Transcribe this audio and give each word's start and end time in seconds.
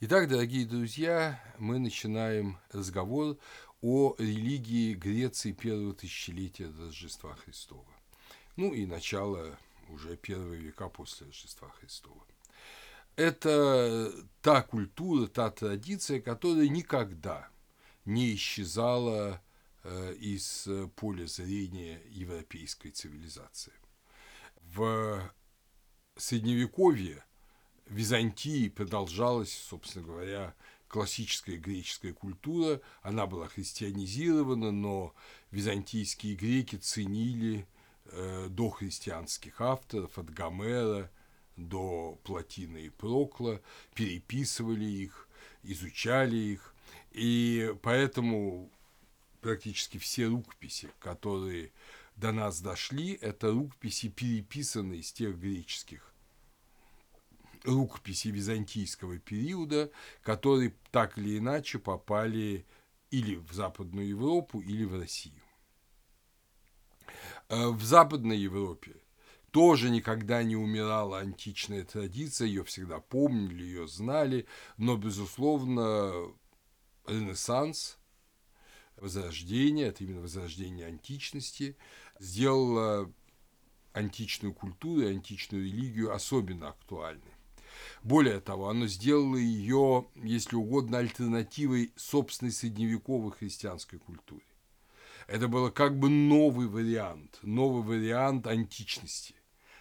Итак, 0.00 0.28
дорогие 0.28 0.64
друзья, 0.64 1.42
мы 1.58 1.80
начинаем 1.80 2.60
разговор 2.70 3.36
о 3.80 4.14
религии 4.16 4.94
Греции 4.94 5.50
первого 5.50 5.92
тысячелетия 5.92 6.70
Рождества 6.78 7.34
Христова. 7.34 7.92
Ну 8.54 8.72
и 8.72 8.86
начало 8.86 9.58
уже 9.88 10.16
первого 10.16 10.54
века 10.54 10.88
после 10.88 11.26
Рождества 11.26 11.68
Христова. 11.70 12.24
Это 13.16 14.12
та 14.40 14.62
культура, 14.62 15.26
та 15.26 15.50
традиция, 15.50 16.20
которая 16.20 16.68
никогда 16.68 17.48
не 18.04 18.36
исчезала 18.36 19.42
э, 19.82 20.14
из 20.14 20.68
поля 20.94 21.26
зрения 21.26 22.00
европейской 22.08 22.90
цивилизации. 22.90 23.74
В 24.62 25.28
Средневековье 26.16 27.24
Византии 27.88 28.68
продолжалась, 28.68 29.52
собственно 29.52 30.06
говоря, 30.06 30.54
классическая 30.88 31.56
греческая 31.56 32.12
культура. 32.12 32.80
Она 33.02 33.26
была 33.26 33.48
христианизирована, 33.48 34.72
но 34.72 35.14
византийские 35.50 36.34
греки 36.34 36.76
ценили 36.76 37.66
э, 38.06 38.48
дохристианских 38.50 39.60
авторов 39.60 40.18
от 40.18 40.30
Гомера 40.30 41.10
до 41.56 42.18
Платина 42.24 42.76
и 42.76 42.90
Прокла, 42.90 43.60
переписывали 43.94 44.84
их, 44.84 45.28
изучали 45.62 46.36
их. 46.36 46.74
И 47.12 47.74
поэтому 47.82 48.70
практически 49.40 49.98
все 49.98 50.26
рукописи, 50.26 50.90
которые 51.00 51.72
до 52.16 52.32
нас 52.32 52.60
дошли, 52.60 53.12
это 53.14 53.50
рукописи, 53.50 54.08
переписанные 54.08 55.00
из 55.00 55.12
тех 55.12 55.38
греческих 55.38 56.12
рукописи 57.68 58.28
византийского 58.28 59.18
периода, 59.18 59.90
которые 60.22 60.74
так 60.90 61.18
или 61.18 61.38
иначе 61.38 61.78
попали 61.78 62.66
или 63.10 63.36
в 63.36 63.52
Западную 63.52 64.08
Европу, 64.08 64.60
или 64.60 64.84
в 64.84 64.98
Россию. 64.98 65.42
Э, 67.48 67.68
в 67.68 67.82
Западной 67.82 68.38
Европе 68.38 68.96
тоже 69.50 69.90
никогда 69.90 70.42
не 70.42 70.56
умирала 70.56 71.20
античная 71.20 71.84
традиция, 71.84 72.46
ее 72.46 72.64
всегда 72.64 73.00
помнили, 73.00 73.62
ее 73.62 73.88
знали, 73.88 74.46
но, 74.76 74.96
безусловно, 74.96 76.32
Ренессанс, 77.06 77.98
Возрождение, 78.96 79.86
это 79.88 80.02
именно 80.02 80.20
возрождение 80.20 80.86
античности, 80.86 81.76
сделало 82.18 83.12
античную 83.92 84.52
культуру 84.52 85.02
и 85.02 85.12
античную 85.14 85.64
религию 85.64 86.12
особенно 86.12 86.70
актуальной. 86.70 87.37
Более 88.02 88.40
того, 88.40 88.68
оно 88.68 88.86
сделало 88.86 89.36
ее, 89.36 90.06
если 90.14 90.56
угодно, 90.56 90.98
альтернативой 90.98 91.92
собственной 91.96 92.52
средневековой 92.52 93.32
христианской 93.32 93.98
культуре. 93.98 94.44
Это 95.26 95.48
было 95.48 95.70
как 95.70 95.98
бы 95.98 96.08
новый 96.08 96.68
вариант, 96.68 97.38
новый 97.42 97.82
вариант 97.82 98.46
античности. 98.46 99.34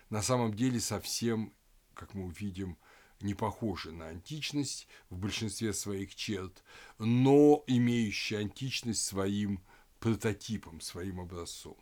На 0.09 0.21
самом 0.21 0.53
деле 0.53 0.79
совсем, 0.79 1.53
как 1.93 2.13
мы 2.13 2.25
увидим, 2.25 2.77
не 3.21 3.33
похожий 3.33 3.93
на 3.93 4.07
античность 4.07 4.87
в 5.09 5.17
большинстве 5.17 5.73
своих 5.73 6.15
черт, 6.15 6.63
но 6.99 7.63
имеющий 7.67 8.35
античность 8.35 9.03
своим 9.03 9.61
прототипом, 9.99 10.81
своим 10.81 11.19
образцом. 11.19 11.77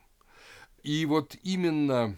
И 0.84 1.06
вот 1.06 1.36
именно 1.44 2.18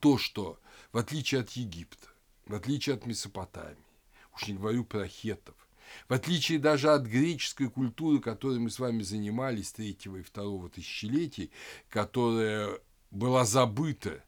то, 0.00 0.18
что 0.18 0.60
в 0.92 0.98
отличие 0.98 1.40
от 1.40 1.50
Египта, 1.50 2.08
в 2.48 2.54
отличие 2.54 2.96
от 2.96 3.06
Месопотамии, 3.06 3.76
уж 4.34 4.48
не 4.48 4.54
говорю 4.54 4.84
про 4.84 5.06
хетов, 5.06 5.54
в 6.08 6.12
отличие 6.12 6.58
даже 6.58 6.90
от 6.90 7.04
греческой 7.04 7.70
культуры, 7.70 8.20
которой 8.20 8.58
мы 8.58 8.70
с 8.70 8.78
вами 8.78 9.02
занимались 9.02 9.72
третьего 9.72 10.16
и 10.16 10.22
второго 10.22 10.68
тысячелетий, 10.68 11.50
которая 11.88 12.78
была 13.10 13.44
забыта 13.44 14.22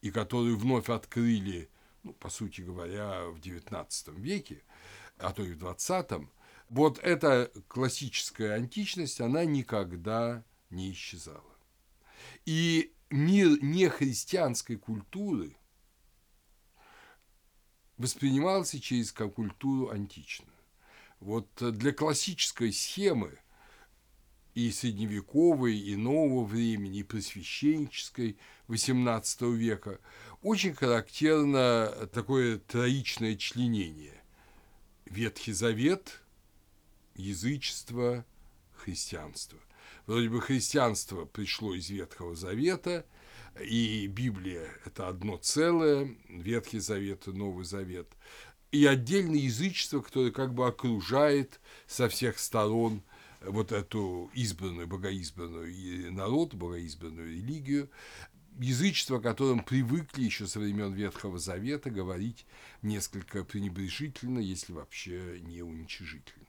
и 0.00 0.10
которую 0.10 0.56
вновь 0.56 0.88
открыли, 0.88 1.68
ну, 2.02 2.12
по 2.14 2.30
сути 2.30 2.60
говоря, 2.60 3.24
в 3.26 3.38
XIX 3.38 3.88
веке, 4.20 4.62
а 5.18 5.32
то 5.32 5.42
и 5.42 5.52
в 5.52 5.62
XX, 5.62 6.26
вот 6.68 6.98
эта 6.98 7.50
классическая 7.68 8.54
античность, 8.54 9.20
она 9.20 9.44
никогда 9.44 10.44
не 10.70 10.92
исчезала. 10.92 11.42
И 12.44 12.92
мир 13.10 13.62
нехристианской 13.62 14.76
культуры– 14.76 15.56
воспринимался 17.98 18.80
через 18.80 19.12
культуру 19.12 19.90
античную. 19.90 20.52
Вот 21.20 21.48
для 21.58 21.92
классической 21.92 22.72
схемы 22.72 23.38
и 24.54 24.70
средневековой, 24.70 25.76
и 25.76 25.96
нового 25.96 26.44
времени, 26.44 27.00
и 27.00 27.02
просвещенческой 27.02 28.36
XVIII 28.68 29.54
века 29.54 30.00
очень 30.42 30.74
характерно 30.74 32.08
такое 32.12 32.58
троичное 32.58 33.36
членение. 33.36 34.22
Ветхий 35.06 35.52
Завет, 35.52 36.22
язычество, 37.14 38.24
христианство. 38.74 39.58
Вроде 40.06 40.28
бы 40.28 40.40
христианство 40.40 41.24
пришло 41.24 41.74
из 41.74 41.88
Ветхого 41.90 42.34
Завета– 42.34 43.06
и 43.60 44.06
Библия– 44.06 44.66
это 44.84 45.08
одно 45.08 45.36
целое, 45.36 46.14
Ветхий 46.28 46.78
Завет 46.78 47.26
и 47.28 47.32
Новый 47.32 47.64
Завет, 47.64 48.08
и 48.72 48.84
отдельное 48.84 49.38
язычество, 49.38 50.00
которое 50.00 50.30
как 50.30 50.54
бы 50.54 50.66
окружает 50.66 51.60
со 51.86 52.08
всех 52.08 52.38
сторон 52.38 53.02
вот 53.40 53.72
эту 53.72 54.30
избранную, 54.34 54.86
богоизбранную 54.86 56.12
народ, 56.12 56.54
богоизбранную 56.54 57.28
религию, 57.28 57.90
язычество, 58.58 59.18
о 59.18 59.20
котором 59.20 59.60
привыкли 59.60 60.24
еще 60.24 60.46
со 60.46 60.58
времен 60.58 60.92
Ветхого 60.92 61.38
Завета 61.38 61.90
говорить 61.90 62.46
несколько 62.82 63.44
пренебрежительно, 63.44 64.38
если 64.38 64.72
вообще 64.72 65.40
не 65.42 65.62
уничижительно. 65.62 66.46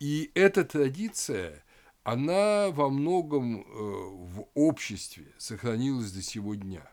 И 0.00 0.30
эта 0.34 0.64
традиция 0.64 1.64
она 2.10 2.70
во 2.70 2.88
многом 2.88 3.60
э, 3.60 3.64
в 3.66 4.48
обществе 4.54 5.26
сохранилась 5.36 6.10
до 6.10 6.22
сего 6.22 6.54
дня. 6.54 6.90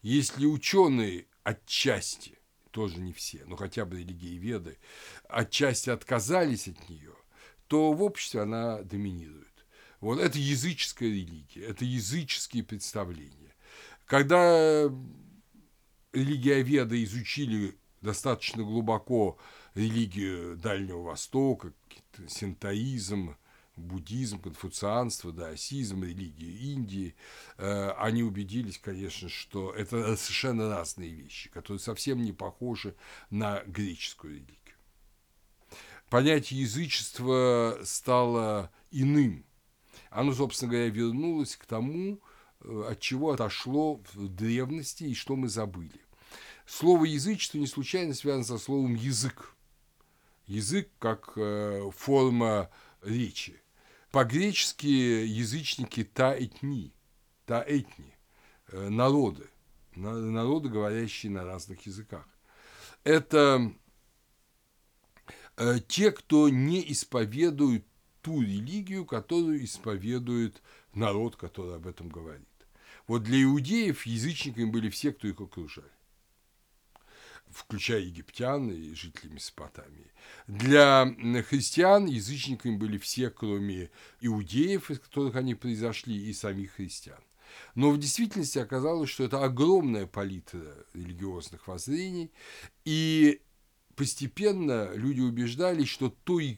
Если 0.00 0.46
ученые 0.46 1.26
отчасти, 1.42 2.38
тоже 2.70 3.00
не 3.00 3.12
все, 3.12 3.44
но 3.44 3.56
хотя 3.56 3.84
бы 3.84 3.98
религии 3.98 4.38
веды, 4.38 4.78
отчасти 5.28 5.90
отказались 5.90 6.68
от 6.68 6.88
нее, 6.88 7.12
то 7.66 7.92
в 7.92 8.02
обществе 8.02 8.40
она 8.40 8.80
доминирует. 8.82 9.66
Вот 10.00 10.18
это 10.18 10.38
языческая 10.38 11.10
религия, 11.10 11.66
это 11.66 11.84
языческие 11.84 12.64
представления. 12.64 13.54
Когда 14.06 14.90
религия 16.14 16.62
веда 16.62 17.02
изучили 17.04 17.76
достаточно 18.00 18.62
глубоко 18.62 19.38
религию 19.74 20.56
Дальнего 20.56 21.02
Востока, 21.02 21.74
синтоизм, 22.26 23.36
буддизм, 23.76 24.40
конфуцианство, 24.40 25.32
даосизм, 25.32 26.04
религии 26.04 26.72
Индии, 26.72 27.14
э, 27.58 27.90
они 27.98 28.22
убедились, 28.22 28.78
конечно, 28.78 29.28
что 29.28 29.72
это 29.72 30.16
совершенно 30.16 30.68
разные 30.68 31.10
вещи, 31.10 31.50
которые 31.50 31.80
совсем 31.80 32.22
не 32.22 32.32
похожи 32.32 32.94
на 33.30 33.62
греческую 33.66 34.34
религию. 34.34 34.58
Понятие 36.08 36.60
язычества 36.60 37.80
стало 37.82 38.70
иным. 38.90 39.44
Оно, 40.10 40.32
собственно 40.32 40.70
говоря, 40.70 40.90
вернулось 40.90 41.56
к 41.56 41.66
тому, 41.66 42.20
э, 42.60 42.84
от 42.90 43.00
чего 43.00 43.32
отошло 43.32 44.00
в 44.12 44.28
древности 44.28 45.04
и 45.04 45.14
что 45.14 45.34
мы 45.34 45.48
забыли. 45.48 46.00
Слово 46.66 47.04
язычество 47.04 47.58
не 47.58 47.66
случайно 47.66 48.14
связано 48.14 48.44
со 48.44 48.58
словом 48.58 48.94
язык. 48.94 49.54
Язык 50.46 50.88
как 50.98 51.32
э, 51.36 51.90
форма 51.96 52.70
речи. 53.02 53.60
По-гречески 54.14 54.86
язычники 54.86 56.04
та 56.04 56.38
этни, 56.38 56.92
э, 57.48 58.88
народы, 58.88 59.48
народы, 59.96 60.68
говорящие 60.68 61.32
на 61.32 61.42
разных 61.42 61.84
языках. 61.84 62.24
Это 63.02 63.72
э, 65.56 65.80
те, 65.88 66.12
кто 66.12 66.48
не 66.48 66.92
исповедует 66.92 67.84
ту 68.22 68.40
религию, 68.40 69.04
которую 69.04 69.64
исповедует 69.64 70.62
народ, 70.94 71.34
который 71.34 71.74
об 71.74 71.88
этом 71.88 72.08
говорит. 72.08 72.46
Вот 73.08 73.24
для 73.24 73.42
иудеев 73.42 74.06
язычниками 74.06 74.70
были 74.70 74.90
все, 74.90 75.12
кто 75.12 75.26
их 75.26 75.40
окружали 75.40 75.90
включая 77.54 78.00
египтян 78.00 78.70
и 78.70 78.94
жителей 78.94 79.32
Месопотамии. 79.32 80.10
Для 80.46 81.06
христиан 81.48 82.06
язычниками 82.06 82.76
были 82.76 82.98
все, 82.98 83.30
кроме 83.30 83.90
иудеев, 84.20 84.90
из 84.90 84.98
которых 84.98 85.36
они 85.36 85.54
произошли, 85.54 86.16
и 86.16 86.32
самих 86.32 86.72
христиан. 86.72 87.22
Но 87.74 87.90
в 87.90 87.98
действительности 87.98 88.58
оказалось, 88.58 89.10
что 89.10 89.24
это 89.24 89.44
огромная 89.44 90.06
палитра 90.06 90.74
религиозных 90.92 91.68
воззрений, 91.68 92.32
и 92.84 93.40
постепенно 93.94 94.92
люди 94.94 95.20
убеждались, 95.20 95.88
что 95.88 96.08
то 96.08 96.40
и 96.40 96.56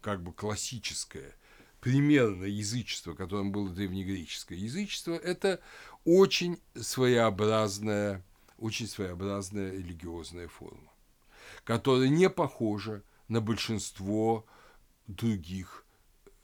как 0.00 0.22
бы 0.22 0.32
классическое 0.32 1.34
примерное 1.80 2.48
язычество, 2.48 3.14
которым 3.14 3.52
было 3.52 3.70
древнегреческое 3.70 4.58
язычество, 4.58 5.14
это 5.14 5.60
очень 6.04 6.58
своеобразная, 6.74 8.22
очень 8.58 8.86
своеобразная 8.86 9.72
религиозная 9.72 10.48
форма, 10.48 10.92
которая 11.64 12.08
не 12.08 12.30
похожа 12.30 13.02
на 13.28 13.40
большинство 13.40 14.46
других 15.06 15.84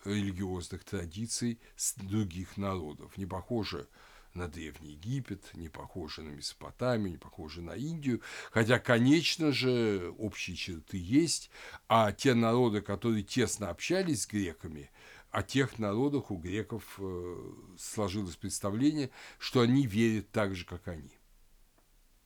религиозных 0.04 0.84
традиций 0.84 1.60
других 1.96 2.56
народов, 2.56 3.16
не 3.16 3.26
похожа 3.26 3.86
на 4.34 4.48
Древний 4.48 4.92
Египет, 4.92 5.50
не 5.54 5.68
похожа 5.68 6.22
на 6.22 6.30
Месопотамию, 6.30 7.10
не 7.10 7.18
похожа 7.18 7.62
на 7.62 7.72
Индию, 7.72 8.22
хотя, 8.52 8.78
конечно 8.78 9.52
же, 9.52 10.14
общие 10.18 10.56
черты 10.56 10.98
есть, 10.98 11.50
а 11.88 12.12
те 12.12 12.34
народы, 12.34 12.80
которые 12.80 13.24
тесно 13.24 13.70
общались 13.70 14.22
с 14.22 14.26
греками, 14.26 14.90
о 15.30 15.42
тех 15.42 15.78
народах 15.78 16.30
у 16.30 16.36
греков 16.36 16.98
э, 16.98 17.52
сложилось 17.78 18.36
представление, 18.36 19.10
что 19.38 19.60
они 19.60 19.86
верят 19.86 20.30
так 20.30 20.54
же, 20.54 20.64
как 20.64 20.88
они. 20.88 21.19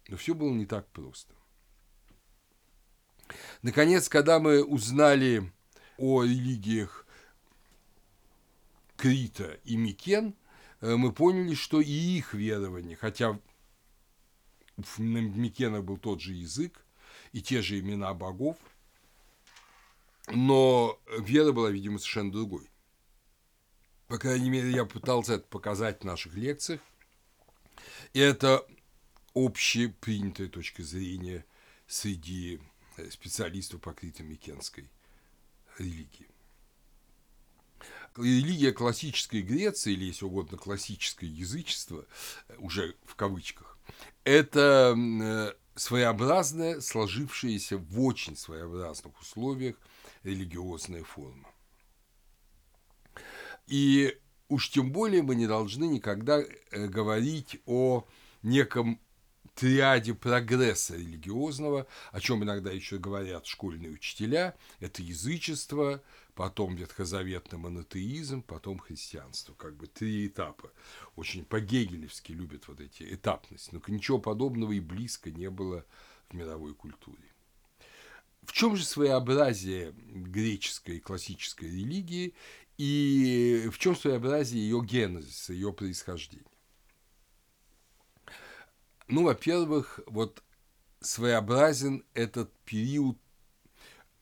Но 0.08 0.16
все 0.16 0.34
было 0.34 0.52
не 0.52 0.66
так 0.66 0.86
просто. 0.88 1.34
Наконец, 3.62 4.08
когда 4.08 4.38
мы 4.38 4.62
узнали 4.62 5.50
о 5.96 6.24
религиях 6.24 7.06
Крита 8.96 9.58
и 9.64 9.76
Микен, 9.76 10.34
э, 10.80 10.96
мы 10.96 11.12
поняли, 11.12 11.54
что 11.54 11.80
и 11.80 11.90
их 11.90 12.34
верование, 12.34 12.96
хотя 12.96 13.38
в 14.76 14.98
Микенах 15.00 15.84
был 15.84 15.96
тот 15.96 16.20
же 16.20 16.34
язык 16.34 16.84
и 17.32 17.40
те 17.40 17.62
же 17.62 17.78
имена 17.78 18.12
богов, 18.12 18.56
но 20.28 20.98
вера 21.18 21.52
была, 21.52 21.70
видимо, 21.70 21.98
совершенно 21.98 22.32
другой. 22.32 22.68
По 24.08 24.18
крайней 24.18 24.50
мере, 24.50 24.70
я 24.70 24.84
пытался 24.84 25.34
это 25.34 25.46
показать 25.46 26.00
в 26.00 26.04
наших 26.04 26.34
лекциях. 26.34 26.80
И 28.12 28.20
это 28.20 28.66
общепринятая 29.34 30.48
точка 30.48 30.82
зрения 30.82 31.44
среди 31.86 32.60
э, 32.96 33.10
специалистов 33.10 33.80
по 33.80 33.90
крито-микенской 33.90 34.88
религии. 35.78 36.28
Религия 38.16 38.72
классической 38.72 39.42
Греции, 39.42 39.92
или, 39.92 40.04
если 40.04 40.24
угодно, 40.24 40.56
классическое 40.56 41.28
язычество, 41.28 42.06
э, 42.48 42.56
уже 42.58 42.96
в 43.04 43.16
кавычках, 43.16 43.76
это 44.22 44.94
э, 44.96 45.52
своеобразная, 45.74 46.80
сложившаяся 46.80 47.76
в 47.76 48.00
очень 48.00 48.36
своеобразных 48.36 49.20
условиях 49.20 49.76
религиозная 50.22 51.02
форма. 51.02 51.50
И 53.66 54.16
уж 54.48 54.70
тем 54.70 54.92
более 54.92 55.22
мы 55.22 55.34
не 55.34 55.46
должны 55.46 55.84
никогда 55.86 56.42
говорить 56.70 57.60
о 57.66 58.06
неком 58.42 59.00
триаде 59.54 60.14
прогресса 60.14 60.96
религиозного, 60.96 61.86
о 62.12 62.20
чем 62.20 62.42
иногда 62.44 62.70
еще 62.70 62.98
говорят 62.98 63.46
школьные 63.46 63.90
учителя, 63.90 64.56
это 64.80 65.02
язычество, 65.02 66.02
потом 66.34 66.74
ветхозаветный 66.74 67.58
монотеизм, 67.58 68.42
потом 68.42 68.78
христианство, 68.78 69.54
как 69.54 69.76
бы 69.76 69.86
три 69.86 70.26
этапа. 70.26 70.70
Очень 71.16 71.44
по-гегелевски 71.44 72.32
любят 72.32 72.66
вот 72.68 72.80
эти 72.80 73.14
этапности, 73.14 73.70
но 73.72 73.80
ничего 73.86 74.18
подобного 74.18 74.72
и 74.72 74.80
близко 74.80 75.30
не 75.30 75.50
было 75.50 75.84
в 76.28 76.34
мировой 76.34 76.74
культуре. 76.74 77.22
В 78.42 78.52
чем 78.52 78.76
же 78.76 78.84
своеобразие 78.84 79.92
греческой 79.96 81.00
классической 81.00 81.70
религии 81.70 82.34
и 82.76 83.70
в 83.72 83.78
чем 83.78 83.96
своеобразие 83.96 84.62
ее 84.62 84.84
генезиса, 84.84 85.52
ее 85.52 85.72
происхождения? 85.72 86.44
Ну, 89.08 89.24
во-первых, 89.24 90.00
вот 90.06 90.42
своеобразен 91.00 92.04
этот 92.14 92.52
период 92.64 93.18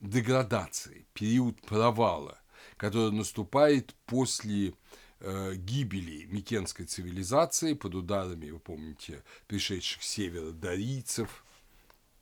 деградации, 0.01 1.05
период 1.13 1.61
провала, 1.61 2.37
который 2.75 3.13
наступает 3.13 3.95
после 4.05 4.73
э, 5.19 5.55
гибели 5.55 6.25
Микенской 6.25 6.85
цивилизации 6.85 7.73
под 7.73 7.95
ударами, 7.95 8.49
вы 8.49 8.59
помните, 8.59 9.23
пришедших 9.47 10.03
с 10.03 10.07
севера 10.07 10.51
дарийцев, 10.51 11.45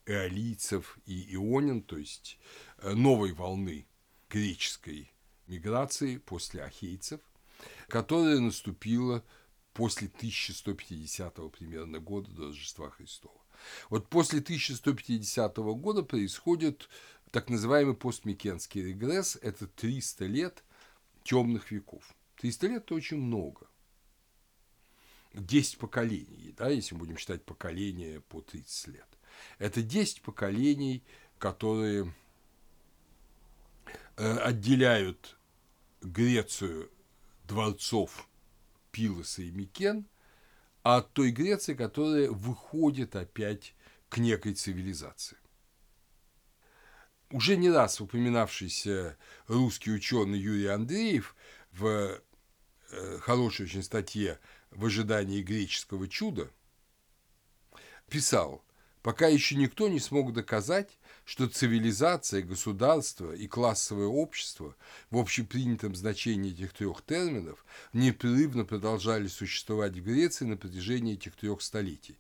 эолийцев 0.06 1.00
и 1.06 1.34
ионин, 1.36 1.82
то 1.82 1.98
есть 1.98 2.38
э, 2.78 2.94
новой 2.94 3.34
волны 3.34 3.88
греческой 4.30 5.12
миграции 5.48 6.18
после 6.18 6.64
ахейцев, 6.64 7.20
которая 7.88 8.40
наступила 8.40 9.24
после 9.74 10.08
1150 10.08 11.52
примерно 11.52 12.00
года 12.00 12.32
до 12.32 12.48
Рождества 12.48 12.90
Христова. 12.90 13.42
Вот 13.90 14.08
после 14.10 14.40
1150 14.40 15.58
года 15.58 16.04
происходит 16.04 16.90
так 17.32 17.50
называемый 17.50 17.96
постмикенский 17.96 18.84
регресс. 18.84 19.38
Это 19.42 19.68
300 19.68 20.26
лет 20.26 20.64
темных 21.24 21.72
веков. 21.72 22.04
300 22.38 22.68
лет– 22.68 22.84
это 22.84 22.96
очень 22.96 23.18
много. 23.18 23.68
10 25.34 25.78
поколений, 25.78 26.54
да, 26.58 26.70
если 26.70 26.94
мы 26.94 27.02
будем 27.02 27.18
считать 27.18 27.46
поколения 27.46 28.20
по 28.20 28.42
30 28.42 28.88
лет. 28.88 29.08
Это 29.60 29.82
10 29.82 30.22
поколений, 30.24 31.04
которые 31.38 32.14
э, 34.18 34.38
отделяют 34.40 35.38
Грецию 36.02 36.92
дворцов 37.48 38.28
Пилоса 38.92 39.42
и 39.42 39.52
Микен 39.52 40.06
от 40.84 41.14
той 41.14 41.32
Греции, 41.32 41.74
которая 41.74 42.30
выходит 42.30 43.16
опять 43.16 43.76
к 44.10 44.18
некой 44.18 44.54
цивилизации. 44.54 45.38
Уже 47.30 47.56
не 47.56 47.70
раз 47.70 48.02
упоминавшийся 48.02 49.18
русский 49.48 49.92
ученый 49.92 50.38
Юрий 50.38 50.68
Андреев 50.68 51.36
в 51.72 52.22
э, 52.92 53.20
хорошей 53.20 53.66
очень 53.66 53.84
статье 53.84 54.40
«В 54.70 54.86
ожидании 54.86 55.42
греческого 55.42 56.10
чуда» 56.10 56.50
писал, 58.10 58.66
пока 59.02 59.28
еще 59.28 59.56
никто 59.56 59.88
не 59.88 60.00
смог 60.02 60.34
доказать, 60.34 61.00
что 61.26 61.48
цивилизация, 61.48 62.42
государство 62.42 63.34
и 63.34 63.48
классовое 63.48 64.08
общество 64.08 64.76
в 65.10 65.18
общепринятом 65.18 65.96
значении 65.96 66.52
этих 66.52 66.74
трех 66.74 67.02
терминов 67.04 67.66
непрерывно 67.94 68.66
продолжали 68.66 69.28
существовать 69.28 69.94
в 69.94 70.04
Греции 70.04 70.46
на 70.46 70.58
протяжении 70.58 71.14
этих 71.14 71.36
трех 71.36 71.62
столетий. 71.62 72.18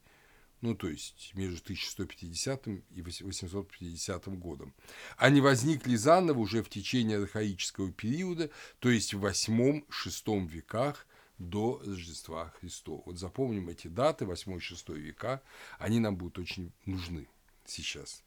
Ну, 0.61 0.75
то 0.75 0.87
есть 0.87 1.31
между 1.33 1.57
1150 1.63 2.67
и 2.67 3.01
850 3.01 4.27
годом. 4.37 4.73
Они 5.17 5.41
возникли 5.41 5.95
заново 5.95 6.39
уже 6.39 6.61
в 6.61 6.69
течение 6.69 7.17
архаического 7.17 7.91
периода, 7.91 8.51
то 8.79 8.89
есть 8.91 9.15
в 9.15 9.25
8-6 9.25 10.47
веках 10.47 11.07
до 11.39 11.81
Рождества 11.83 12.53
Христова. 12.59 13.01
Вот 13.07 13.17
запомним 13.17 13.69
эти 13.69 13.87
даты, 13.87 14.25
8-6 14.25 14.95
века, 14.99 15.41
они 15.79 15.99
нам 15.99 16.15
будут 16.15 16.37
очень 16.37 16.71
нужны 16.85 17.27
сейчас. 17.65 18.23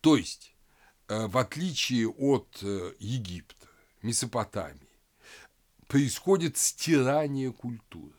То 0.00 0.16
есть, 0.16 0.54
э, 1.08 1.26
в 1.26 1.38
отличие 1.38 2.08
от 2.08 2.58
э, 2.62 2.94
Египта, 2.98 3.66
Месопотамии, 4.02 4.80
происходит 5.88 6.56
стирание 6.56 7.52
культуры. 7.52 8.14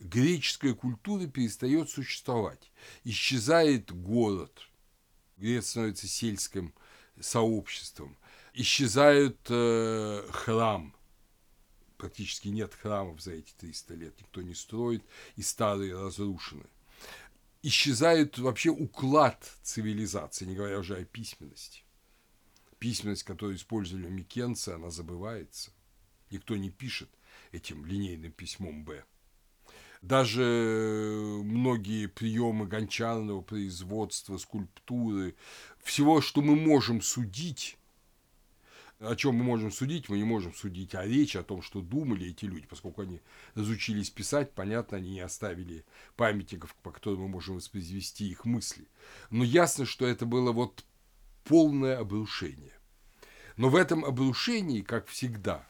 Греческая 0.00 0.74
культура 0.74 1.26
перестает 1.26 1.88
существовать. 1.88 2.70
Исчезает 3.04 3.90
город. 3.92 4.68
Греция 5.36 5.70
становится 5.70 6.08
сельским 6.08 6.74
сообществом. 7.20 8.16
Исчезает 8.52 9.38
э, 9.48 10.28
храм. 10.30 10.94
Практически 11.96 12.48
нет 12.48 12.74
храмов 12.74 13.20
за 13.22 13.32
эти 13.32 13.52
300 13.58 13.94
лет. 13.94 14.20
Никто 14.20 14.42
не 14.42 14.54
строит, 14.54 15.02
и 15.36 15.42
старые 15.42 15.98
разрушены 15.98 16.66
исчезает 17.64 18.38
вообще 18.38 18.68
уклад 18.68 19.50
цивилизации, 19.62 20.44
не 20.44 20.54
говоря 20.54 20.78
уже 20.78 20.98
о 20.98 21.04
письменности. 21.04 21.82
Письменность, 22.78 23.22
которую 23.22 23.56
использовали 23.56 24.08
микенцы, 24.10 24.68
она 24.68 24.90
забывается. 24.90 25.72
Никто 26.30 26.56
не 26.56 26.70
пишет 26.70 27.08
этим 27.52 27.86
линейным 27.86 28.32
письмом 28.32 28.84
«Б». 28.84 29.04
Даже 30.02 30.42
многие 31.42 32.08
приемы 32.08 32.66
гончарного 32.66 33.40
производства, 33.40 34.36
скульптуры, 34.36 35.34
всего, 35.82 36.20
что 36.20 36.42
мы 36.42 36.56
можем 36.56 37.00
судить, 37.00 37.78
о 39.00 39.16
чем 39.16 39.36
мы 39.36 39.44
можем 39.44 39.70
судить? 39.70 40.08
Мы 40.08 40.18
не 40.18 40.24
можем 40.24 40.54
судить 40.54 40.94
о 40.94 41.04
речи, 41.04 41.36
о 41.36 41.42
том, 41.42 41.62
что 41.62 41.80
думали 41.80 42.28
эти 42.28 42.44
люди, 42.44 42.66
поскольку 42.66 43.02
они 43.02 43.20
разучились 43.54 44.10
писать, 44.10 44.52
понятно, 44.52 44.98
они 44.98 45.10
не 45.12 45.20
оставили 45.20 45.84
памятников, 46.16 46.74
по 46.82 46.90
которым 46.90 47.22
мы 47.22 47.28
можем 47.28 47.56
воспроизвести 47.56 48.28
их 48.28 48.44
мысли. 48.44 48.88
Но 49.30 49.44
ясно, 49.44 49.84
что 49.84 50.06
это 50.06 50.26
было 50.26 50.52
вот 50.52 50.84
полное 51.44 51.98
обрушение. 51.98 52.72
Но 53.56 53.68
в 53.68 53.76
этом 53.76 54.04
обрушении, 54.04 54.80
как 54.80 55.06
всегда, 55.06 55.66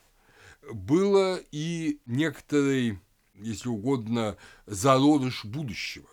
было 0.72 1.40
и 1.50 2.00
некоторый, 2.06 2.98
если 3.34 3.68
угодно, 3.68 4.36
зародыш 4.66 5.44
будущего 5.44 6.08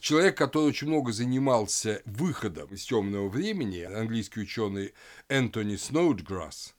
человек, 0.00 0.36
который 0.36 0.68
очень 0.68 0.88
много 0.88 1.12
занимался 1.12 2.02
выходом 2.04 2.68
из 2.68 2.84
темного 2.84 3.28
времени, 3.28 3.80
английский 3.80 4.40
ученый 4.40 4.94
Энтони 5.28 5.76
Сноудграсс, 5.76 6.74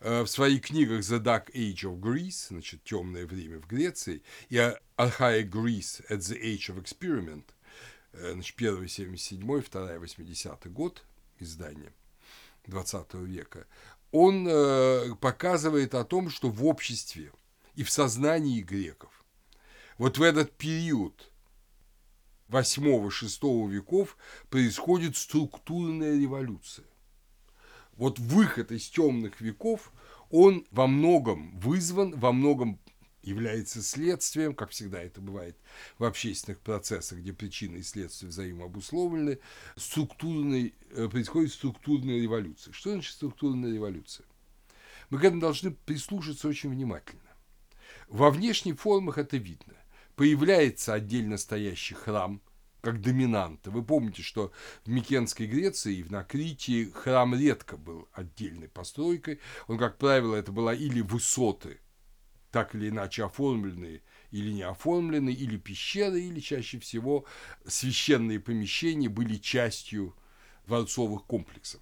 э, 0.00 0.22
в 0.22 0.26
своих 0.26 0.62
книгах 0.62 1.00
The 1.00 1.20
Dark 1.20 1.52
Age 1.52 1.84
of 1.84 2.00
Greece, 2.00 2.48
значит, 2.48 2.84
темное 2.84 3.26
время 3.26 3.58
в 3.58 3.66
Греции, 3.66 4.22
и 4.48 4.56
Archaic 4.56 5.50
Greece 5.50 6.04
at 6.08 6.18
the 6.18 6.40
Age 6.40 6.74
of 6.74 6.82
Experiment, 6.82 7.44
э, 8.12 8.32
значит, 8.32 8.56
первый 8.56 8.88
77 8.88 9.62
вторая 9.62 9.98
80 9.98 10.72
год 10.72 11.04
издания 11.38 11.92
20 12.66 13.14
века, 13.14 13.66
он 14.12 14.46
э, 14.48 15.14
показывает 15.20 15.94
о 15.94 16.04
том, 16.04 16.30
что 16.30 16.50
в 16.50 16.64
обществе 16.66 17.32
и 17.74 17.84
в 17.84 17.90
сознании 17.90 18.60
греков 18.60 19.24
вот 19.98 20.18
в 20.18 20.22
этот 20.22 20.52
период– 20.56 21.26
8-6 22.50 23.70
веков 23.70 24.16
происходит 24.48 25.16
структурная 25.16 26.18
революция. 26.18 26.86
Вот 27.92 28.18
выход 28.18 28.72
из 28.72 28.88
темных 28.88 29.40
веков, 29.40 29.92
он 30.30 30.66
во 30.70 30.86
многом 30.86 31.58
вызван, 31.58 32.18
во 32.18 32.32
многом 32.32 32.80
является 33.22 33.82
следствием, 33.82 34.54
как 34.54 34.70
всегда 34.70 35.02
это 35.02 35.20
бывает 35.20 35.56
в 35.98 36.04
общественных 36.04 36.60
процессах, 36.60 37.18
где 37.18 37.32
причины 37.32 37.78
и 37.78 37.82
следствия 37.82 38.28
взаимообусловлены, 38.28 39.38
структурной, 39.76 40.74
э, 40.90 41.08
происходит 41.08 41.52
структурная 41.52 42.20
революция. 42.20 42.72
Что 42.72 42.92
значит 42.92 43.12
структурная 43.12 43.72
революция? 43.72 44.24
Мы 45.10 45.18
к 45.18 45.24
этому 45.24 45.40
должны 45.40 45.72
прислушаться 45.72 46.48
очень 46.48 46.70
внимательно. 46.70 47.20
Во 48.08 48.30
внешних 48.30 48.80
формах 48.80 49.18
это 49.18 49.36
видно 49.36 49.74
появляется 50.20 50.92
отдельно 50.92 51.38
стоящий 51.38 51.94
храм, 51.94 52.42
как 52.82 53.00
доминанта. 53.00 53.70
Вы 53.70 53.82
помните, 53.82 54.20
что 54.20 54.52
в 54.84 54.90
Микенской 54.90 55.46
Греции 55.46 55.96
и 55.96 56.02
в 56.02 56.12
Накрите 56.12 56.90
храм 56.92 57.34
редко 57.34 57.78
был 57.78 58.06
отдельной 58.12 58.68
постройкой. 58.68 59.40
Он, 59.66 59.78
как 59.78 59.96
правило, 59.96 60.36
это 60.36 60.52
была 60.52 60.74
или 60.74 61.00
высоты, 61.00 61.80
так 62.50 62.74
или 62.74 62.90
иначе 62.90 63.24
оформленные 63.24 64.02
или 64.30 64.52
не 64.52 64.60
оформленные, 64.60 65.34
или 65.34 65.56
пещеры, 65.56 66.20
или 66.20 66.40
чаще 66.40 66.78
всего 66.80 67.24
священные 67.66 68.40
помещения 68.40 69.08
были 69.08 69.36
частью 69.36 70.14
дворцовых 70.66 71.24
комплексов. 71.24 71.80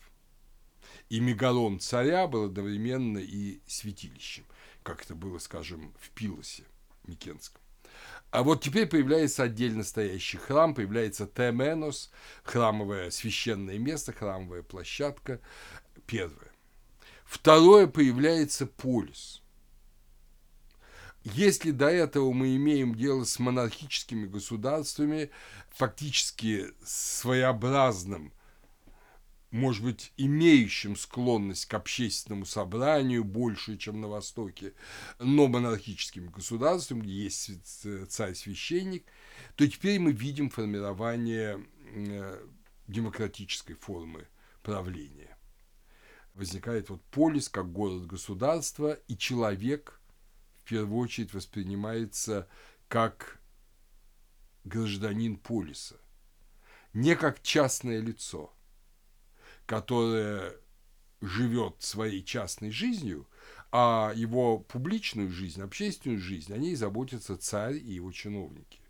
И 1.09 1.19
мегалон 1.19 1.81
царя 1.81 2.29
был 2.29 2.45
одновременно 2.45 3.19
и 3.19 3.63
святилищем, 3.67 4.45
как 4.85 5.03
это 5.03 5.17
было, 5.17 5.39
скажем, 5.39 5.93
в 5.99 6.11
Пилосе 6.11 6.63
Микенском. 7.05 7.63
А 8.31 8.43
вот 8.43 8.63
теперь 8.63 8.87
появляется 8.87 9.45
отдельно 9.45 9.83
стоящий 9.83 10.37
храм, 10.37 10.75
появляется 10.75 11.27
Теменос, 11.27 12.11
храмовое 12.43 13.11
священное 13.11 13.79
место, 13.79 14.13
храмовая 14.13 14.63
площадка, 14.63 15.41
первое. 16.07 16.53
Второе, 17.25 17.87
появляется 17.87 18.67
полис. 18.67 19.43
Если 21.25 21.73
до 21.73 21.89
этого 21.89 22.33
мы 22.33 22.57
имеем 22.57 22.95
дело 22.95 23.25
с 23.25 23.39
монархическими 23.39 24.27
государствами, 24.27 25.31
фактически 25.71 26.69
своеобразным 26.85 28.33
может 29.51 29.83
быть, 29.83 30.13
имеющим 30.17 30.95
склонность 30.95 31.67
к 31.67 31.75
общественному 31.75 32.45
собранию 32.45 33.25
больше, 33.25 33.79
чем 33.79 34.01
на 34.01 34.09
Востоке, 34.09 34.75
но 35.19 35.47
монархическим 35.47 36.29
государством, 36.29 37.01
где 37.01 37.13
есть 37.13 37.51
царь-священник, 38.11 39.07
то 39.57 39.67
теперь 39.67 39.99
мы 40.01 40.13
видим 40.13 40.51
формирование 40.51 41.65
э, 41.95 42.47
демократической 42.87 43.75
формы 43.75 44.29
правления. 44.63 45.39
Возникает 46.35 46.91
вот 46.91 47.03
полис 47.05 47.49
как 47.49 47.73
город-государство, 47.73 48.93
и 49.09 49.17
человек 49.17 49.99
в 50.59 50.69
первую 50.69 50.99
очередь 50.99 51.33
воспринимается 51.33 52.49
как 52.87 53.41
гражданин 54.65 55.39
полиса, 55.39 55.97
не 56.93 57.17
как 57.17 57.43
частное 57.43 58.01
лицо– 58.01 58.53
которое 59.69 60.55
живет 61.21 61.75
своей 61.81 62.25
частной 62.25 62.71
жизнью, 62.71 63.29
а 63.71 64.13
его 64.17 64.59
публичную 64.59 65.31
жизнь, 65.31 65.61
общественную 65.61 66.19
жизнь, 66.19 66.55
о 66.55 66.57
ней 66.57 66.75
заботятся 66.75 67.37
царь 67.37 67.77
и 67.77 67.93
его 67.93 68.11
чиновники. 68.11 68.81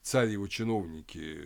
Царь 0.00 0.30
и 0.30 0.32
его 0.32 0.48
чиновники 0.48 1.40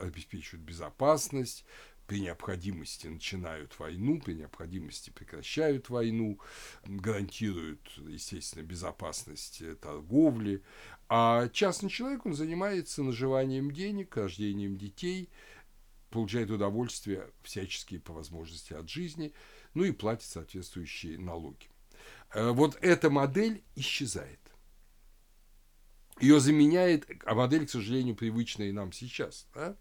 обеспечивают 0.00 0.64
безопасность, 0.64 1.66
при 2.06 2.20
необходимости 2.20 3.06
начинают 3.06 3.78
войну, 3.78 4.18
при 4.18 4.32
необходимости 4.32 5.10
прекращают 5.10 5.90
войну, 5.90 6.40
гарантируют, 6.86 7.80
естественно, 7.98 8.62
безопасность 8.62 9.62
торговли. 9.80 10.62
А 11.08 11.48
частный 11.50 11.90
человек, 11.90 12.24
он 12.24 12.34
занимается 12.34 13.02
наживанием 13.02 13.70
денег, 13.72 14.16
рождением 14.16 14.78
детей– 14.78 15.28
получает 16.12 16.50
удовольствие 16.50 17.28
всяческие 17.42 17.98
по 17.98 18.12
возможности 18.12 18.72
от 18.72 18.88
жизни, 18.88 19.32
ну 19.74 19.84
и 19.84 19.92
платит 19.92 20.28
соответствующие 20.28 21.18
налоги. 21.18 21.68
Э, 22.32 22.50
вот 22.50 22.78
эта 22.80 23.10
модель 23.10 23.64
исчезает. 23.74 24.38
Ее 26.20 26.38
заменяет, 26.38 27.08
а 27.24 27.34
модель, 27.34 27.66
к 27.66 27.70
сожалению, 27.70 28.14
привычная 28.14 28.68
и 28.68 28.72
нам 28.72 28.92
сейчас, 28.92 29.48
да, 29.54 29.76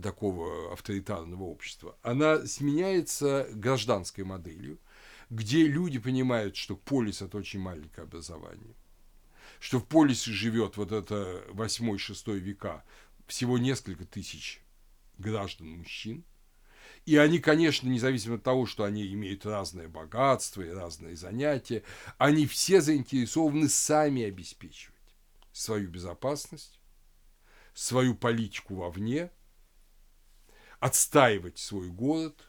такого 0.00 0.72
авторитарного 0.72 1.42
общества, 1.42 1.96
она 2.02 2.46
сменяется 2.46 3.48
гражданской 3.52 4.22
моделью, 4.22 4.78
где 5.30 5.66
люди 5.66 5.98
понимают, 5.98 6.54
что 6.54 6.76
полис– 6.76 7.22
это 7.22 7.38
очень 7.38 7.60
маленькое 7.60 8.04
образование, 8.04 8.74
что 9.58 9.80
в 9.80 9.86
полисе 9.86 10.30
живет 10.30 10.76
вот 10.76 10.92
это 10.92 11.44
8-6 11.48 12.38
века 12.38 12.84
всего 13.26 13.58
несколько 13.58 14.04
тысяч 14.04 14.62
граждан 15.20 15.68
мужчин. 15.68 16.24
И 17.06 17.16
они, 17.16 17.38
конечно, 17.38 17.88
независимо 17.88 18.36
от 18.36 18.42
того, 18.42 18.66
что 18.66 18.84
они 18.84 19.06
имеют 19.12 19.46
разное 19.46 19.88
богатство 19.88 20.62
и 20.62 20.70
разные 20.70 21.16
занятия, 21.16 21.82
они 22.18 22.46
все 22.46 22.80
заинтересованы 22.80 23.68
сами 23.68 24.22
обеспечивать 24.24 24.96
свою 25.52 25.88
безопасность, 25.88 26.78
свою 27.74 28.14
политику 28.14 28.76
вовне, 28.76 29.30
отстаивать 30.78 31.58
свой 31.58 31.88
город 31.88 32.48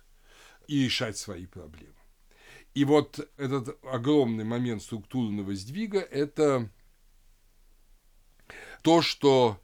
и 0.68 0.86
решать 0.86 1.18
свои 1.18 1.46
проблемы. 1.46 1.96
И 2.74 2.86
вот 2.86 3.30
этот 3.38 3.78
огромный 3.84 4.46
момент 4.46 4.82
структурного 4.82 5.54
сдвига– 5.56 6.00
это 6.12 6.70
то, 8.82 9.02
что 9.02 9.62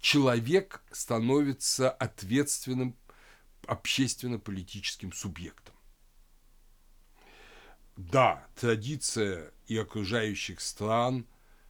человек 0.00 0.82
становится 0.90 1.90
ответственным 1.90 2.96
общественно-политическим 3.66 5.12
субъектом. 5.12 5.74
Да, 7.96 8.46
традиция 8.54 9.52
и 9.66 9.76
окружающих 9.76 10.60
стран, 10.60 11.26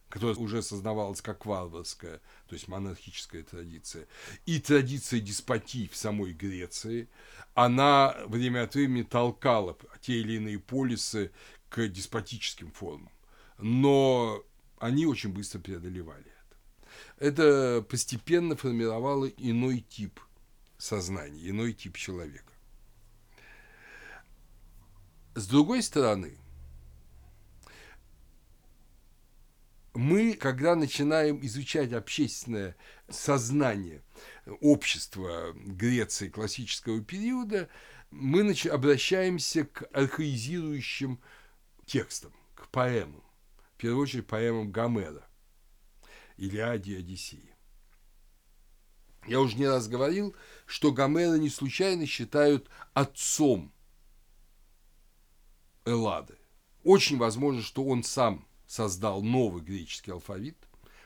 которая 0.09 0.35
уже 0.37 0.61
сознавалась 0.61 1.21
как 1.21 1.45
варварская, 1.45 2.21
то 2.47 2.53
есть 2.53 2.67
монархическая 2.67 3.43
традиция, 3.43 4.07
и 4.45 4.59
традиция 4.59 5.19
деспотии 5.19 5.89
в 5.91 5.95
самой 5.95 6.33
Греции, 6.33 7.09
она 7.55 8.15
время 8.27 8.63
от 8.63 8.75
времени 8.75 9.03
толкала 9.03 9.75
те 10.01 10.19
или 10.19 10.33
иные 10.33 10.59
полисы 10.59 11.31
к 11.69 11.87
деспотическим 11.87 12.71
формам. 12.71 13.11
Но 13.57 14.43
они 14.77 15.05
очень 15.05 15.33
быстро 15.33 15.59
преодолевали 15.59 16.31
это 17.17 17.85
постепенно 17.87 18.55
формировало 18.55 19.25
иной 19.25 19.85
тип 19.87 20.19
сознания, 20.77 21.49
иной 21.49 21.73
тип 21.73 21.97
человека. 21.97 22.53
С 25.35 25.47
другой 25.47 25.83
стороны, 25.83 26.37
мы, 29.93 30.33
когда 30.33 30.75
начинаем 30.75 31.45
изучать 31.45 31.93
общественное 31.93 32.75
сознание 33.09 34.03
общества 34.61 35.53
Греции 35.53 36.29
классического 36.29 37.01
периода, 37.01 37.69
мы 38.11 38.55
обращаемся 38.71 39.65
к 39.65 39.87
архаизирующим 39.93 41.19
текстам, 41.85 42.33
к 42.55 42.67
поэмам. 42.69 43.23
В 43.75 43.77
первую 43.77 44.03
очередь 44.03 44.27
поэмам 44.27 44.71
Гомера, 44.71 45.28
Илиаде 46.39 46.93
и 46.93 46.99
Одиссеи. 46.99 47.53
Я 49.27 49.41
уже 49.41 49.57
не 49.57 49.67
раз 49.67 49.87
говорил, 49.87 50.35
что 50.65 50.91
Гомера 50.91 51.35
не 51.35 51.49
случайно 51.49 52.05
считают 52.05 52.69
отцом 52.93 53.73
Эллады. 55.85 56.37
Очень 56.83 57.17
возможно, 57.17 57.61
что 57.61 57.83
он 57.83 58.03
сам 58.03 58.47
создал 58.65 59.21
новый 59.21 59.61
греческий 59.61 60.11
алфавит, 60.11 60.57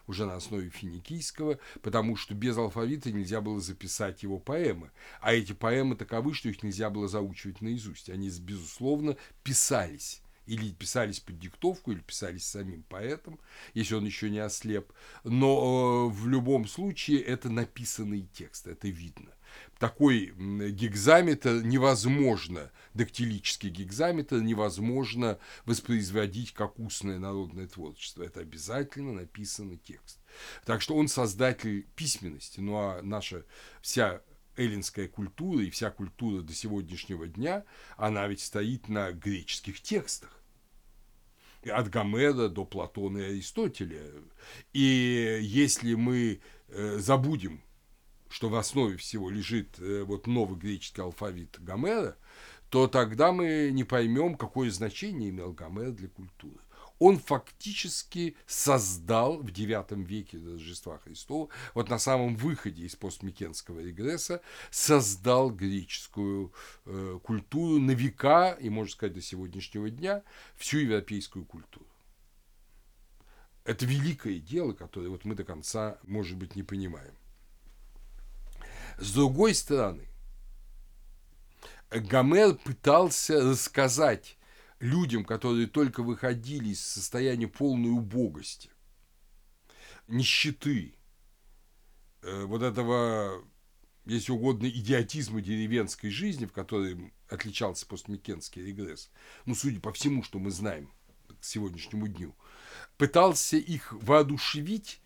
уже 0.05 0.25
на 0.25 0.35
основе 0.35 0.69
финикийского, 0.69 1.59
потому 1.81 2.15
что 2.15 2.35
без 2.35 2.57
алфавита 2.57 3.11
нельзя 3.11 3.41
было 3.41 3.59
записать 3.59 4.21
его 4.21 4.37
поэмы. 4.37 4.91
А 5.21 5.33
эти 5.33 5.53
поэмы 5.53 5.95
таковы, 5.95 6.33
что 6.33 6.49
их 6.49 6.61
нельзя 6.61 6.89
было 6.89 7.07
заучивать 7.07 7.61
наизусть. 7.61 8.09
Они, 8.09 8.29
безусловно, 8.29 9.17
писались 9.43 10.23
или 10.45 10.71
писались 10.71 11.19
под 11.19 11.39
диктовку, 11.39 11.91
или 11.91 12.00
писались 12.00 12.45
самим 12.45 12.83
поэтом, 12.83 13.39
если 13.73 13.95
он 13.95 14.05
еще 14.05 14.29
не 14.29 14.39
ослеп. 14.39 14.91
Но 15.23 16.09
э, 16.09 16.13
в 16.13 16.27
любом 16.27 16.67
случае 16.67 17.21
это 17.21 17.50
написанный 17.50 18.27
текст, 18.33 18.67
это 18.67 18.88
видно. 18.88 19.31
Такой 19.79 20.33
гигзаметр 20.71 21.62
невозможно, 21.63 22.71
дактилический 22.93 23.69
гигзаметр 23.69 24.38
невозможно 24.38 25.39
воспроизводить 25.65 26.53
как 26.53 26.79
устное 26.79 27.19
народное 27.19 27.67
творчество. 27.67 28.23
Это 28.23 28.39
обязательно 28.39 29.13
написанный 29.13 29.77
текст. 29.77 30.19
Так 30.65 30.81
что 30.81 30.95
он 30.95 31.07
создатель 31.07 31.88
письменности. 31.95 32.59
Ну 32.59 32.77
а 32.77 33.01
наша 33.01 33.45
вся 33.81 34.21
эллинская 34.57 35.07
культура 35.07 35.63
и 35.63 35.69
вся 35.69 35.89
культура 35.89 36.41
до 36.41 36.53
сегодняшнего 36.53 37.27
дня, 37.27 37.63
она 37.98 38.27
ведь 38.27 38.41
стоит 38.41 38.89
на 38.89 39.12
греческих 39.12 39.81
текстах. 39.81 40.39
От 41.65 41.89
Гомера 41.89 42.50
до 42.50 42.65
Платона 42.65 43.19
и 43.19 43.31
Аристотеля. 43.31 44.01
И 44.74 45.39
если 45.41 45.93
мы 45.93 46.41
э, 46.67 46.98
забудем, 47.00 47.62
что 48.29 48.50
в 48.50 48.55
основе 48.55 48.98
всего 48.98 49.29
лежит 49.29 49.79
э, 49.79 50.03
вот 50.03 50.27
новый 50.27 50.60
греческий 50.60 51.01
алфавит 51.01 51.57
Гомера, 51.63 52.17
то 52.69 52.88
тогда 52.88 53.31
мы 53.31 53.69
не 53.72 53.83
поймем, 53.86 54.36
какое 54.36 54.72
значение 54.72 55.29
имел 55.29 55.53
Гомер 55.53 55.91
для 55.91 56.10
культуры 56.10 56.62
он 57.03 57.19
фактически 57.19 58.38
создал 58.48 59.39
в 59.39 59.48
IX 59.48 60.01
веке 60.05 60.38
до 60.38 60.53
Рождества 60.53 61.00
Христова, 61.00 61.50
вот 61.74 61.89
на 61.89 62.00
самом 62.00 62.38
выходе 62.38 62.86
из 62.86 62.95
постмикенского 62.95 63.81
регресса, 63.81 64.41
создал 64.72 65.51
греческую 65.51 66.53
э, 66.86 67.19
культуру 67.22 67.79
на 67.79 67.91
века, 67.91 68.53
и, 68.53 68.69
можно 68.69 68.93
сказать, 68.93 69.15
до 69.15 69.22
сегодняшнего 69.22 69.89
дня, 69.89 70.24
всю 70.55 70.77
европейскую 70.77 71.43
культуру. 71.43 71.86
Это 73.65 73.86
великое 73.86 74.39
дело, 74.39 74.72
которое 74.72 75.10
вот 75.10 75.25
мы 75.25 75.36
до 75.36 75.43
конца, 75.43 75.98
может 76.03 76.38
быть, 76.38 76.55
не 76.55 76.63
понимаем. 76.63 77.15
С 78.98 79.12
другой 79.12 79.55
стороны, 79.55 80.07
Гомер 81.89 82.53
пытался 82.53 83.41
рассказать 83.41 84.38
людям, 84.83 85.23
которые 85.23 85.67
только 85.67 86.03
выходили 86.03 86.69
из 86.69 86.81
состояния 86.81 87.47
полной 87.47 87.89
убогости, 87.89 88.69
нищеты, 90.07 90.95
э, 92.21 92.43
вот 92.43 92.61
этого, 92.61 93.45
если 94.05 94.33
угодно, 94.33 94.67
идиотизма 94.67 95.41
деревенской 95.41 96.09
жизни, 96.09 96.45
в 96.45 96.51
которой 96.51 97.13
отличался 97.29 97.85
постмикенский 97.87 98.61
регресс, 98.61 99.09
ну, 99.45 99.55
судя 99.55 99.79
по 99.79 99.93
всему, 99.93 100.21
что 100.21 100.37
мы 100.37 100.51
знаем 100.51 100.91
к 101.29 101.45
сегодняшнему 101.45 102.09
дню, 102.09 102.35
пытался 102.97 103.55
их 103.55 103.93
воодушевить 103.93 104.99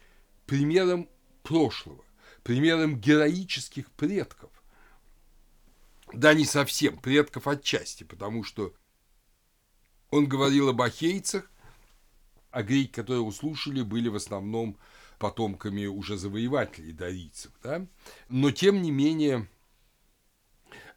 примером 0.47 1.07
прошлого, 1.43 2.03
примером 2.41 2.99
героических 2.99 3.91
предков. 3.91 4.49
Да, 6.13 6.33
не 6.33 6.45
совсем, 6.45 6.97
предков 6.97 7.47
отчасти, 7.47 8.03
потому 8.03 8.43
что 8.43 8.73
он 10.11 10.27
говорил 10.27 10.69
об 10.69 10.81
ахейцах, 10.81 11.49
а 12.51 12.63
греки, 12.63 12.91
которые 12.91 13.21
услышали, 13.21 13.81
были 13.81 14.07
в 14.09 14.15
основном 14.15 14.77
потомками 15.19 15.85
уже 15.85 16.17
завоевателей 16.17 16.93
дарийцев. 16.93 17.51
Да? 17.63 17.85
Но, 18.29 18.51
тем 18.51 18.81
не 18.81 18.91
менее, 18.91 19.47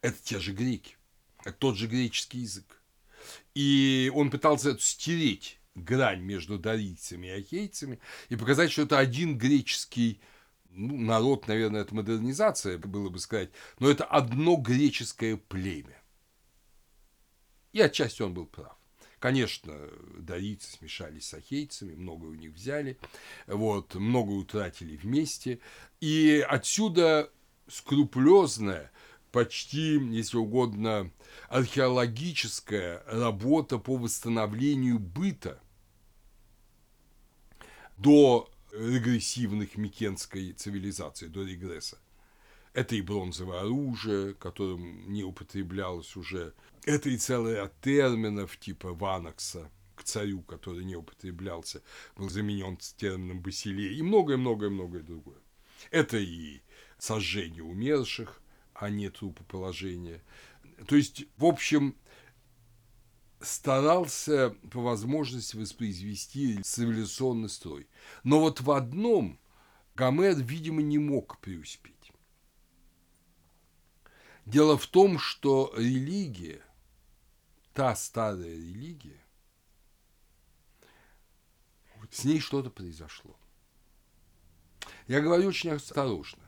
это 0.01 0.17
те 0.23 0.39
же 0.39 0.53
греки, 0.53 0.97
это 1.43 1.53
тот 1.53 1.75
же 1.75 1.87
греческий 1.87 2.39
язык. 2.39 2.81
И 3.53 4.11
он 4.15 4.31
пытался 4.31 4.77
стереть 4.79 5.59
грань 5.75 6.21
между 6.21 6.57
дарийцами 6.57 7.27
и 7.27 7.41
ахейцами 7.41 7.99
и 8.29 8.35
показать, 8.35 8.71
что 8.71 8.83
это 8.83 8.99
один 8.99 9.37
греческий 9.37 10.19
ну, 10.73 10.97
народ, 10.97 11.47
наверное, 11.47 11.81
это 11.81 11.93
модернизация, 11.93 12.77
было 12.77 13.09
бы 13.09 13.19
сказать, 13.19 13.51
но 13.79 13.89
это 13.89 14.05
одно 14.05 14.55
греческое 14.55 15.35
племя. 15.35 16.01
И 17.73 17.81
отчасти 17.81 18.21
он 18.21 18.33
был 18.33 18.45
прав. 18.45 18.80
Конечно, 19.21 19.77
дарийцы 20.17 20.71
смешались 20.71 21.27
с 21.27 21.35
ахейцами, 21.35 21.93
много 21.93 22.25
у 22.25 22.33
них 22.33 22.53
взяли, 22.53 22.97
вот, 23.45 23.93
много 23.93 24.31
утратили 24.31 24.97
вместе. 24.97 25.59
И 25.99 26.43
отсюда 26.49 27.29
скрупулезная, 27.67 28.91
почти, 29.31 29.99
если 30.09 30.37
угодно, 30.37 31.11
археологическая 31.49 33.03
работа 33.05 33.77
по 33.77 33.95
восстановлению 33.95 34.97
быта 34.97 35.61
до 37.97 38.49
регрессивных 38.71 39.77
микенской 39.77 40.53
цивилизации, 40.53 41.27
до 41.27 41.43
регресса. 41.43 41.99
Это 42.73 42.95
и 42.95 43.01
бронзовое 43.01 43.59
оружие, 43.59 44.33
которым 44.33 45.13
не 45.13 45.23
употреблялось 45.23 46.15
уже. 46.15 46.55
Это 46.85 47.09
и 47.09 47.17
целый 47.17 47.55
ряд 47.55 47.79
терминов 47.81 48.57
типа 48.57 48.93
ванокса 48.93 49.69
к 49.95 50.03
царю, 50.03 50.41
который 50.41 50.83
не 50.83 50.95
употреблялся, 50.95 51.81
был 52.15 52.29
заменен 52.29 52.77
термином 52.97 53.41
басилей 53.41 53.97
и 53.97 54.01
многое-многое-многое 54.01 55.03
другое. 55.03 55.39
Это 55.91 56.17
и 56.17 56.61
сожжение 56.97 57.63
умерших, 57.63 58.41
а 58.73 58.89
не 58.89 59.09
трупоположение. 59.09 60.23
То 60.87 60.95
есть, 60.95 61.25
в 61.37 61.45
общем, 61.45 61.95
старался 63.39 64.55
по 64.71 64.81
возможности 64.81 65.55
воспроизвести 65.55 66.61
цивилизационный 66.63 67.49
строй. 67.49 67.87
Но 68.23 68.39
вот 68.39 68.61
в 68.61 68.71
одном 68.71 69.39
Гомер, 69.95 70.35
видимо, 70.37 70.81
не 70.81 70.97
мог 70.97 71.39
преуспеть. 71.39 72.11
Дело 74.45 74.77
в 74.77 74.87
том, 74.87 75.19
что 75.19 75.73
религия, 75.77 76.61
та 77.73 77.95
старая 77.95 78.55
религия, 78.55 79.21
с 82.09 82.25
ней 82.25 82.39
что-то 82.39 82.69
произошло. 82.69 83.35
Я 85.07 85.21
говорю 85.21 85.47
очень 85.47 85.71
осторожно. 85.71 86.43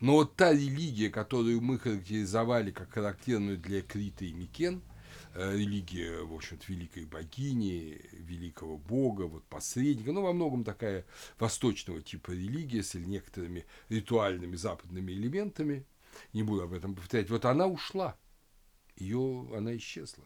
Но 0.00 0.14
вот 0.14 0.34
та 0.34 0.52
религия, 0.52 1.10
которую 1.10 1.60
мы 1.60 1.78
характеризовали 1.78 2.72
как 2.72 2.92
характерную 2.92 3.56
для 3.56 3.82
Крита 3.82 4.24
и 4.24 4.32
Микен, 4.32 4.82
э, 5.34 5.56
религия, 5.56 6.22
в 6.22 6.34
общем-то, 6.34 6.64
великой 6.66 7.04
богини, 7.04 8.00
великого 8.12 8.78
бога, 8.78 9.22
вот 9.22 9.44
посредника, 9.44 10.10
ну, 10.10 10.22
во 10.22 10.32
многом 10.32 10.64
такая 10.64 11.06
восточного 11.38 12.02
типа 12.02 12.32
религия 12.32 12.82
с 12.82 12.94
некоторыми 12.94 13.64
ритуальными 13.88 14.56
западными 14.56 15.12
элементами, 15.12 15.86
не 16.32 16.42
буду 16.42 16.64
об 16.64 16.72
этом 16.72 16.96
повторять, 16.96 17.30
вот 17.30 17.44
она 17.44 17.68
ушла, 17.68 18.18
ее, 18.96 19.48
она 19.54 19.76
исчезла. 19.76 20.24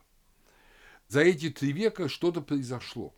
За 1.08 1.20
эти 1.20 1.50
три 1.50 1.72
века 1.72 2.08
что-то 2.08 2.40
произошло. 2.40 3.14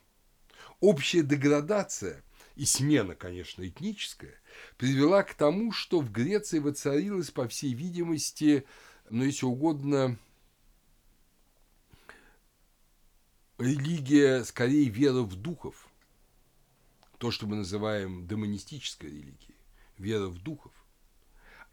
Общая 0.81 1.23
деградация 1.23 2.23
и 2.55 2.65
смена, 2.65 3.15
конечно, 3.15 3.67
этническая, 3.67 4.35
привела 4.77 5.23
к 5.23 5.35
тому, 5.35 5.73
что 5.73 6.01
в 6.01 6.13
Греции 6.13 6.59
воцарилась, 6.59 7.31
по 7.31 7.49
всей 7.49 7.73
видимости, 7.73 8.65
ну, 9.11 9.25
если 9.25 9.47
угодно, 9.47 10.19
религия, 13.59 14.45
скорее, 14.45 14.89
вера 14.89 15.23
в 15.23 15.35
духов. 15.35 15.89
То, 17.19 17.31
что 17.31 17.47
мы 17.47 17.57
называем 17.57 18.27
демонистической 18.27 19.11
религией. 19.11 19.57
Вера 19.97 20.29
в 20.29 20.39
духов 20.39 20.73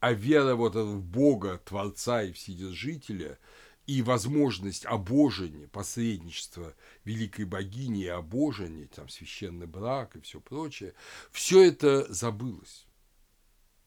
а 0.06 0.14
вера 0.14 0.54
вот 0.54 0.76
в 0.76 1.02
Бога, 1.02 1.60
Творца 1.66 2.22
и 2.22 2.32
Вседержителя, 2.32 3.40
и 3.88 4.02
возможность 4.02 4.86
обожения, 4.86 5.68
посредничества 5.68 6.76
великой 7.04 7.46
богини 7.46 8.04
и 8.04 8.08
обожения, 8.08 8.88
там 8.88 9.10
священный 9.10 9.68
брак 9.68 10.16
и 10.16 10.22
все 10.22 10.40
прочее, 10.40 10.94
все 11.32 11.64
это 11.64 12.12
забылось. 12.12 12.88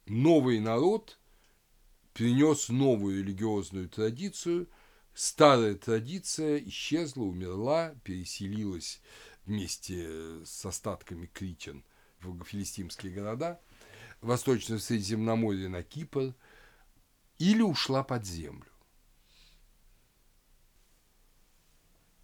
Новый 0.06 0.60
народ 0.60 1.18
принес 2.12 2.68
новую 2.68 3.22
религиозную 3.22 3.88
традицию. 3.88 4.68
Старая 5.14 5.74
традиция 5.74 6.58
исчезла, 6.58 7.24
умерла, 7.24 7.94
переселилась 8.04 9.00
вместе 9.46 10.44
с 10.44 10.64
остатками 10.64 11.26
критин 11.26 11.84
в 12.20 12.44
филистимские 12.44 13.12
города, 13.12 13.60
Восточное 14.20 14.78
Средиземноморье 14.78 15.68
на 15.68 15.82
Кипр, 15.82 16.34
или 17.38 17.62
ушла 17.62 18.02
под 18.02 18.24
землю. 18.24 18.67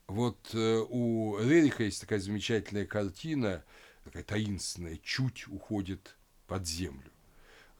Вот 0.07 0.51
э, 0.53 0.85
у 0.89 1.39
Рериха 1.39 1.85
есть 1.85 2.01
такая 2.01 2.19
замечательная 2.19 2.87
картина, 2.87 3.65
такая 4.05 4.23
таинственная, 4.23 4.99
чуть 5.03 5.49
уходит 5.49 6.17
под 6.47 6.67
землю. 6.67 7.11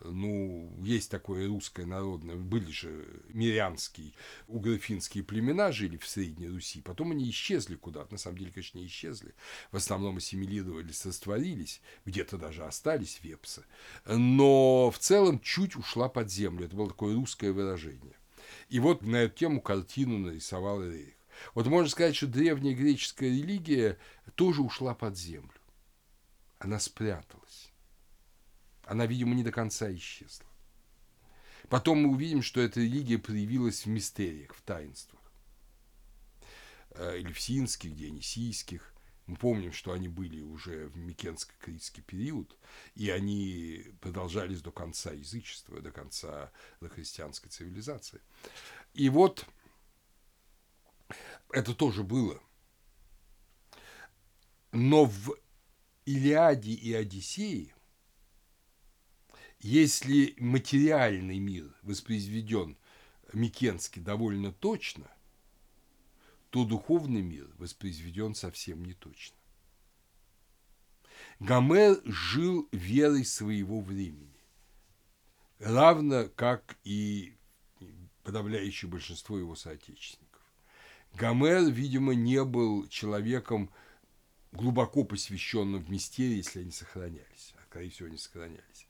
Ну, 0.01 0.71
есть 0.83 1.11
такое 1.11 1.47
русское 1.47 1.87
народное, 1.87 2.37
были 2.37 2.71
же 2.71 3.07
мирянские, 3.29 4.13
угрофинские 4.49 5.25
племена 5.25 5.73
жили 5.73 5.97
в 5.97 6.07
Средней 6.07 6.49
Руси, 6.49 6.83
потом 6.83 7.13
они 7.13 7.31
исчезли 7.31 7.77
куда-то, 7.77 8.13
на 8.13 8.19
самом 8.19 8.39
деле, 8.39 8.51
конечно, 8.51 8.79
не 8.79 8.87
исчезли, 8.87 9.35
в 9.71 9.77
основном 9.77 10.19
ассимилировались, 10.19 11.07
растворились, 11.07 11.81
где-то 12.05 12.37
даже 12.37 12.65
остались 12.65 13.21
вепсы, 13.23 13.65
но 14.05 14.91
в 14.91 14.99
целом 14.99 15.41
чуть 15.41 15.77
ушла 15.77 16.11
под 16.11 16.31
землю, 16.31 16.67
это 16.67 16.77
было 16.77 16.89
такое 16.89 17.15
русское 17.15 17.53
выражение. 17.53 18.17
И 18.69 18.81
вот 18.81 19.03
на 19.03 19.17
эту 19.17 19.39
тему 19.39 19.63
картину 19.63 20.19
нарисовал 20.19 20.83
Рерих. 20.83 21.15
Вот 21.53 21.67
можно 21.67 21.89
сказать, 21.89 22.17
что 22.17 22.27
древняя 22.27 22.75
греческая 22.75 23.29
религия 23.29 23.99
тоже 24.35 24.63
ушла 24.63 24.95
под 24.95 25.17
землю. 25.19 25.53
Она 26.59 26.81
спряталась. 26.81 27.71
Она, 28.85 29.07
видимо, 29.07 29.35
не 29.35 29.43
до 29.43 29.53
конца 29.53 29.93
исчезла. 29.95 30.47
Потом 31.69 32.03
мы 32.03 32.11
увидим, 32.11 32.43
что 32.43 32.61
эта 32.61 32.81
религия 32.81 33.19
проявилась 33.19 33.85
в 33.85 33.89
мистериях, 33.89 34.55
в 34.55 34.63
таинствах. 34.63 35.21
Эльфсинских, 36.97 37.95
дионисийских. 37.97 38.95
Мы 39.27 39.37
помним, 39.37 39.73
что 39.73 39.93
они 39.93 40.09
были 40.09 40.43
уже 40.43 40.89
в 40.89 40.99
Микенско-критский 40.99 42.03
период, 42.03 42.55
и 42.95 43.09
они 43.09 43.87
продолжались 44.03 44.61
до 44.61 44.71
конца 44.71 45.13
язычества, 45.13 45.81
до 45.81 45.91
конца 45.91 46.53
христианской 46.81 47.51
цивилизации. 47.51 48.21
И 48.93 49.09
вот 49.09 49.47
это 51.55 51.75
тоже 51.75 52.03
было. 52.03 52.43
Но 54.73 55.05
в 55.05 55.37
Илиаде 56.05 56.73
и 56.73 56.93
Одиссее, 56.93 57.75
если 59.61 60.35
материальный 60.39 61.39
мир 61.39 61.73
воспроизведен 61.83 62.77
Микенски 63.33 64.01
довольно 64.01 64.53
точно, 64.53 65.11
то 66.51 66.65
духовный 66.65 67.23
мир 67.23 67.49
воспроизведен 67.57 68.35
совсем 68.35 68.85
не 68.85 68.95
точно. 68.95 69.37
Гомер 71.39 72.01
жил 72.05 72.69
верой 72.73 73.25
своего 73.25 73.81
времени, 73.81 74.41
равно 75.59 76.29
как 76.37 76.77
и 76.85 77.37
подавляющее 78.23 78.91
большинство 78.91 79.39
его 79.39 79.55
соотечественников. 79.55 80.24
Гомер, 81.17 81.71
видимо, 81.71 82.15
не 82.15 82.43
был 82.45 82.89
человеком 82.89 83.71
глубоко 84.53 85.05
посвященным 85.05 85.83
в 85.83 85.91
мистерии, 85.91 86.37
если 86.37 86.61
они 86.61 86.71
сохранялись. 86.71 87.55
А, 87.57 87.63
скорее 87.69 87.91
всего, 87.91 88.09
они 88.09 88.19
сохранялись. 88.19 88.89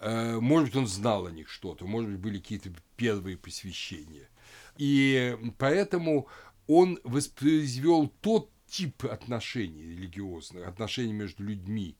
Э, 0.00 0.38
может 0.40 0.68
быть, 0.68 0.76
он 0.76 0.86
знал 0.86 1.26
о 1.26 1.30
них 1.30 1.48
что-то, 1.48 1.86
может 1.86 2.10
быть, 2.10 2.20
были 2.20 2.38
какие-то 2.38 2.70
первые 2.96 3.36
посвящения. 3.36 4.28
И 4.76 5.36
поэтому 5.58 6.28
он 6.66 6.98
воспроизвел 7.04 8.08
тот 8.20 8.50
тип 8.66 9.04
отношений 9.04 9.82
религиозных, 9.82 10.66
отношений 10.66 11.12
между 11.12 11.44
людьми 11.44 11.96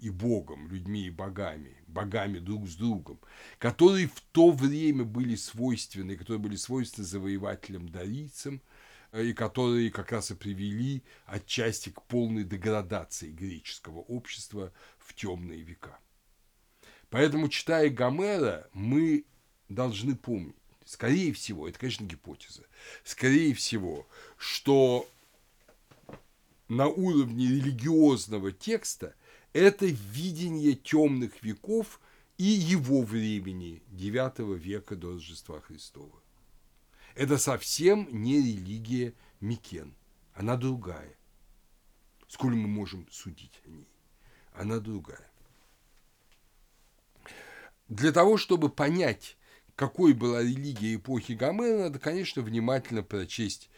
и 0.00 0.10
Богом, 0.10 0.68
людьми 0.68 1.06
и 1.06 1.10
богами, 1.10 1.76
богами 1.86 2.38
друг 2.38 2.66
с 2.68 2.74
другом, 2.74 3.20
которые 3.58 4.08
в 4.08 4.20
то 4.32 4.50
время 4.50 5.04
были 5.04 5.36
свойственны, 5.36 6.16
которые 6.16 6.40
были 6.40 6.56
свойственны 6.56 7.06
завоевателям-дарийцам, 7.06 8.60
и 9.12 9.32
которые 9.32 9.90
как 9.90 10.12
раз 10.12 10.30
и 10.30 10.34
привели 10.34 11.02
отчасти 11.26 11.90
к 11.90 12.02
полной 12.02 12.44
деградации 12.44 13.30
греческого 13.30 14.00
общества 14.00 14.72
в 14.98 15.14
темные 15.14 15.62
века. 15.62 15.98
Поэтому, 17.08 17.48
читая 17.48 17.90
Гомера, 17.90 18.68
мы 18.72 19.24
должны 19.68 20.14
помнить, 20.14 20.54
скорее 20.84 21.32
всего, 21.32 21.68
это, 21.68 21.78
конечно, 21.78 22.04
гипотеза, 22.04 22.64
скорее 23.02 23.52
всего, 23.54 24.06
что 24.36 25.08
на 26.68 26.86
уровне 26.86 27.46
религиозного 27.46 28.52
текста 28.52 29.14
это 29.52 29.86
видение 29.86 30.74
темных 30.74 31.42
веков 31.42 32.00
и 32.38 32.44
его 32.44 33.02
времени, 33.02 33.82
IX 33.90 34.56
века 34.56 34.94
до 34.94 35.14
Рождества 35.14 35.60
Христова. 35.60 36.19
Это 37.14 37.38
совсем 37.38 38.08
не 38.10 38.38
религия 38.38 39.14
Микен. 39.40 39.94
Она 40.34 40.56
другая. 40.56 41.16
Сколь 42.28 42.54
мы 42.54 42.68
можем 42.68 43.06
судить 43.10 43.60
о 43.64 43.68
ней? 43.68 43.88
Она 44.52 44.78
другая. 44.78 45.30
Для 47.88 48.12
того, 48.12 48.36
чтобы 48.36 48.68
понять, 48.68 49.36
какой 49.74 50.12
была 50.12 50.42
религия 50.42 50.94
эпохи 50.94 51.32
Гомера, 51.32 51.84
надо, 51.84 51.98
конечно, 51.98 52.42
внимательно 52.42 53.02
прочесть 53.02 53.68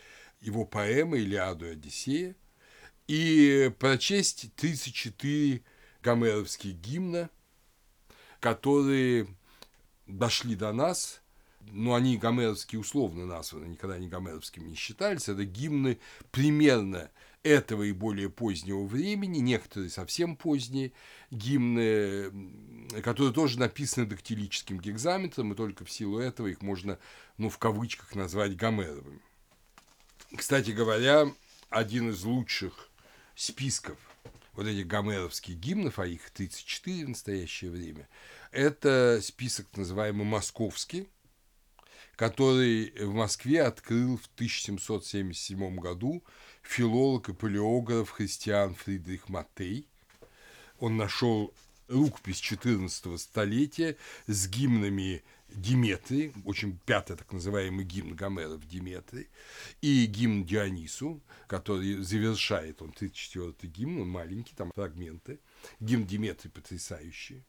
его 0.41 0.67
поэмы 0.67 1.21
«Илиаду 1.21 1.67
и 1.67 1.71
Одиссея» 1.71 2.37
и 3.07 3.73
прочесть 3.79 4.55
34 4.57 5.63
гомеровских 6.03 6.75
гимна, 6.75 7.31
которые 8.41 9.27
дошли 10.07 10.57
до 10.57 10.73
нас 10.73 11.22
но 11.71 11.95
они 11.95 12.17
гомеровские 12.17 12.81
условно 12.81 13.27
названы, 13.27 13.67
никогда 13.67 13.99
не 13.99 14.09
гомеровскими 14.09 14.69
не 14.69 14.75
считались, 14.75 15.29
это 15.29 15.45
гимны 15.45 15.99
примерно 16.31 17.11
этого 17.43 17.83
и 17.83 17.93
более 17.93 18.31
позднего 18.31 18.85
времени, 18.85 19.39
некоторые 19.39 19.91
совсем 19.91 20.37
поздние 20.37 20.93
гимны, 21.31 22.31
которые 23.03 23.33
тоже 23.33 23.59
написаны 23.59 24.07
дактилическим 24.07 24.79
гекзаметром, 24.79 25.53
и 25.53 25.57
только 25.57 25.85
в 25.85 25.91
силу 25.91 26.19
этого 26.19 26.49
их 26.49 26.63
можно, 26.63 26.99
ну, 27.39 27.49
в 27.49 27.59
кавычках 27.59 28.15
назвать 28.15 28.57
гомеровыми. 28.57 29.21
Кстати 30.37 30.71
говоря, 30.71 31.27
один 31.69 32.11
из 32.11 32.23
лучших 32.23 32.91
списков 33.35 33.99
вот 34.53 34.67
этих 34.67 34.87
гомеровских 34.87 35.57
гимнов, 35.57 35.99
а 35.99 36.07
их 36.07 36.31
34 36.31 37.07
в 37.07 37.09
настоящее 37.11 37.71
время, 37.71 38.09
это 38.51 39.21
список, 39.23 39.67
называемый 39.77 40.27
«Московский», 40.27 41.09
который 42.23 42.93
в 43.05 43.13
Москве 43.15 43.65
открыл 43.65 44.17
в 44.17 44.27
1777 44.37 45.75
году 45.75 46.23
филолог 46.63 47.31
и 47.31 47.33
палеограф 47.33 48.11
христиан 48.11 48.77
Фридрих 48.77 49.29
Матей. 49.29 49.89
Он 50.79 50.97
нашел 50.97 51.53
рукопись 51.89 52.39
14 52.39 53.21
столетия 53.21 53.97
с 54.29 54.47
гимнами 54.47 55.25
Диметрии, 55.49 56.33
очень 56.45 56.79
пятый 56.87 57.17
так 57.17 57.33
называемый 57.33 57.85
гимн 57.85 58.15
Гомера 58.15 58.57
в 58.57 58.69
Диметрии, 58.69 59.29
и 59.81 60.07
гимн 60.07 60.45
Дионису, 60.45 61.21
который 61.49 62.05
завершает, 62.05 62.83
он 62.83 62.91
34-й 62.91 63.67
гимн, 63.67 64.03
он 64.03 64.09
маленький, 64.09 64.55
там 64.55 64.71
фрагменты. 64.73 65.41
Гимн 65.81 66.07
Диметрии 66.07 66.51
потрясающий. 66.51 67.43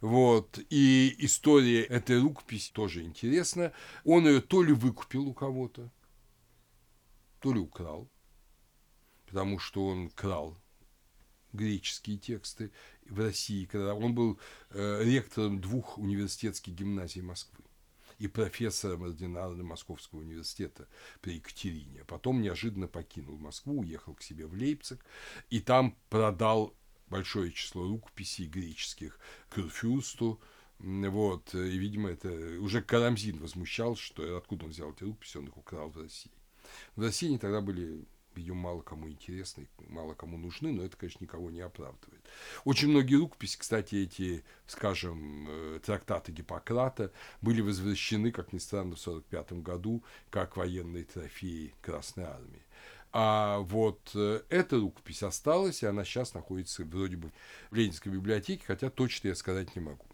Вот. 0.00 0.58
И 0.70 1.14
история 1.18 1.82
этой 1.84 2.20
рукописи 2.20 2.72
тоже 2.72 3.02
интересна. 3.02 3.72
Он 4.04 4.26
ее 4.26 4.40
то 4.40 4.62
ли 4.62 4.72
выкупил 4.72 5.26
у 5.26 5.34
кого-то, 5.34 5.90
то 7.40 7.52
ли 7.52 7.60
украл, 7.60 8.10
потому 9.26 9.58
что 9.58 9.86
он 9.86 10.10
крал 10.10 10.56
греческие 11.52 12.18
тексты 12.18 12.70
в 13.08 13.18
России, 13.20 13.64
когда 13.64 13.94
он 13.94 14.14
был 14.14 14.38
э, 14.70 15.02
ректором 15.04 15.60
двух 15.60 15.98
университетских 15.98 16.74
гимназий 16.74 17.22
Москвы 17.22 17.64
и 18.18 18.28
профессором 18.28 19.04
ординарным 19.04 19.66
Московского 19.66 20.20
университета 20.20 20.88
при 21.20 21.34
Екатерине. 21.34 22.04
Потом 22.04 22.40
неожиданно 22.40 22.88
покинул 22.88 23.36
Москву, 23.38 23.80
уехал 23.80 24.14
к 24.14 24.22
себе 24.22 24.46
в 24.46 24.54
Лейпциг 24.54 25.04
и 25.50 25.60
там 25.60 25.96
продал 26.08 26.74
большое 27.08 27.52
число 27.52 27.86
рукописей 27.86 28.46
греческих 28.46 29.18
Курфюрсту, 29.50 30.40
вот, 30.78 31.54
и, 31.54 31.78
видимо, 31.78 32.10
это 32.10 32.28
уже 32.60 32.82
Карамзин 32.82 33.38
возмущал, 33.38 33.96
что 33.96 34.36
откуда 34.36 34.66
он 34.66 34.70
взял 34.72 34.92
эти 34.92 35.04
рукописи, 35.04 35.38
он 35.38 35.46
их 35.46 35.56
украл 35.56 35.88
в 35.88 35.96
России. 35.96 36.32
В 36.96 37.02
России 37.02 37.28
они 37.28 37.38
тогда 37.38 37.60
были 37.60 38.04
видимо, 38.36 38.56
мало 38.56 38.82
кому 38.82 39.08
интересны, 39.08 39.66
мало 39.88 40.14
кому 40.14 40.36
нужны, 40.36 40.72
но 40.72 40.84
это, 40.84 40.96
конечно, 40.96 41.24
никого 41.24 41.50
не 41.50 41.60
оправдывает. 41.60 42.22
Очень 42.64 42.90
многие 42.90 43.16
рукописи, 43.16 43.58
кстати, 43.58 43.96
эти, 43.96 44.44
скажем, 44.66 45.46
э, 45.48 45.80
трактаты 45.84 46.32
Гиппократа 46.32 47.12
были 47.40 47.60
возвращены, 47.62 48.30
как 48.30 48.52
ни 48.52 48.58
странно, 48.58 48.94
в 48.94 49.00
1945 49.00 49.62
году, 49.62 50.04
как 50.30 50.56
военные 50.56 51.04
трофеи 51.04 51.74
Красной 51.80 52.24
Армии. 52.24 52.62
А 53.18 53.60
вот 53.60 54.10
э, 54.14 54.42
эта 54.50 54.76
рукопись 54.76 55.22
осталась, 55.22 55.82
и 55.82 55.86
она 55.86 56.04
сейчас 56.04 56.34
находится 56.34 56.84
вроде 56.84 57.16
бы 57.16 57.32
в 57.70 57.74
Ленинской 57.74 58.12
библиотеке, 58.12 58.62
хотя 58.66 58.90
точно 58.90 59.28
я 59.28 59.34
сказать 59.34 59.74
не 59.74 59.80
могу. 59.80 60.04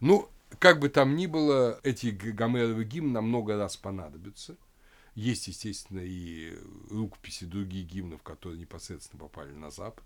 Ну, 0.00 0.28
как 0.58 0.80
бы 0.80 0.88
там 0.88 1.14
ни 1.14 1.26
было, 1.26 1.78
эти 1.84 2.08
Гомеровы 2.08 2.82
гимны 2.84 3.12
нам 3.12 3.28
много 3.28 3.56
раз 3.56 3.76
понадобятся– 3.76 4.56
есть, 5.14 5.48
естественно, 5.48 6.00
и 6.00 6.56
рукописи 6.88 7.44
других 7.44 7.86
гимнов, 7.86 8.22
которые 8.22 8.60
непосредственно 8.60 9.20
попали 9.20 9.52
на 9.52 9.70
Запад. 9.70 10.04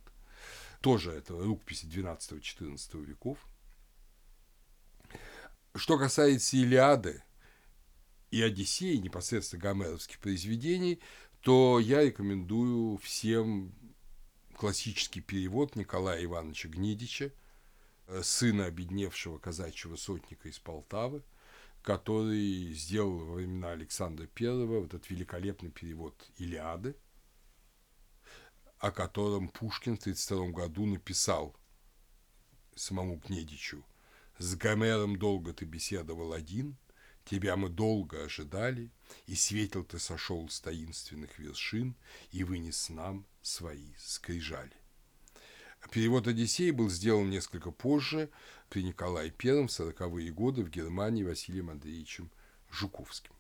Тоже 0.81 1.13
это 1.13 1.35
рукописи 1.35 1.87
12-14 1.87 3.05
веков. 3.05 3.39
Что 5.75 5.99
касается 5.99 6.57
Илиады 6.57 7.23
и 8.31 8.43
Одиссеи, 8.43 8.97
непосредственно 8.97 9.63
гомеровских 9.63 10.19
произведений, 10.19 11.01
то 11.45 11.79
я 11.79 12.03
рекомендую 12.03 12.97
всем 12.99 13.73
классический 14.57 15.21
перевод 15.21 15.77
Николая 15.77 16.25
Ивановича 16.25 16.69
Гнедича, 16.69 17.31
сына 18.23 18.67
обедневшего 18.67 19.39
казачьего 19.39 19.97
сотника 19.97 20.49
из 20.49 20.59
Полтавы– 20.59 21.23
который 21.85 22.73
сделал 22.73 23.19
во 23.19 23.35
времена 23.35 23.73
Александра 23.73 24.27
I 24.41 24.65
вот 24.65 24.87
этот 24.87 25.11
великолепный 25.11 25.71
перевод 25.71 26.15
«Илиады», 26.39 26.97
о 28.79 28.91
котором 28.91 29.49
Пушкин 29.49 29.99
в 29.99 30.01
1932 30.01 30.47
году 30.49 30.87
написал 30.87 31.55
самому 32.75 33.17
Гнедичу. 33.17 33.85
«С 34.39 34.57
Гомером 34.57 35.19
долго 35.19 35.53
ты 35.53 35.67
беседовал 35.67 36.33
один, 36.33 36.77
тебя 37.25 37.57
мы 37.57 37.69
долго 37.69 38.25
ожидали, 38.25 38.91
и 39.27 39.35
светил 39.35 39.85
ты 39.85 39.99
сошел 39.99 40.49
с 40.49 40.61
таинственных 40.61 41.39
вершин 41.39 41.95
и 42.33 42.45
вынес 42.45 42.89
нам 42.89 43.27
свои 43.43 43.93
скрижали». 43.99 44.73
Перевод 45.91 46.27
«Одиссей» 46.27 46.71
был 46.71 46.89
сделан 46.89 47.29
несколько 47.29 47.71
позже, 47.71 48.31
при 48.71 48.83
Николае 48.83 49.33
I 49.45 49.67
в 49.67 49.71
40-е 49.71 50.33
годы 50.33 50.65
в 50.65 50.71
Германии 50.71 51.23
Василием 51.23 51.71
Андреевичем 51.71 52.31
Жуковским. 52.71 53.34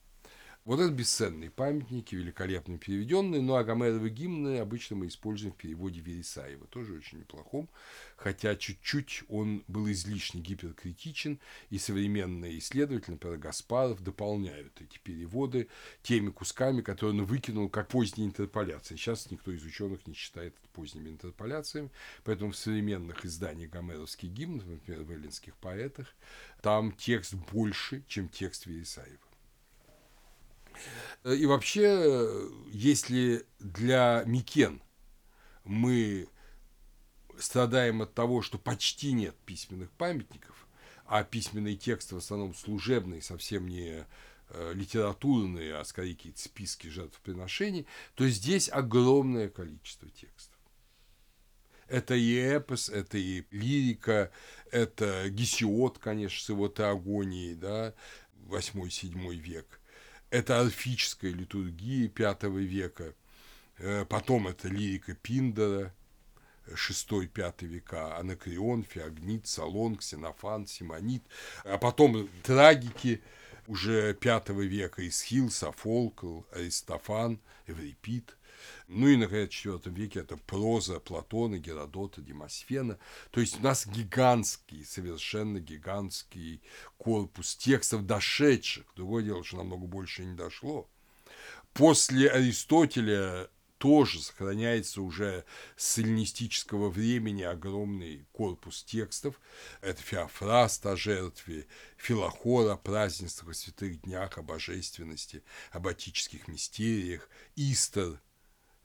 Вот 0.65 0.81
это 0.81 0.91
бесценные 0.91 1.51
памятники, 1.51 2.15
великолепно 2.15 2.79
переведенные, 2.79 3.43
но 3.43 3.57
Агомеровы 3.57 4.09
гимны 4.09 4.61
обычно 4.61 4.97
мы 4.97 5.09
используем 5.09 5.53
в 5.53 5.59
переводе 5.59 6.01
Вересаева, 6.01 6.67
тоже 6.69 6.95
очень 6.95 7.19
неплохом, 7.19 7.69
хотя 8.17 8.57
чуть-чуть 8.57 9.25
он 9.29 9.63
был 9.69 9.91
излишне 9.91 10.41
гиперкритичен, 10.41 11.39
и 11.69 11.77
современные 11.77 12.59
исследователи, 12.59 13.11
например, 13.11 13.37
Гаспаров, 13.37 14.03
дополняют 14.03 14.81
эти 14.81 14.97
переводы 15.01 15.69
теми 16.03 16.31
кусками, 16.31 16.81
которые 16.81 17.21
он 17.21 17.27
выкинул 17.27 17.69
как 17.69 17.89
поздние 17.89 18.27
интерполяции. 18.27 18.97
Сейчас 18.97 19.31
никто 19.31 19.53
из 19.53 19.63
ученых 19.67 20.07
не 20.07 20.15
считает 20.15 20.55
это 20.59 20.69
поздними 20.73 21.11
интерполяциями, 21.11 21.91
поэтому 22.25 22.53
в 22.53 22.57
современных 22.57 23.27
изданиях 23.27 23.69
гомеровских 23.69 24.31
гимнов, 24.31 24.67
например, 24.67 25.03
в 25.03 25.11
эллинских 25.11 25.55
поэтах, 25.57 26.07
там 26.63 26.91
текст 26.93 27.35
больше, 27.53 28.03
чем 28.09 28.31
текст 28.31 28.65
Вересаева. 28.65 29.24
Э, 31.25 31.35
и 31.35 31.47
вообще, 31.47 32.49
если 32.71 33.47
для 33.59 34.23
Микен 34.27 34.83
мы 35.65 36.29
страдаем 37.39 38.03
от 38.03 38.15
того, 38.15 38.43
что 38.43 38.59
почти 38.59 39.13
нет 39.13 39.35
письменных 39.45 39.91
памятников, 39.93 40.69
а 41.07 41.25
письменные 41.25 41.77
тексты 41.77 42.15
в 42.15 42.19
основном 42.19 42.55
служебные, 42.55 43.23
совсем 43.23 43.69
не 43.69 44.07
э, 44.51 44.73
литературные, 44.75 45.77
а 45.77 45.85
скорее 45.85 46.15
какие-то 46.15 46.41
списки 46.41 46.89
жертвоприношений, 46.89 47.87
то 48.15 48.29
здесь 48.29 48.69
огромное 48.69 49.49
количество 49.49 50.09
текстов. 50.11 50.55
Это 51.87 52.15
и 52.15 52.35
эпос, 52.35 52.89
это 52.89 53.19
и 53.19 53.45
лирика, 53.51 54.31
это 54.71 55.29
Гесиод, 55.29 55.99
конечно, 55.99 56.43
с 56.43 56.49
его 56.49 56.69
теогонией, 56.69 57.55
да, 57.55 57.95
8-7 58.49 59.35
век– 59.35 59.81
это 60.35 60.61
альфическая 60.61 61.31
литургия 61.31 62.11
V 62.13 62.63
века, 62.65 63.15
э, 63.79 64.05
потом 64.05 64.49
это 64.49 64.67
лирика 64.67 65.15
Пиндера, 65.15 65.95
6-5 66.67 67.67
века, 67.67 68.17
Анакреон, 68.19 68.83
Феогнит, 68.83 69.47
Салон, 69.47 69.95
Ксенофан, 69.95 70.67
Симонит, 70.67 71.23
а 71.65 71.79
потом 71.79 72.29
трагики 72.43 73.23
уже 73.69 74.13
V 74.15 74.67
века, 74.67 75.07
Исхил, 75.07 75.51
Софолкл, 75.51 76.41
Аристофан, 76.53 77.39
Эврипид– 77.69 78.37
ну 78.89 79.09
и, 79.09 79.17
наконец, 79.17 79.51
в 79.53 79.67
IV 79.67 79.91
веке 79.95 80.21
это 80.21 80.37
проза 80.37 81.01
Платона, 81.01 81.59
Геродота, 81.59 82.21
Демосфена. 82.21 82.99
То 83.31 83.41
есть 83.41 83.59
у 83.61 83.63
нас 83.63 83.87
гигантский, 83.87 84.85
совершенно 84.85 85.61
гигантский 85.61 86.63
корпус 86.97 87.57
текстов, 87.57 88.07
дошедших. 88.07 88.85
Другое 88.97 89.25
дело, 89.25 89.45
что 89.45 89.59
намного 89.59 89.87
больше 89.87 90.25
не 90.25 90.35
дошло. 90.35 90.89
После 91.73 92.29
Аристотеля 92.29 93.49
тоже 93.85 94.23
сохраняется 94.23 95.03
уже 95.03 95.45
с 95.77 95.99
эллинистического 95.99 96.89
времени 96.89 97.43
огромный 97.43 98.27
корпус 98.33 98.83
текстов. 98.83 99.39
Это 99.83 100.01
Феофраст 100.01 100.87
о 100.87 100.97
жертве, 100.97 101.67
Филохор 101.99 102.71
о 102.71 102.77
празднествах, 102.77 103.51
о 103.51 103.55
святых 103.55 104.01
днях, 104.01 104.39
о 104.39 104.43
божественности, 104.43 105.43
об 105.71 105.87
отических 105.87 106.49
мистериях, 106.49 107.29
Истер 107.57 108.23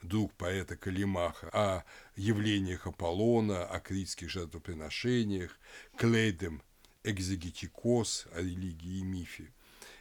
друг 0.02 0.34
поэта 0.34 0.76
Калимаха, 0.76 1.50
о 1.52 1.84
явлениях 2.16 2.88
Аполлона, 2.88 3.66
о 3.66 3.80
критских 3.80 4.30
жертвоприношениях, 4.30 5.58
Клейдем 5.98 6.62
Экзегетикос 7.04 8.28
о 8.34 8.42
религии 8.42 9.00
и 9.00 9.04
мифе, 9.04 9.54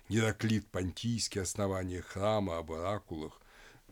Гераклит 0.09 0.67
Понтийский 0.69 1.43
основание 1.43 2.03
храма, 2.03 2.59
об 2.59 2.73
оракулах, 2.73 3.41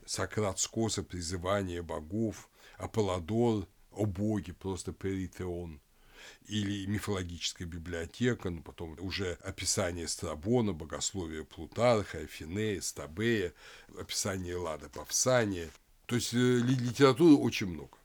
Сократ 0.04 0.58
Скоса 0.58 1.02
призывание 1.02 1.82
богов, 1.82 2.48
Аполлодор 2.78 3.66
о 3.92 4.06
боге, 4.06 4.52
просто 4.52 4.92
Перитеон, 4.92 5.80
или 6.46 6.86
мифологическая 6.86 7.66
библиотека, 7.66 8.50
ну, 8.50 8.62
потом 8.62 8.96
уже 8.98 9.34
описание 9.42 10.08
Страбона, 10.08 10.72
богословие 10.72 11.44
Плутарха, 11.44 12.18
Афинея, 12.18 12.80
Стабея, 12.80 13.52
описание 13.98 14.56
Лада 14.56 14.88
Павсания– 14.88 15.70
то 16.06 16.14
есть 16.14 16.32
э, 16.34 16.36
литературы 16.36 17.34
очень 17.36 17.66
много. 17.66 17.96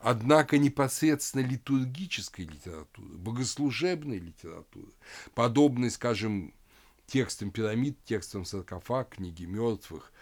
Однако 0.00 0.58
непосредственно 0.58 1.42
литургической 1.42 2.44
литературы, 2.44 3.16
богослужебной 3.16 4.18
литературы, 4.18 4.92
подобной, 5.34 5.90
скажем, 5.90 6.52
текстам 7.06 7.50
пирамид, 7.50 7.96
текстам 8.04 8.44
саркофаг, 8.44 9.14
книги 9.16 9.44
мертвых 9.44 10.12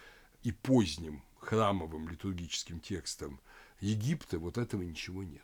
и 0.44 0.52
поздним 0.52 1.24
храмовым 1.40 2.08
литургическим 2.08 2.78
текстам 2.78 3.40
Египта, 3.80 4.38
вот 4.38 4.58
этого 4.58 4.82
ничего 4.82 5.24
нет. 5.24 5.42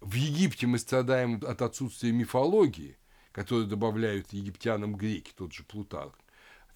В 0.00 0.14
Египте 0.14 0.66
мы 0.66 0.78
страдаем 0.78 1.42
от 1.46 1.60
отсутствия 1.60 2.12
мифологии, 2.12 2.96
которую 3.32 3.66
добавляют 3.66 4.32
египтянам 4.32 4.94
греки, 4.94 5.32
тот 5.36 5.52
же 5.52 5.64
Плутарх 5.64 6.18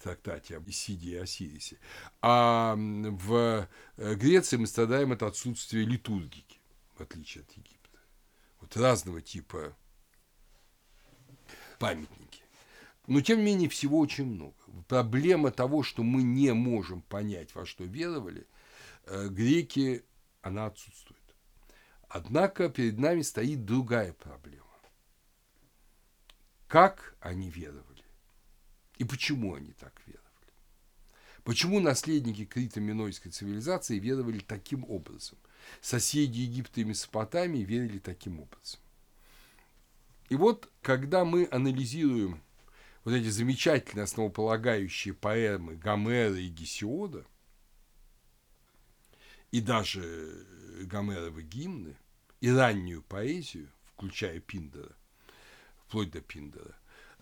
трактате 0.03 0.57
об 0.57 0.69
Исиде 0.69 1.11
и 1.11 1.15
Осирисе. 1.15 1.79
А 2.21 2.75
в 2.77 3.67
э, 3.97 4.15
Греции 4.15 4.57
мы 4.57 4.67
страдаем 4.67 5.11
от 5.11 5.23
отсутствия 5.23 5.85
литургики, 5.85 6.59
в 6.97 7.01
отличие 7.01 7.43
от 7.43 7.51
Египта. 7.51 7.99
Вот 8.59 8.75
разного 8.77 9.21
типа 9.21 9.75
памятники. 11.79 12.43
Но, 13.07 13.21
тем 13.21 13.39
не 13.39 13.45
менее, 13.45 13.69
всего 13.69 13.99
очень 13.99 14.25
много. 14.25 14.55
Проблема 14.87 15.51
того, 15.51 15.83
что 15.83 16.03
мы 16.03 16.23
не 16.23 16.53
можем 16.53 17.01
понять, 17.01 17.53
во 17.55 17.65
что 17.65 17.83
веровали, 17.83 18.47
э, 19.05 19.27
греки, 19.29 20.03
она 20.41 20.67
отсутствует. 20.67 21.19
Однако 22.07 22.69
перед 22.69 22.99
нами 22.99 23.21
стоит 23.21 23.65
другая 23.65 24.13
проблема. 24.13 24.63
Как 26.67 27.15
они 27.19 27.49
веровали? 27.49 27.92
И 29.03 29.05
почему 29.05 29.55
они 29.55 29.73
так 29.73 30.01
веровали? 30.07 30.23
Почему 31.43 31.81
наследники 31.81 32.45
Крита-Минойской 32.45 33.31
цивилизации 33.31 33.99
веровали 33.99 34.39
таким 34.39 34.85
образом? 34.89 35.37
Соседи 35.81 36.39
Египта 36.39 36.79
и 36.79 36.85
Месопотамии 36.85 37.65
верили 37.65 37.99
таким 37.99 38.39
образом. 38.39 38.79
И 40.29 40.35
вот, 40.35 40.71
когда 40.81 41.25
мы 41.25 41.49
анализируем 41.51 42.41
вот 43.03 43.13
эти 43.13 43.27
замечательные 43.27 44.05
основополагающие 44.05 45.13
поэмы 45.13 45.75
Гомера 45.75 46.39
и 46.39 46.47
Гесиода, 46.47 47.25
и 49.51 49.59
даже 49.59 50.47
Гомеровы 50.83 51.43
гимны, 51.43 51.97
и 52.39 52.49
раннюю 52.49 53.01
поэзию, 53.01 53.67
включая 53.83 54.39
Пиндера, 54.39 54.95
вплоть 55.87 56.09
до 56.09 56.21
Пиндера, 56.21 56.73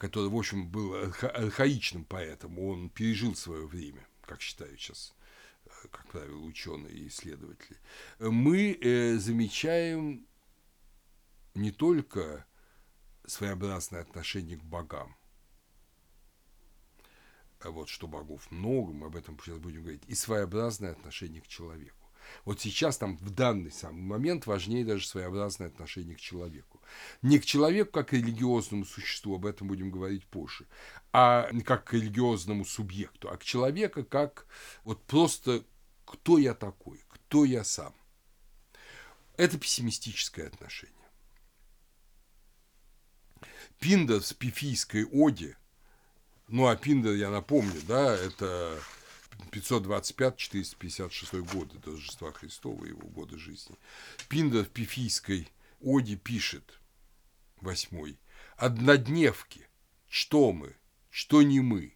который, 0.01 0.29
в 0.29 0.35
общем, 0.35 0.67
был 0.67 0.95
архаичным 0.95 2.05
поэтом, 2.05 2.57
он 2.57 2.89
пережил 2.89 3.35
свое 3.35 3.67
время, 3.67 4.07
как 4.21 4.41
считают 4.41 4.79
сейчас, 4.79 5.13
э, 5.65 5.69
как 5.91 6.07
правило, 6.07 6.39
ученые 6.39 6.91
и 6.91 7.07
исследователи, 7.07 7.77
мы 8.17 8.75
э, 8.81 9.17
замечаем 9.17 10.25
не 11.53 11.71
только 11.71 12.47
своеобразное 13.27 14.01
отношение 14.01 14.57
к 14.57 14.63
богам, 14.63 15.15
вот 17.63 17.87
что 17.87 18.07
богов 18.07 18.49
много, 18.49 18.93
мы 18.93 19.05
об 19.05 19.15
этом 19.15 19.37
сейчас 19.39 19.59
будем 19.59 19.83
говорить, 19.83 20.03
и 20.07 20.15
своеобразное 20.15 20.93
отношение 20.93 21.43
к 21.43 21.47
человеку. 21.47 22.00
Вот 22.45 22.59
сейчас 22.59 22.97
там 22.97 23.17
в 23.17 23.29
данный 23.29 23.71
самый 23.71 24.01
момент 24.01 24.45
важнее 24.45 24.85
даже 24.85 25.07
своеобразное 25.07 25.67
отношение 25.67 26.15
к 26.15 26.19
человеку. 26.19 26.81
Не 27.21 27.39
к 27.39 27.45
человеку 27.45 27.91
как 27.91 28.09
к 28.09 28.13
религиозному 28.13 28.85
существу, 28.85 29.35
об 29.35 29.45
этом 29.45 29.67
будем 29.67 29.91
говорить 29.91 30.25
позже, 30.25 30.67
а 31.13 31.49
как 31.65 31.85
к 31.85 31.93
религиозному 31.93 32.65
субъекту, 32.65 33.29
а 33.29 33.37
к 33.37 33.43
человеку 33.43 34.03
как 34.03 34.45
вот 34.83 35.03
просто 35.03 35.63
кто 36.05 36.37
я 36.37 36.53
такой, 36.53 37.03
кто 37.09 37.45
я 37.45 37.63
сам. 37.63 37.95
Это 39.37 39.57
пессимистическое 39.57 40.47
отношение. 40.47 40.95
Пиндер 43.79 44.21
в 44.21 44.35
пифийской 44.35 45.05
оде, 45.05 45.57
ну 46.47 46.67
а 46.67 46.75
Пиндер, 46.75 47.13
я 47.13 47.29
напомню, 47.29 47.81
да, 47.87 48.13
это 48.13 48.77
525-456 49.51 51.41
годы 51.53 51.77
до 51.79 51.91
Рождества 51.91 52.31
Христова, 52.31 52.85
его 52.85 53.07
годы 53.09 53.37
жизни. 53.37 53.77
Пиндер 54.29 54.65
в 54.65 54.69
Пифийской 54.69 55.49
оде 55.81 56.15
пишет, 56.15 56.79
восьмой, 57.61 58.19
«Однодневки, 58.57 59.67
что 60.07 60.51
мы, 60.51 60.75
что 61.09 61.41
не 61.41 61.59
мы, 61.61 61.95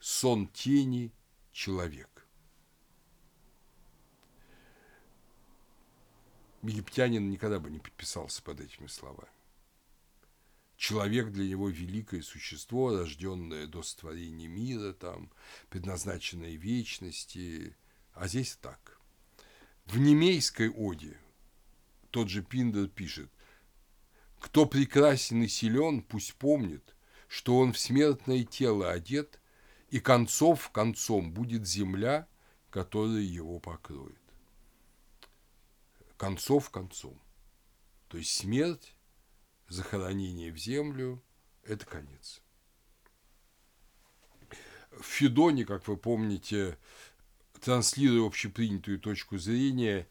сон 0.00 0.48
тени, 0.48 1.12
человек». 1.52 2.26
Египтянин 6.62 7.30
никогда 7.30 7.60
бы 7.60 7.70
не 7.70 7.78
подписался 7.78 8.42
под 8.42 8.60
этими 8.60 8.88
словами. 8.88 9.35
Человек 10.76 11.30
для 11.30 11.48
него 11.48 11.70
великое 11.70 12.20
существо, 12.20 12.96
рожденное 12.96 13.66
до 13.66 13.82
сотворения 13.82 14.46
мира, 14.46 14.92
там, 14.92 15.32
предназначенное 15.70 16.54
вечности. 16.56 17.74
А 18.12 18.28
здесь 18.28 18.56
так. 18.56 19.00
В 19.86 19.98
немейской 19.98 20.68
оде 20.68 21.16
тот 22.10 22.28
же 22.28 22.42
Пиндер 22.42 22.88
пишет, 22.88 23.30
«Кто 24.38 24.66
прекрасен 24.66 25.42
и 25.42 25.48
силен, 25.48 26.02
пусть 26.02 26.34
помнит, 26.34 26.94
что 27.26 27.58
он 27.58 27.72
в 27.72 27.78
смертное 27.78 28.44
тело 28.44 28.90
одет, 28.90 29.40
и 29.88 29.98
концов 29.98 30.70
концом 30.72 31.32
будет 31.32 31.66
земля, 31.66 32.28
которая 32.70 33.20
его 33.20 33.60
покроет». 33.60 34.20
Концов 36.18 36.70
концом. 36.70 37.20
То 38.08 38.18
есть 38.18 38.32
смерть 38.32 38.95
захоронение 39.68 40.52
в 40.52 40.58
землю– 40.58 41.22
это 41.64 41.86
конец. 41.86 42.40
В 44.90 45.04
Федоне, 45.04 45.64
как 45.64 45.86
вы 45.88 45.96
помните, 45.96 46.78
транслируя 47.60 48.26
общепринятую 48.26 48.98
точку 48.98 49.38
зрения, 49.38 50.08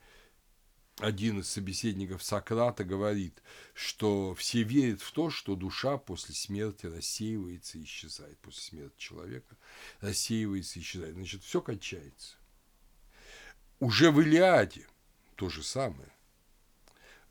один 0.99 1.39
из 1.39 1.49
собеседников 1.49 2.23
Сократа 2.23 2.85
говорит, 2.85 3.41
что 3.73 4.33
все 4.35 4.63
верят 4.63 5.01
в 5.01 5.11
то, 5.11 5.29
что 5.29 5.55
душа 5.55 5.97
после 5.97 6.33
смерти 6.33 6.85
рассеивается 6.85 7.77
и 7.77 7.83
исчезает. 7.83 8.37
После 8.39 8.61
смерти 8.61 8.97
человека 8.97 9.57
рассеивается 9.99 10.79
и 10.79 10.81
исчезает. 10.81 11.15
Значит, 11.15 11.43
все 11.43 11.61
кончается. 11.61 12.37
Уже 13.79 14.09
в 14.09 14.21
Илиаде 14.21 14.87
то 15.35 15.49
же 15.49 15.63
самое. 15.63 16.14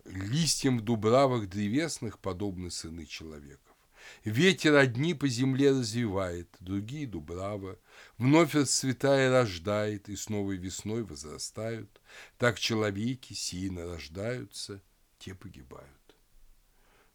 Листьям 0.05 0.79
в 0.79 0.83
дубравах 0.83 1.49
древесных 1.49 2.19
подобны 2.19 2.71
сыны 2.71 3.07
человеков. 3.07 3.75
Ветер 4.23 4.75
одни 4.77 5.15
по 5.15 5.29
земле 5.29 5.71
развивает, 5.71 6.55
другие 6.61 7.07
дубрава, 7.07 7.79
вновь 8.19 8.55
расцветая 8.55 9.31
рождает, 9.31 10.11
и 10.11 10.17
с 10.17 10.29
новой 10.29 10.59
весной 10.59 11.05
возрастают. 11.05 12.01
Так 12.37 12.59
человеки 12.59 13.33
сильно 13.33 13.87
рождаются, 13.87 14.83
те 15.19 15.35
погибают. 15.35 15.91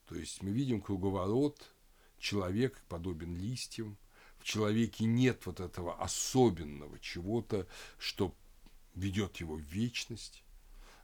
То 0.07 0.15
есть 0.15 0.41
мы 0.41 0.49
видим 0.49 0.81
круговорот, 0.81 1.71
человек 2.17 2.81
подобен 2.87 3.37
листьям, 3.37 3.97
в 4.39 4.43
человеке 4.43 5.05
нет 5.05 5.45
вот 5.45 5.59
этого 5.59 6.01
особенного 6.01 6.97
чего-то, 6.99 7.67
что 7.99 8.35
ведет 8.95 9.37
его 9.37 9.55
в 9.55 9.61
вечность. 9.61 10.43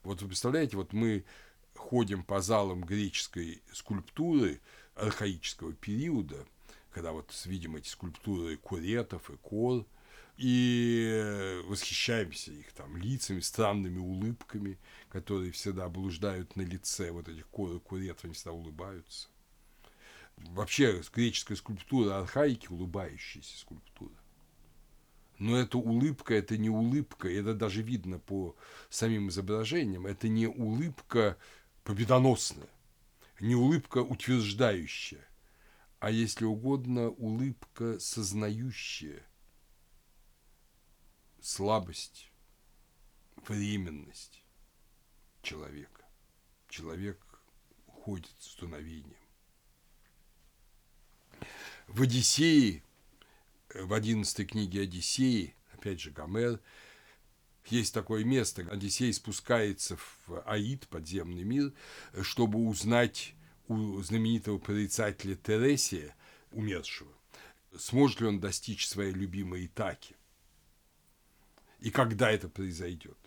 Вот 0.03 0.21
вы 0.21 0.29
представляете, 0.29 0.77
вот 0.77 0.93
мы 0.93 1.25
ходим 1.75 2.23
по 2.23 2.41
залам 2.41 2.83
греческой 2.83 3.61
скульптуры 3.71 4.61
архаического 4.95 5.73
периода, 5.73 6.45
когда 6.91 7.11
вот 7.11 7.31
видим 7.45 7.75
эти 7.75 7.89
скульптуры 7.89 8.57
куретов 8.57 9.29
и 9.29 9.37
кор, 9.37 9.85
и 10.37 11.61
восхищаемся 11.65 12.51
их 12.51 12.73
там 12.73 12.97
лицами, 12.97 13.39
странными 13.39 13.99
улыбками, 13.99 14.77
которые 15.09 15.51
всегда 15.51 15.87
блуждают 15.87 16.55
на 16.55 16.61
лице 16.61 17.11
вот 17.11 17.29
этих 17.29 17.47
кор 17.47 17.75
и 17.75 17.79
куретов, 17.79 18.25
они 18.25 18.33
всегда 18.33 18.51
улыбаются. 18.51 19.29
Вообще 20.37 21.01
греческая 21.13 21.57
скульптура 21.57 22.19
архаики 22.19 22.67
улыбающаяся 22.67 23.57
скульптура. 23.57 24.13
Но 25.37 25.57
эта 25.57 25.77
улыбка, 25.77 26.33
это 26.33 26.57
не 26.57 26.69
улыбка, 26.69 27.29
это 27.29 27.53
даже 27.53 27.81
видно 27.81 28.19
по 28.19 28.55
самим 28.89 29.29
изображениям, 29.29 30.05
это 30.05 30.27
не 30.27 30.47
улыбка 30.47 31.37
победоносная, 31.85 32.67
не 33.39 33.55
улыбка 33.55 33.99
утверждающая, 33.99 35.25
а, 35.99 36.09
если 36.09 36.43
угодно, 36.43 37.09
улыбка 37.11 37.99
сознающая 37.99 39.25
слабость, 41.39 42.31
временность 43.47 44.43
человека. 45.43 46.03
Человек 46.69 47.19
уходит 47.85 48.35
с 48.39 48.55
дуновением. 48.55 49.15
В 51.87 52.01
Одиссее, 52.01 52.83
в 53.69 53.93
одиннадцатой 53.93 54.47
книге 54.47 54.81
Одиссеи, 54.81 55.55
опять 55.71 56.01
же 56.01 56.09
Гомер, 56.09 56.59
есть 57.67 57.93
такое 57.93 58.23
место, 58.23 58.67
Одиссей 58.69 59.11
спускается 59.13 59.97
в 59.97 60.43
Аид, 60.45 60.87
подземный 60.87 61.43
мир, 61.43 61.73
чтобы 62.21 62.59
узнать 62.59 63.33
у 63.67 64.01
знаменитого 64.01 64.57
прорицателя 64.59 65.35
Тересия, 65.35 66.15
умершего, 66.51 67.11
сможет 67.77 68.21
ли 68.21 68.27
он 68.27 68.39
достичь 68.39 68.87
своей 68.87 69.11
любимой 69.11 69.65
Итаки. 69.65 70.15
И 71.79 71.91
когда 71.91 72.31
это 72.31 72.49
произойдет. 72.49 73.17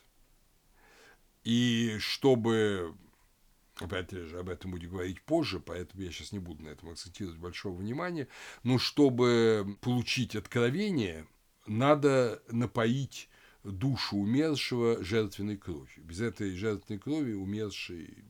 И 1.44 1.96
чтобы, 1.98 2.94
опять 3.76 4.10
же, 4.10 4.38
об 4.38 4.48
этом 4.48 4.72
будем 4.72 4.90
говорить 4.90 5.22
позже, 5.22 5.60
поэтому 5.60 6.02
я 6.02 6.10
сейчас 6.10 6.32
не 6.32 6.38
буду 6.38 6.64
на 6.64 6.68
этом 6.68 6.90
акцентировать 6.90 7.38
большого 7.38 7.76
внимания, 7.76 8.28
но 8.62 8.78
чтобы 8.78 9.76
получить 9.80 10.36
откровение, 10.36 11.26
надо 11.66 12.42
напоить 12.48 13.28
душу 13.64 14.16
умершего 14.16 15.02
жертвенной 15.02 15.56
кровью. 15.56 16.04
Без 16.04 16.20
этой 16.20 16.54
жертвенной 16.54 17.00
крови 17.00 17.32
умерший 17.32 18.24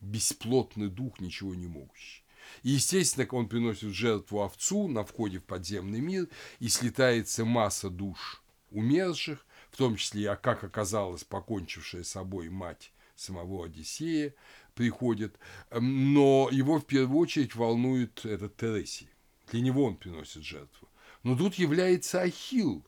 бесплотный 0.00 0.88
дух 0.88 1.20
ничего 1.20 1.54
не 1.54 1.66
могущий. 1.66 2.24
И, 2.62 2.70
естественно, 2.70 3.26
он 3.32 3.48
приносит 3.48 3.92
жертву 3.92 4.42
овцу 4.42 4.88
на 4.88 5.04
входе 5.04 5.38
в 5.38 5.44
подземный 5.44 6.00
мир, 6.00 6.28
и 6.60 6.68
слетается 6.68 7.44
масса 7.44 7.90
душ 7.90 8.42
умерших, 8.70 9.44
в 9.70 9.76
том 9.76 9.96
числе, 9.96 10.30
а 10.30 10.36
как 10.36 10.64
оказалось, 10.64 11.24
покончившая 11.24 12.04
собой 12.04 12.48
мать 12.48 12.92
самого 13.16 13.66
Одиссея 13.66 14.34
приходит, 14.74 15.38
но 15.70 16.48
его 16.50 16.78
в 16.78 16.86
первую 16.86 17.18
очередь 17.18 17.54
волнует 17.54 18.24
этот 18.24 18.56
Тересий. 18.56 19.10
Для 19.50 19.60
него 19.60 19.84
он 19.84 19.96
приносит 19.96 20.44
жертву. 20.44 20.88
Но 21.22 21.36
тут 21.36 21.54
является 21.56 22.22
Ахилл, 22.22 22.84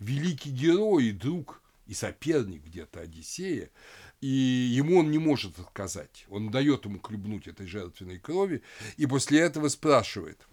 великий 0.00 0.50
герой 0.50 1.06
и 1.06 1.12
друг 1.12 1.62
и 1.86 1.94
соперник 1.94 2.64
где-то 2.64 3.00
Одиссея, 3.00 3.70
и 4.20 4.26
ему 4.26 4.98
он 4.98 5.10
не 5.10 5.18
может 5.18 5.58
отказать. 5.58 6.26
Он 6.28 6.50
дает 6.50 6.84
ему 6.84 7.00
хлебнуть 7.00 7.46
этой 7.46 7.66
жертвенной 7.66 8.18
крови, 8.18 8.62
и 8.96 9.06
после 9.06 9.40
этого 9.40 9.68
спрашивает, 9.68 10.46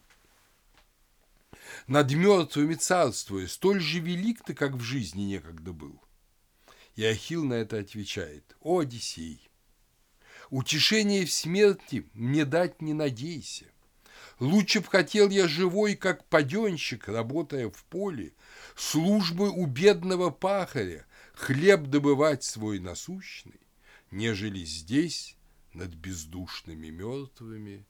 над 1.88 2.12
мертвыми 2.12 2.76
царствуя, 2.76 3.48
столь 3.48 3.82
же 3.82 4.00
велик 4.00 4.44
ты, 4.44 4.54
как 4.54 4.74
в 4.74 4.82
жизни 4.82 5.24
некогда 5.24 5.74
был. 5.74 6.02
И 6.96 7.04
Ахилл 7.04 7.44
на 7.44 7.54
это 7.54 7.78
отвечает, 7.78 8.56
«О, 8.62 8.80
Одиссей, 8.80 9.50
утешение 10.50 11.26
в 11.26 11.32
смерти 11.32 12.10
мне 12.14 12.46
дать 12.46 12.82
не 12.82 12.94
надейся. 12.94 13.66
Лучше 14.40 14.82
б 14.82 14.88
хотел 14.88 15.30
я 15.30 15.48
живой, 15.48 15.96
как 15.96 16.26
паденщик, 16.26 17.08
работая 17.08 17.70
в 17.70 17.84
поле, 17.86 18.34
службы 18.76 19.50
у 19.50 19.66
бедного 19.66 20.30
пахаря, 20.30 21.06
хлеб 21.34 21.88
добывать 21.88 22.44
свой 22.44 22.80
насущный, 22.80 23.60
нежели 24.12 24.64
здесь 24.64 25.38
над 25.74 25.90
бездушными 25.96 26.90
мертвыми 26.90 27.86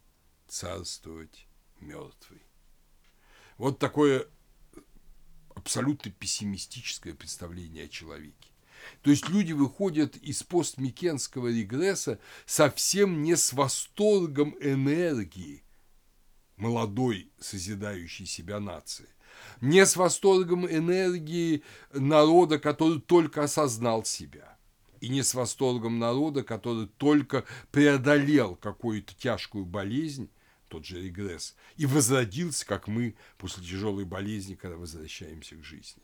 царствовать 0.47 1.47
мертвый. 1.81 2.41
Вот 3.57 3.79
такое 3.79 4.25
абсолютно 5.53 6.11
пессимистическое 6.11 7.13
представление 7.13 7.85
о 7.85 7.89
человеке. 7.89 8.51
То 9.01 9.09
есть 9.09 9.27
люди 9.27 9.51
выходят 9.51 10.15
из 10.15 10.43
постмикенского 10.43 11.47
регресса 11.47 12.19
совсем 12.45 13.21
не 13.21 13.35
с 13.35 13.51
восторгом 13.51 14.55
энергии 14.61 15.63
молодой 16.57 17.31
созидающей 17.39 18.25
себя 18.25 18.59
нации, 18.59 19.07
не 19.61 19.85
с 19.85 19.95
восторгом 19.95 20.67
энергии 20.67 21.63
народа, 21.93 22.59
который 22.59 22.99
только 22.99 23.43
осознал 23.43 24.03
себя, 24.03 24.57
и 24.99 25.09
не 25.09 25.23
с 25.23 25.33
восторгом 25.33 25.99
народа, 25.99 26.43
который 26.43 26.87
только 26.87 27.45
преодолел 27.71 28.55
какую-то 28.55 29.13
тяжкую 29.15 29.65
болезнь, 29.65 30.29
тот 30.67 30.85
же 30.85 31.01
регресс, 31.01 31.55
и 31.77 31.85
возродился, 31.85 32.65
как 32.65 32.87
мы 32.87 33.15
после 33.37 33.63
тяжелой 33.63 34.05
болезни, 34.05 34.55
когда 34.55 34.77
возвращаемся 34.77 35.55
к 35.55 35.63
жизни. 35.63 36.03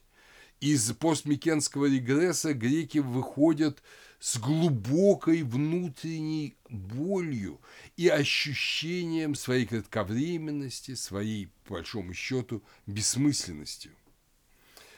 Из 0.59 0.93
постмикенского 0.93 1.87
регресса 1.87 2.53
греки 2.53 2.99
выходят 2.99 3.83
с 4.23 4.37
глубокой 4.37 5.43
внутренней 5.43 6.55
болью 6.69 7.59
и 7.97 8.07
ощущением 8.07 9.35
своей 9.35 9.65
кратковременности, 9.65 10.95
своей, 10.95 11.49
по 11.65 11.73
большому 11.73 12.13
счету, 12.13 12.63
бессмысленностью. 12.87 13.91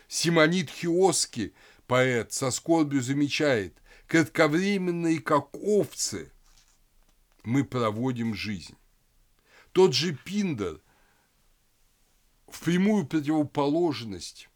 Симонит 0.07 0.69
Хиоски, 0.69 1.55
поэт, 1.88 2.34
со 2.34 2.51
скорбью 2.51 3.01
замечает, 3.01 3.76
кратковременные, 4.05 5.19
как 5.19 5.55
овцы, 5.55 6.32
мы 7.43 7.63
проводим 7.63 8.36
жизнь. 8.36 8.76
Тот 9.71 9.95
же 9.95 10.15
Пиндер 10.23 10.82
в 12.47 12.59
прямую 12.59 13.07
противоположность 13.07 14.49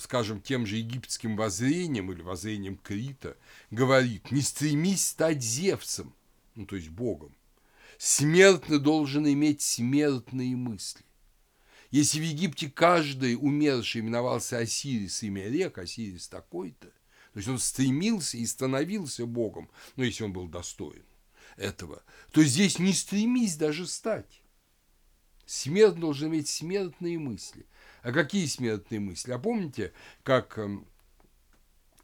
скажем, 0.00 0.40
тем 0.40 0.66
же 0.66 0.76
египетским 0.76 1.36
воззрением 1.36 2.10
или 2.10 2.22
воззрением 2.22 2.76
Крита, 2.76 3.36
говорит, 3.70 4.30
не 4.30 4.40
стремись 4.40 5.06
стать 5.06 5.42
Зевсом, 5.42 6.14
ну, 6.54 6.66
то 6.66 6.76
есть 6.76 6.88
Богом. 6.88 7.34
Смертный 7.98 8.78
должен 8.78 9.26
иметь 9.26 9.60
смертные 9.60 10.56
мысли. 10.56 11.04
Если 11.90 12.20
в 12.20 12.22
Египте 12.22 12.70
каждый 12.70 13.34
умерший 13.34 14.00
именовался 14.00 14.58
Осирис, 14.58 15.22
имя 15.22 15.48
рек, 15.48 15.78
Осирис 15.78 16.28
такой-то, 16.28 16.86
то 16.88 17.36
есть 17.36 17.48
он 17.48 17.58
стремился 17.58 18.38
и 18.38 18.46
становился 18.46 19.26
Богом, 19.26 19.70
ну, 19.96 20.04
если 20.04 20.24
он 20.24 20.32
был 20.32 20.48
достоин 20.48 21.04
этого, 21.56 22.02
то 22.32 22.42
здесь 22.42 22.78
не 22.78 22.92
стремись 22.92 23.56
даже 23.56 23.86
стать. 23.86 24.40
Смерть 25.46 25.96
должен 25.96 26.28
иметь 26.28 26.48
смертные 26.48 27.18
мысли. 27.18 27.66
А 28.02 28.12
какие 28.12 28.46
смертные 28.46 29.00
мысли? 29.00 29.32
А 29.32 29.38
помните, 29.38 29.92
как 30.22 30.56
эм, 30.58 30.86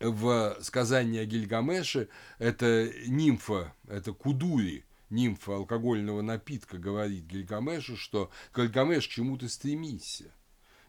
в 0.01 0.59
сказании 0.63 1.21
о 1.21 1.25
Гильгамеше 1.25 2.09
это 2.39 2.93
нимфа, 3.07 3.75
это 3.89 4.13
Кудури, 4.13 4.85
нимфа 5.11 5.57
алкогольного 5.57 6.23
напитка, 6.23 6.79
говорит 6.79 7.25
Гильгамешу, 7.25 7.97
что 7.97 8.31
Гильгамеш, 8.55 9.09
к 9.09 9.11
чему 9.11 9.39
ты 9.39 9.49
стремишься? 9.49 10.33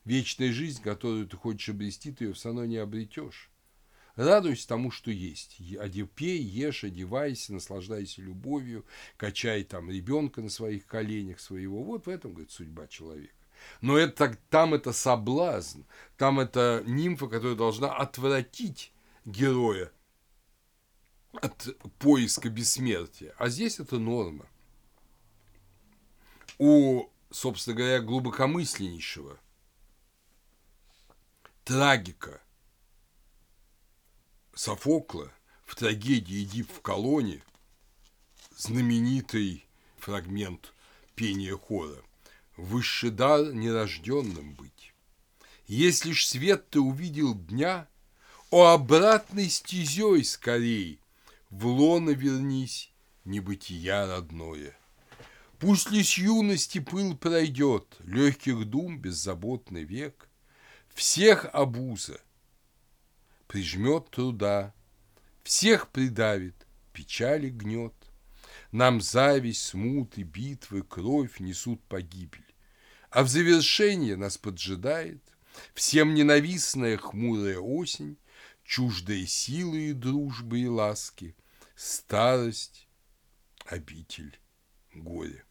Вечная 0.04 0.52
жизнь, 0.52 0.82
которую 0.82 1.28
ты 1.28 1.36
хочешь 1.38 1.70
обрести, 1.70 2.12
ты 2.12 2.26
ее 2.26 2.34
все 2.34 2.50
равно 2.50 2.66
не 2.66 2.78
обретешь. 2.78 3.50
Радуйся 4.16 4.68
тому, 4.68 4.90
что 4.90 5.12
есть. 5.12 5.58
Пей, 6.16 6.42
ешь, 6.42 6.84
одевайся, 6.84 7.54
наслаждайся 7.54 8.22
любовью, 8.24 8.84
качай 9.16 9.64
там 9.64 9.92
ребенка 9.92 10.42
на 10.42 10.50
своих 10.50 10.88
коленях 10.88 11.40
своего. 11.40 11.84
Вот 11.84 12.08
в 12.08 12.10
этом, 12.10 12.32
говорит, 12.32 12.52
судьба 12.52 12.88
человека. 12.88 13.37
Но 13.82 13.98
это, 13.98 14.38
там 14.50 14.74
это 14.74 14.94
соблазн, 14.94 15.82
там 16.18 16.40
это 16.40 16.84
нимфа, 16.86 17.28
которая 17.28 17.56
должна 17.56 17.94
отвратить 17.96 18.92
героя 19.26 19.92
от 21.34 21.68
поиска 22.00 22.50
бессмертия. 22.50 23.34
А 23.38 23.50
здесь 23.50 23.80
это 23.80 24.00
норма. 24.00 24.48
У, 26.58 27.08
собственно 27.30 27.76
говоря, 27.76 28.00
глубокомысленнейшего 28.00 29.38
трагика– 31.64 32.42
Софокла 34.58 35.32
в 35.66 35.76
трагедии 35.76 36.44
«Эдип 36.44 36.72
в 36.72 36.82
колонне» 36.82 37.44
знаменитый 38.56 39.68
фрагмент 39.98 40.74
пения 41.14 41.56
хора 41.56 42.04
«Высший 42.58 43.12
дар 43.12 43.54
нерожденным 43.54 44.56
быть. 44.56 44.94
Если 45.68 46.12
ж 46.12 46.26
свет 46.26 46.70
ты 46.70 46.80
увидел 46.80 47.36
дня, 47.36 47.88
о 48.50 48.74
обратной 48.74 49.50
стезей 49.50 50.24
скорей, 50.24 51.02
в 51.50 51.66
лоно 51.68 52.12
вернись, 52.12 52.92
небытия 53.26 54.08
родное. 54.08 54.78
Пусть 55.60 55.92
ли 55.92 56.04
с 56.04 56.18
юности 56.18 56.80
пыл 56.80 57.18
пройдет, 57.18 57.98
легких 58.06 58.66
дум 58.66 59.00
беззаботный 59.00 59.84
век, 59.84 60.30
всех 60.94 61.46
обуза, 61.52 62.22
прижмет 63.48 64.10
труда, 64.10 64.74
всех 65.44 65.90
придавит, 65.90 66.56
печали 66.94 67.50
гнет. 67.50 67.94
Нам 68.72 69.02
зависть, 69.02 69.64
смуты, 69.64 70.24
битвы, 70.24 70.84
кровь 70.84 71.40
несут 71.40 71.82
погибель. 71.84 72.47
А 73.18 73.24
в 73.24 73.30
завершение 73.30 74.16
нас 74.16 74.38
поджидает 74.38 75.24
всем 75.74 76.14
ненавистная 76.14 76.98
хмурая 76.98 77.58
осень, 77.58 78.16
чуждая 78.64 79.26
силы 79.26 79.90
и 79.90 79.94
дружбы 79.94 80.60
и 80.60 80.68
ласки, 80.68 81.36
старость, 81.76 82.88
обитель 83.66 84.40
горя. 84.94 85.44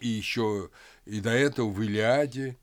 И 0.00 0.08
еще 0.08 0.68
и 1.06 1.20
до 1.20 1.30
этого 1.30 1.70
в 1.70 1.82
Илиаде 1.82 2.58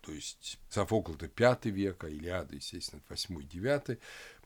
то 0.00 0.12
есть 0.12 0.60
Софокл 0.68 1.14
это 1.14 1.26
пятый 1.26 1.72
век, 1.72 2.04
а 2.04 2.08
Илиада, 2.08 2.54
естественно, 2.54 3.02
восьмой, 3.08 3.42
девятый. 3.42 3.98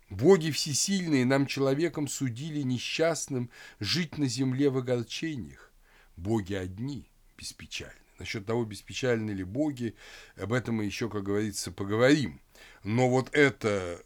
Боги 0.08 0.50
всесильные 0.50 1.26
нам, 1.26 1.46
человеком, 1.46 2.08
судили 2.08 2.62
несчастным 2.62 3.50
жить 3.80 4.16
на 4.16 4.28
земле 4.28 4.70
в 4.70 4.78
огорчениях. 4.78 5.67
Боги 6.18 6.54
одни, 6.54 7.08
беспечальны. 7.36 7.94
Насчет 8.18 8.44
того, 8.44 8.64
беспечальны 8.64 9.30
ли 9.30 9.44
боги, 9.44 9.94
об 10.36 10.52
этом 10.52 10.74
мы 10.74 10.84
еще, 10.84 11.08
как 11.08 11.22
говорится, 11.22 11.70
поговорим. 11.70 12.40
Но 12.82 13.08
вот 13.08 13.30
это 13.32 14.02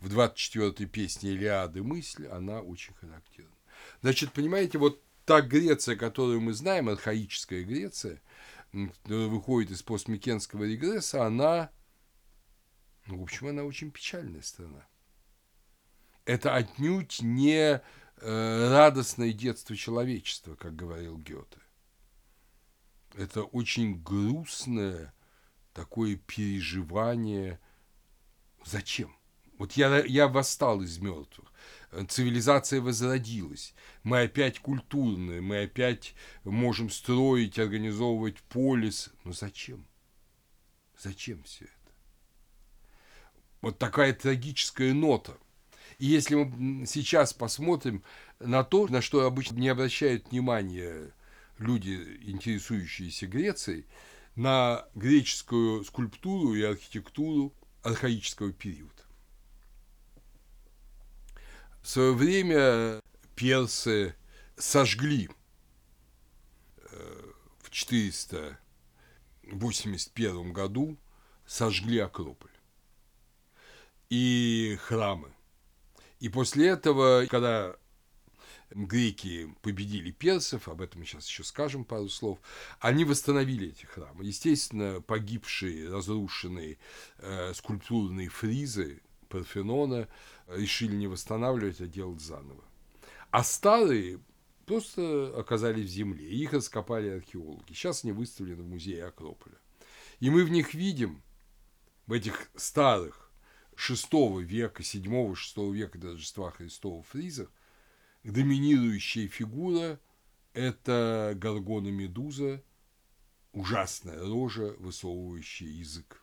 в 0.00 0.08
24-й 0.08 0.86
песне 0.86 1.30
Илиады 1.30 1.84
мысль, 1.84 2.26
она 2.26 2.60
очень 2.60 2.94
характерна. 2.94 3.54
Значит, 4.02 4.32
понимаете, 4.32 4.78
вот 4.78 5.00
та 5.24 5.40
Греция, 5.40 5.94
которую 5.94 6.40
мы 6.40 6.52
знаем, 6.54 6.88
архаическая 6.88 7.62
Греция, 7.62 8.20
выходит 9.04 9.70
из 9.70 9.82
постмикенского 9.82 10.64
регресса, 10.64 11.24
она, 11.24 11.70
ну, 13.06 13.20
в 13.20 13.22
общем, 13.22 13.46
она 13.46 13.62
очень 13.62 13.92
печальная 13.92 14.42
страна. 14.42 14.84
Это 16.24 16.52
отнюдь 16.56 17.22
не 17.22 17.80
радостное 18.20 19.32
детство 19.32 19.76
человечества, 19.76 20.54
как 20.54 20.74
говорил 20.74 21.18
Гёте. 21.18 21.58
Это 23.14 23.42
очень 23.42 24.02
грустное 24.02 25.14
такое 25.72 26.16
переживание. 26.16 27.60
Зачем? 28.64 29.16
Вот 29.58 29.72
я, 29.72 30.04
я 30.04 30.28
восстал 30.28 30.82
из 30.82 30.98
мертвых 30.98 31.50
цивилизация 32.04 32.80
возродилась. 32.80 33.74
Мы 34.02 34.22
опять 34.22 34.58
культурные, 34.58 35.40
мы 35.40 35.62
опять 35.62 36.14
можем 36.44 36.90
строить, 36.90 37.58
организовывать 37.58 38.40
полис. 38.42 39.10
Но 39.24 39.32
зачем? 39.32 39.86
Зачем 40.98 41.42
все 41.44 41.64
это? 41.64 41.72
Вот 43.60 43.78
такая 43.78 44.12
трагическая 44.12 44.92
нота. 44.92 45.36
И 45.98 46.06
если 46.06 46.34
мы 46.34 46.86
сейчас 46.86 47.32
посмотрим 47.32 48.02
на 48.38 48.62
то, 48.64 48.86
на 48.88 49.00
что 49.00 49.24
обычно 49.24 49.56
не 49.56 49.68
обращают 49.68 50.30
внимания 50.30 51.10
люди, 51.58 52.18
интересующиеся 52.22 53.26
Грецией, 53.26 53.86
на 54.34 54.86
греческую 54.94 55.82
скульптуру 55.84 56.54
и 56.54 56.62
архитектуру 56.62 57.54
архаического 57.82 58.52
периода. 58.52 58.92
В 61.82 61.88
свое 61.88 62.12
время 62.12 63.00
персы 63.34 64.14
сожгли 64.56 65.30
э, 66.90 67.22
в 67.62 67.70
481 67.70 70.52
году 70.52 70.98
сожгли 71.46 72.00
Акрополь 72.00 72.50
и 74.10 74.76
храмы. 74.82 75.35
И 76.20 76.28
после 76.28 76.68
этого, 76.68 77.26
когда 77.26 77.76
греки 78.70 79.54
победили 79.62 80.10
персов, 80.10 80.68
об 80.68 80.80
этом 80.80 81.00
мы 81.00 81.06
сейчас 81.06 81.28
еще 81.28 81.44
скажем 81.44 81.84
пару 81.84 82.08
слов, 82.08 82.38
они 82.80 83.04
восстановили 83.04 83.68
эти 83.68 83.84
храмы. 83.84 84.24
Естественно, 84.24 85.00
погибшие, 85.00 85.90
разрушенные 85.90 86.78
э, 87.18 87.52
скульптурные 87.54 88.28
фризы 88.28 89.02
Парфенона 89.28 90.08
решили 90.48 90.94
не 90.94 91.06
восстанавливать, 91.06 91.80
а 91.80 91.86
делать 91.86 92.20
заново. 92.20 92.64
А 93.30 93.44
старые 93.44 94.20
просто 94.64 95.34
оказались 95.36 95.86
в 95.86 95.92
земле, 95.92 96.28
их 96.28 96.52
раскопали 96.52 97.08
археологи. 97.08 97.72
Сейчас 97.72 98.04
они 98.04 98.12
выставлены 98.12 98.62
в 98.62 98.68
музее 98.68 99.04
Акрополя. 99.04 99.56
И 100.20 100.30
мы 100.30 100.44
в 100.44 100.50
них 100.50 100.74
видим, 100.74 101.22
в 102.06 102.12
этих 102.12 102.48
старых 102.54 103.25
VI 103.76 104.42
века, 104.42 104.82
7-6 104.82 105.72
века 105.72 105.98
до 105.98 106.12
Рождества 106.12 106.50
Христова 106.50 107.02
фризах, 107.02 107.52
доминирующая 108.24 109.28
фигура– 109.28 110.00
это 110.54 111.34
Гаргона 111.36 111.88
Медуза, 111.88 112.62
ужасная 113.52 114.20
рожа, 114.20 114.74
высовывающая 114.78 115.68
язык, 115.68 116.22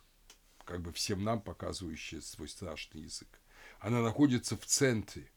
как 0.64 0.82
бы 0.82 0.92
всем 0.92 1.22
нам 1.22 1.40
показывающая 1.40 2.20
свой 2.20 2.48
страшный 2.48 3.02
язык. 3.02 3.40
Она 3.78 4.02
находится 4.02 4.56
в 4.56 4.66
центре. 4.66 5.30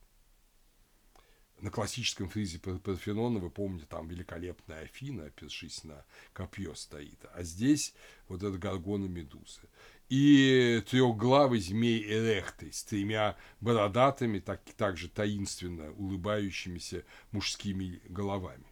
На 1.59 1.72
классическом 1.72 2.30
фризе 2.30 2.59
Парфенона, 2.59 3.39
вы 3.39 3.49
помните, 3.49 3.88
там 3.89 4.07
великолепная 4.07 4.82
Афина, 4.82 5.26
опершись 5.26 5.84
на 5.84 6.05
копье 6.34 6.76
стоит. 6.76 7.26
А 7.34 7.41
здесь 7.41 7.95
вот 8.28 8.43
эта 8.43 8.57
Гаргона 8.59 9.05
Медуза 9.05 9.61
и 10.10 10.82
трехглавый 10.89 11.60
змей 11.60 12.01
Эрехты 12.03 12.72
с 12.72 12.84
тремя 12.84 13.36
бородатыми, 13.60 14.39
так, 14.39 14.62
также 14.78 15.10
таинственно 15.10 15.91
улыбающимися 15.93 17.03
мужскими 17.32 18.01
головами. 18.08 18.66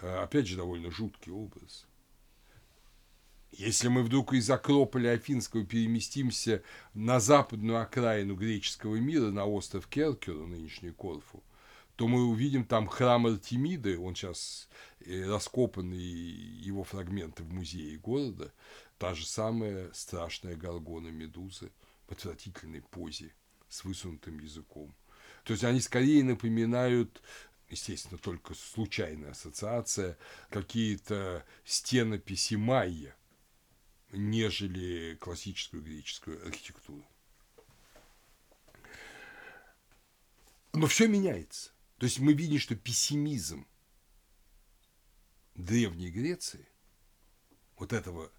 Э, 0.00 0.22
опять 0.22 0.46
же, 0.46 0.56
довольно 0.56 0.90
жуткий 0.90 1.32
образ. 1.32 1.86
Если 3.52 3.88
мы 3.88 4.02
вдруг 4.02 4.32
из 4.32 4.48
Акрополя 4.48 5.10
Афинского 5.12 5.64
переместимся 5.64 6.62
на 6.94 7.18
западную 7.18 7.80
окраину 7.80 8.36
греческого 8.36 8.96
мира, 8.96 9.30
на 9.30 9.44
остров 9.44 9.88
Керкеру, 9.88 10.46
нынешний 10.46 10.92
Корфу, 10.92 11.42
то 11.96 12.06
мы 12.06 12.24
увидим 12.24 12.64
там 12.64 12.86
храм 12.86 13.26
Артемиды, 13.26 13.98
он 13.98 14.14
сейчас 14.14 14.68
э, 15.00 15.26
раскопан, 15.26 15.92
и 15.92 15.98
его 15.98 16.84
фрагменты 16.84 17.42
в 17.42 17.52
музее 17.52 17.98
города, 17.98 18.52
Та 19.00 19.14
же 19.14 19.26
самая 19.26 19.90
страшная 19.94 20.56
горгона 20.56 21.08
медузы 21.08 21.72
в 22.06 22.12
отвратительной 22.12 22.82
позе 22.82 23.32
с 23.66 23.82
высунутым 23.84 24.38
языком. 24.40 24.94
То 25.44 25.54
есть 25.54 25.64
они 25.64 25.80
скорее 25.80 26.22
напоминают 26.22 27.22
естественно, 27.70 28.18
только 28.18 28.52
случайная 28.52 29.30
ассоциация, 29.30 30.18
какие-то 30.50 31.46
стенописи 31.64 32.56
майя, 32.56 33.16
нежели 34.12 35.16
классическую 35.18 35.82
греческую 35.82 36.46
архитектуру. 36.46 37.06
Но 40.74 40.86
все 40.88 41.08
меняется. 41.08 41.70
То 41.96 42.04
есть 42.04 42.18
мы 42.18 42.34
видим, 42.34 42.58
что 42.58 42.76
пессимизм 42.76 43.66
Древней 45.54 46.10
Греции, 46.10 46.68
вот 47.78 47.94
этого 47.94 48.30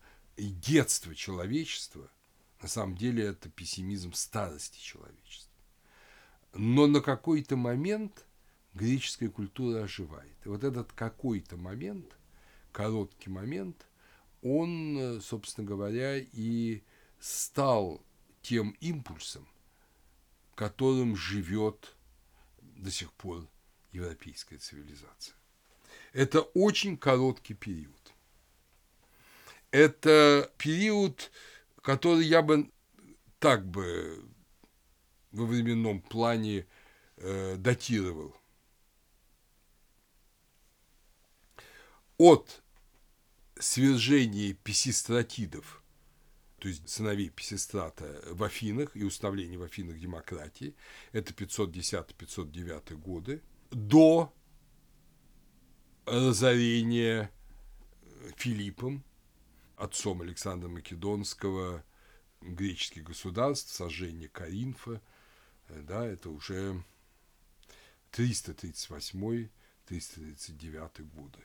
и 0.41 0.49
детство 0.49 1.13
человечества, 1.13 2.09
на 2.63 2.67
самом 2.67 2.97
деле 2.97 3.25
это 3.25 3.47
пессимизм 3.47 4.13
старости 4.13 4.79
человечества. 4.79 5.53
Но 6.55 6.87
на 6.87 6.99
какой-то 6.99 7.55
момент 7.55 8.25
греческая 8.73 9.29
культура 9.29 9.83
оживает. 9.83 10.35
И 10.43 10.49
вот 10.49 10.63
этот 10.63 10.93
какой-то 10.93 11.57
момент, 11.57 12.17
короткий 12.71 13.29
момент, 13.29 13.85
он, 14.41 15.21
собственно 15.21 15.67
говоря, 15.67 16.17
и 16.17 16.81
стал 17.19 18.03
тем 18.41 18.71
импульсом, 18.79 19.47
которым 20.55 21.15
живет 21.15 21.95
до 22.61 22.89
сих 22.89 23.13
пор 23.13 23.47
европейская 23.91 24.57
цивилизация. 24.57 25.35
Это 26.13 26.41
очень 26.41 26.97
короткий 26.97 27.53
период 27.53 28.11
это 29.71 30.51
период, 30.57 31.31
который 31.81 32.25
я 32.25 32.41
бы 32.41 32.69
так 33.39 33.65
бы 33.65 34.23
во 35.31 35.45
временном 35.45 36.01
плане 36.01 36.67
э, 37.17 37.55
датировал. 37.57 38.35
От 42.17 42.61
свержения 43.57 44.53
писистратидов, 44.53 45.83
то 46.59 46.67
есть 46.67 46.87
сыновей 46.87 47.29
Писистрата 47.29 48.21
в 48.27 48.43
Афинах 48.43 48.95
и 48.95 49.03
установления 49.03 49.57
в 49.57 49.63
Афинах 49.63 49.97
демократии, 49.97 50.75
это 51.13 51.33
510-509 51.33 52.95
годы, 52.97 53.41
до 53.71 54.31
разорения 56.05 57.31
Филиппом 58.35 59.03
отцом 59.81 60.21
Александра 60.21 60.69
Македонского 60.69 61.83
греческих 62.41 63.03
государств, 63.03 63.73
сожжение 63.73 64.29
Каринфа, 64.29 65.01
э, 65.69 65.81
да, 65.81 66.05
это 66.05 66.29
уже 66.29 66.83
338-339 68.11 69.49
годы. 71.15 71.39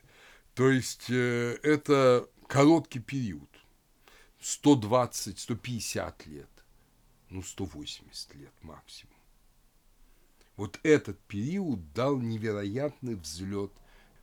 То 0.55 0.71
есть 0.71 1.09
э, 1.11 1.59
это 1.63 2.29
короткий 2.47 3.01
период, 3.01 3.49
120-150 4.41 6.29
лет, 6.29 6.51
ну 7.31 7.43
180 7.43 8.35
лет 8.35 8.53
максимум. 8.63 9.15
Вот 10.57 10.79
этот 10.83 11.19
период 11.21 11.93
дал 11.93 12.19
невероятный 12.19 13.15
взлет 13.15 13.73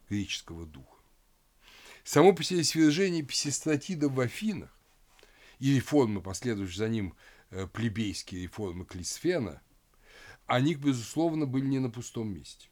греческого 0.09 0.66
духа. 0.66 0.92
Само 2.04 2.34
по 2.34 2.43
себе 2.43 2.64
свержение 2.64 3.24
Писистратида 3.24 4.10
в 4.10 4.20
Афинах 4.20 4.78
и 5.60 5.76
реформы, 5.76 6.22
последующие 6.22 6.78
за 6.78 6.89
ним 6.89 7.16
э, 7.49 7.66
плебейские 7.68 8.43
реформы 8.43 8.86
Клисфена, 8.86 9.62
они, 10.45 10.76
безусловно, 10.76 11.45
были 11.45 11.66
не 11.66 11.80
на 11.80 11.89
пустом 11.89 12.34
месте. 12.34 12.68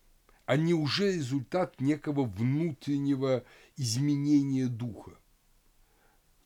Они 0.46 0.74
уже 0.74 1.14
результат 1.14 1.80
некого 1.80 2.26
внутреннего 2.26 3.46
изменения 3.78 4.68
духа. 4.68 5.18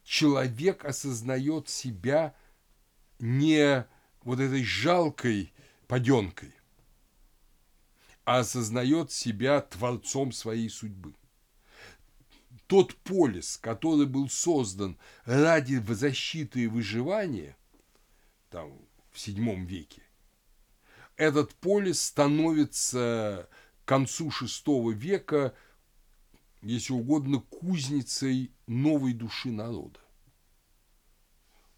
Человек 0.03 0.85
осознает 0.85 1.69
себя 1.69 2.35
не 3.17 3.87
вот 4.21 4.39
этой 4.39 4.63
жалкой 4.63 5.51
паденкой, 5.87 6.53
а 8.25 8.39
осознает 8.39 9.11
себя 9.11 9.61
творцом 9.61 10.31
своей 10.31 10.69
судьбы 10.69 11.15
тот 12.67 12.95
полис, 12.95 13.57
который 13.57 14.05
был 14.05 14.29
создан 14.29 14.97
ради 15.25 15.77
защиты 15.93 16.61
и 16.63 16.67
выживания, 16.67 17.57
там, 18.49 18.71
в 19.11 19.17
VII 19.17 19.65
веке, 19.65 20.01
этот 21.15 21.53
полис 21.55 22.01
становится 22.01 23.49
к 23.83 23.87
концу 23.87 24.29
VI 24.29 24.93
века, 24.93 25.55
если 26.61 26.93
угодно, 26.93 27.39
кузницей 27.39 28.51
новой 28.67 29.13
души 29.13 29.51
народа, 29.51 29.99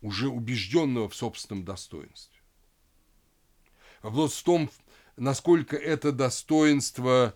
уже 0.01 0.29
убежденного 0.29 1.09
в 1.09 1.15
собственном 1.15 1.65
достоинстве. 1.65 2.39
Вопрос 4.01 4.35
в 4.35 4.43
том, 4.43 4.69
насколько 5.17 5.75
это 5.75 6.11
достоинство 6.11 7.35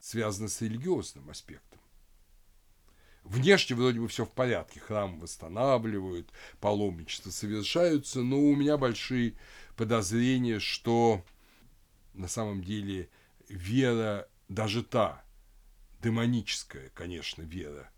связано 0.00 0.48
с 0.48 0.60
религиозным 0.60 1.30
аспектом. 1.30 1.73
Внешне 3.24 3.74
вроде 3.74 4.00
бы 4.00 4.08
все 4.08 4.26
в 4.26 4.30
порядке, 4.30 4.80
храм 4.80 5.18
восстанавливают, 5.18 6.30
паломничества 6.60 7.30
совершаются, 7.30 8.20
но 8.20 8.38
у 8.38 8.54
меня 8.54 8.76
большие 8.76 9.34
подозрения, 9.76 10.60
что 10.60 11.24
на 12.12 12.28
самом 12.28 12.62
деле 12.62 13.08
вера, 13.48 14.28
даже 14.48 14.82
та 14.82 15.24
демоническая, 16.02 16.90
конечно, 16.90 17.40
вера 17.42 17.90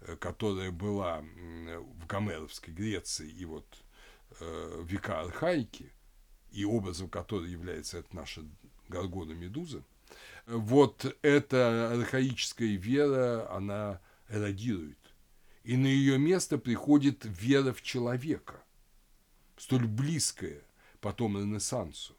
э, 0.00 0.16
которая 0.16 0.72
была 0.72 1.20
в 1.20 2.06
Гомеровской 2.08 2.74
Греции 2.74 3.30
и 3.30 3.44
вот 3.44 3.64
э, 4.40 4.82
века 4.84 5.20
архаики, 5.20 5.92
и 6.50 6.64
образом 6.64 7.08
которой 7.08 7.50
является 7.50 7.98
это 7.98 8.14
наша 8.16 8.42
Гаргона 8.88 9.32
Медуза, 9.32 9.84
вот 10.46 11.16
эта 11.22 11.92
архаическая 11.92 12.76
вера, 12.76 13.48
она 13.54 14.00
эродирует. 14.32 14.98
И 15.62 15.76
на 15.76 15.86
ее 15.86 16.18
место 16.18 16.58
приходит 16.58 17.24
вера 17.24 17.72
в 17.72 17.82
человека, 17.82 18.64
столь 19.56 19.86
близкая 19.86 20.62
потом 21.00 21.38
Ренессансу. 21.38 22.16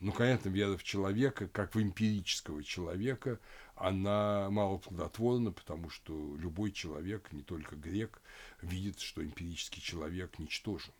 Ну, 0.00 0.12
конечно, 0.12 0.48
вера 0.48 0.76
в 0.76 0.82
человека, 0.82 1.48
как 1.48 1.74
в 1.74 1.80
эмпирического 1.80 2.62
человека, 2.62 3.40
она 3.74 4.48
мало 4.50 4.78
плодотворна, 4.78 5.50
потому 5.52 5.88
что 5.90 6.36
любой 6.36 6.72
человек, 6.72 7.32
не 7.32 7.42
только 7.42 7.76
грек, 7.76 8.20
видит, 8.60 9.00
что 9.00 9.24
эмпирический 9.24 9.82
человек 9.82 10.38
ничтожен. 10.38 10.92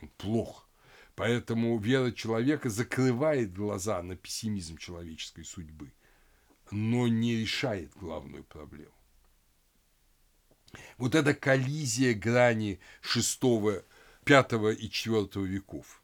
Он 0.00 0.08
плох. 0.16 0.68
Поэтому 1.14 1.78
вера 1.78 2.10
человека 2.10 2.70
закрывает 2.70 3.52
глаза 3.52 4.02
на 4.02 4.16
пессимизм 4.16 4.76
человеческой 4.76 5.44
судьбы, 5.44 5.92
но 6.70 7.06
не 7.06 7.36
решает 7.36 7.92
главную 7.94 8.44
проблему. 8.44 8.92
Вот 10.98 11.14
эта 11.14 11.34
коллизия 11.34 12.14
грани 12.14 12.80
шестого, 13.00 13.84
пятого 14.24 14.72
и 14.72 14.88
четвертого 14.88 15.44
веков. 15.44 16.02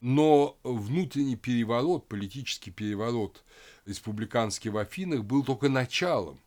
Но 0.00 0.58
внутренний 0.62 1.36
переворот, 1.36 2.06
политический 2.06 2.70
переворот 2.70 3.44
республиканский 3.84 4.70
в 4.70 4.76
Афинах 4.76 5.24
был 5.24 5.44
только 5.44 5.68
началом. 5.68 6.40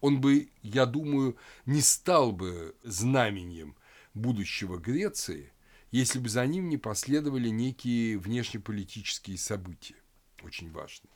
Он 0.00 0.20
бы, 0.20 0.48
я 0.62 0.86
думаю, 0.86 1.36
не 1.66 1.82
стал 1.82 2.32
бы 2.32 2.74
знаменем 2.82 3.76
будущего 4.14 4.78
Греции– 4.78 5.52
если 5.90 6.20
бы 6.20 6.28
за 6.28 6.46
ним 6.46 6.68
не 6.68 6.76
последовали 6.76 7.48
некие 7.48 8.16
внешнеполитические 8.16 9.36
события, 9.36 9.96
очень 10.42 10.70
важные. 10.70 11.10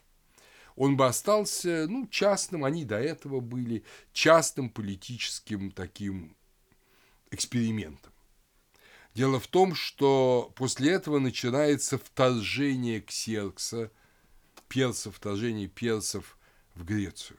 Он 0.77 0.97
бы 0.97 1.07
остался, 1.07 1.87
ну, 1.89 2.07
частным, 2.09 2.65
они 2.65 2.85
до 2.85 2.99
этого 2.99 3.41
были, 3.41 3.85
частным 4.13 4.71
политическим 4.71 5.71
таким 5.71 6.37
экспериментом. 7.31 8.13
Дело 9.15 9.39
в 9.39 9.47
том, 9.47 9.75
что 9.77 10.53
после 10.57 10.93
этого 10.93 11.21
начинается 11.21 11.99
вторжение 11.99 13.01
Ксеркса, 13.01 13.93
персов, 14.69 15.17
вторжение 15.17 15.69
персов 15.69 16.37
в 16.75 16.85
Грецию. 16.85 17.39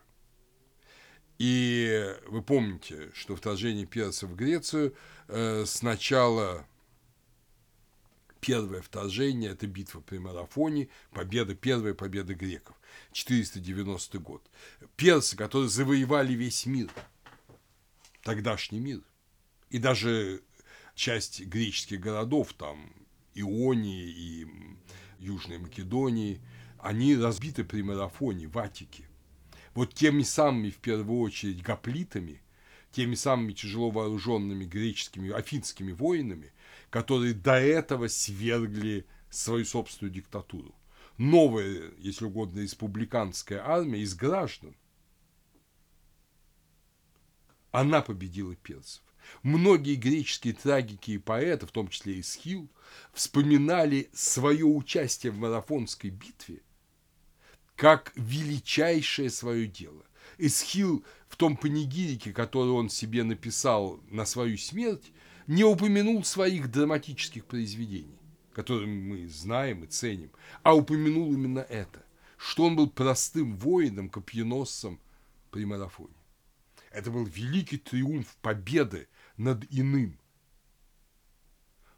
И 1.37 2.15
вы 2.27 2.41
помните, 2.41 3.11
что 3.13 3.35
вторжение 3.35 3.85
персов 3.85 4.29
в 4.29 4.35
Грецию 4.35 4.95
э, 5.27 5.65
сначала 5.65 6.65
первое 8.39 8.81
вторжение, 8.81 9.51
это 9.51 9.67
битва 9.67 9.99
при 9.99 10.17
Марафоне, 10.17 10.87
победа, 11.11 11.55
первая 11.55 11.93
победа 11.93 12.35
греков, 12.35 12.74
490 13.11 14.19
год. 14.19 14.49
Персы, 14.95 15.35
которые 15.35 15.69
завоевали 15.69 16.33
весь 16.33 16.65
мир, 16.65 16.89
тогдашний 18.23 18.79
мир, 18.79 19.01
и 19.69 19.77
даже 19.77 20.41
часть 20.95 21.41
греческих 21.41 21.99
городов, 21.99 22.53
там, 22.53 22.91
Ионии 23.33 24.07
и 24.07 24.47
Южной 25.19 25.57
Македонии, 25.57 26.41
они 26.79 27.15
разбиты 27.15 27.63
при 27.63 27.81
Марафоне 27.81 28.47
в 28.47 28.57
Атике. 28.57 29.05
Вот 29.73 29.93
теми 29.93 30.23
самыми, 30.23 30.69
в 30.69 30.77
первую 30.77 31.19
очередь, 31.19 31.61
гоплитами, 31.61 32.41
теми 32.91 33.15
самыми 33.15 33.51
тяжело 33.51 33.91
вооруженными 33.91 34.63
греческими, 34.63 35.31
афинскими 35.31 35.91
воинами, 35.91 36.53
которые 36.89 37.33
до 37.33 37.55
этого 37.55 38.07
свергли 38.07 39.05
свою 39.29 39.65
собственную 39.65 40.13
диктатуру. 40.13 40.73
Новая, 41.17 41.91
если 41.97 42.25
угодно, 42.25 42.59
республиканская 42.59 43.65
армия 43.65 43.99
из 43.99 44.13
граждан. 44.15 44.75
Она 47.71 48.01
победила 48.01 48.55
персов. 48.55 49.01
Многие 49.41 49.95
греческие 49.95 50.53
трагики 50.53 51.11
и 51.11 51.17
поэты, 51.17 51.65
в 51.65 51.71
том 51.71 51.87
числе 51.87 52.15
и 52.15 52.21
Схил, 52.21 52.69
вспоминали 53.13 54.09
свое 54.13 54.65
участие 54.65 55.31
в 55.31 55.37
марафонской 55.37 56.11
битве 56.11 56.61
как 57.75 58.11
величайшее 58.15 59.29
свое 59.29 59.67
дело. 59.67 60.03
Эсхил 60.37 61.05
в 61.27 61.35
том 61.35 61.55
панигирике, 61.57 62.33
который 62.33 62.71
он 62.71 62.89
себе 62.89 63.23
написал 63.23 63.99
на 64.09 64.25
свою 64.25 64.57
смерть, 64.57 65.11
не 65.47 65.63
упомянул 65.63 66.23
своих 66.23 66.71
драматических 66.71 67.45
произведений, 67.45 68.17
которые 68.55 68.87
мы 68.87 69.27
знаем 69.27 69.83
и 69.83 69.87
ценим, 69.87 70.31
а 70.63 70.73
упомянул 70.73 71.33
именно 71.33 71.59
это, 71.59 72.05
что 72.37 72.63
он 72.63 72.77
был 72.77 72.89
простым 72.89 73.57
воином, 73.57 74.09
копьеносцем 74.09 74.97
при 75.51 75.65
марафоне. 75.65 76.15
Это 76.89 77.11
был 77.11 77.25
великий 77.25 77.77
триумф 77.77 78.33
победы 78.37 79.09
над 79.35 79.65
иным. 79.69 80.17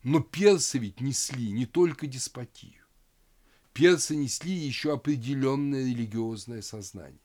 Но 0.01 0.19
персы 0.19 0.79
ведь 0.79 0.99
несли 0.99 1.51
не 1.51 1.67
только 1.67 2.07
деспотию. 2.07 2.83
Персы 3.73 4.15
несли 4.15 4.51
еще 4.51 4.93
определенное 4.93 5.85
религиозное 5.85 6.63
сознание, 6.63 7.21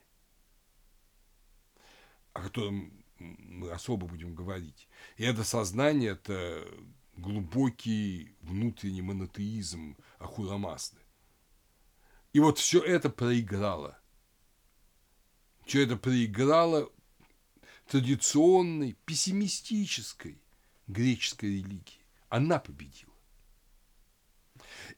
о 2.34 2.42
котором 2.42 3.02
мы 3.18 3.70
особо 3.70 4.06
будем 4.06 4.34
говорить. 4.34 4.88
И 5.16 5.24
это 5.24 5.42
сознание– 5.42 6.10
это 6.22 6.68
глубокий 7.16 8.34
внутренний 8.40 9.02
монотеизм 9.02 9.96
Ахурамазды. 10.18 10.98
И 12.32 12.40
вот 12.40 12.58
все 12.58 12.80
это 12.80 13.10
проиграло. 13.10 13.98
Все 15.66 15.84
это 15.84 15.96
проиграло 15.96 16.90
традиционной, 17.86 18.96
пессимистической 19.04 20.40
греческой 20.86 21.50
религии. 21.50 22.00
Она 22.28 22.58
победила. 22.58 23.12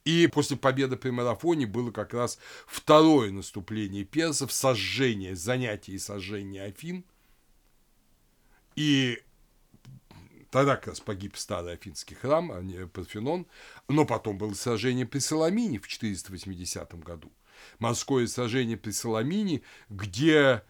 И 0.04 0.26
после 0.28 0.56
победы 0.56 0.96
при 0.96 1.10
марафоне 1.10 1.66
было 1.66 1.90
как 1.90 2.14
раз 2.14 2.38
второе 2.66 3.30
наступление 3.32 4.04
персов, 4.04 4.52
сожжение, 4.52 5.34
занятие 5.34 5.94
и 5.94 5.98
сожжение 5.98 6.64
Афин– 6.64 7.04
и 8.76 9.22
тогда 10.54 10.76
как 10.76 10.86
раз 10.86 11.00
погиб 11.00 11.36
старый 11.36 11.72
афинский 11.72 12.14
храм, 12.14 12.52
а 12.52 12.62
не 12.62 12.86
Парфенон, 12.86 13.48
но 13.88 14.06
потом 14.06 14.38
было 14.38 14.54
сражение 14.54 15.04
при 15.04 15.18
Соломине 15.18 15.80
в 15.80 15.88
480 15.88 16.94
году. 17.00 17.32
Морское 17.80 18.28
сражение 18.28 18.76
при 18.76 18.92
Соломине, 18.92 19.62
где 19.88 20.62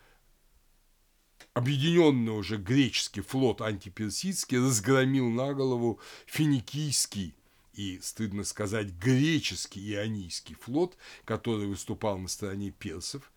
объединенный 1.52 2.32
уже 2.32 2.56
греческий 2.56 3.20
флот 3.20 3.60
антиперсидский 3.60 4.56
разгромил 4.56 5.28
на 5.28 5.52
голову 5.52 6.00
финикийский 6.24 7.36
и, 7.74 8.00
стыдно 8.00 8.44
сказать, 8.44 8.88
греческий 8.88 9.92
ионийский 9.92 10.54
флот, 10.54 10.96
который 11.26 11.66
выступал 11.66 12.16
на 12.16 12.28
стороне 12.28 12.70
персов 12.70 13.30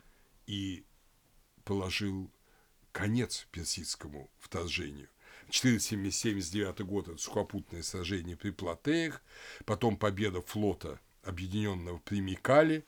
и 0.46 0.86
положил 1.66 2.32
конец 2.94 3.48
персидскому 3.52 4.32
вторжению. 4.40 5.10
479 5.50 6.82
год– 6.82 7.08
это 7.10 7.18
сухопутное 7.18 7.84
сражение 7.84 8.36
при 8.36 8.52
Платеях, 8.52 9.22
потом 9.66 9.98
победа 9.98 10.42
флота 10.42 11.00
объединенного 11.24 12.00
при 12.00 12.22
Микале, 12.22 12.86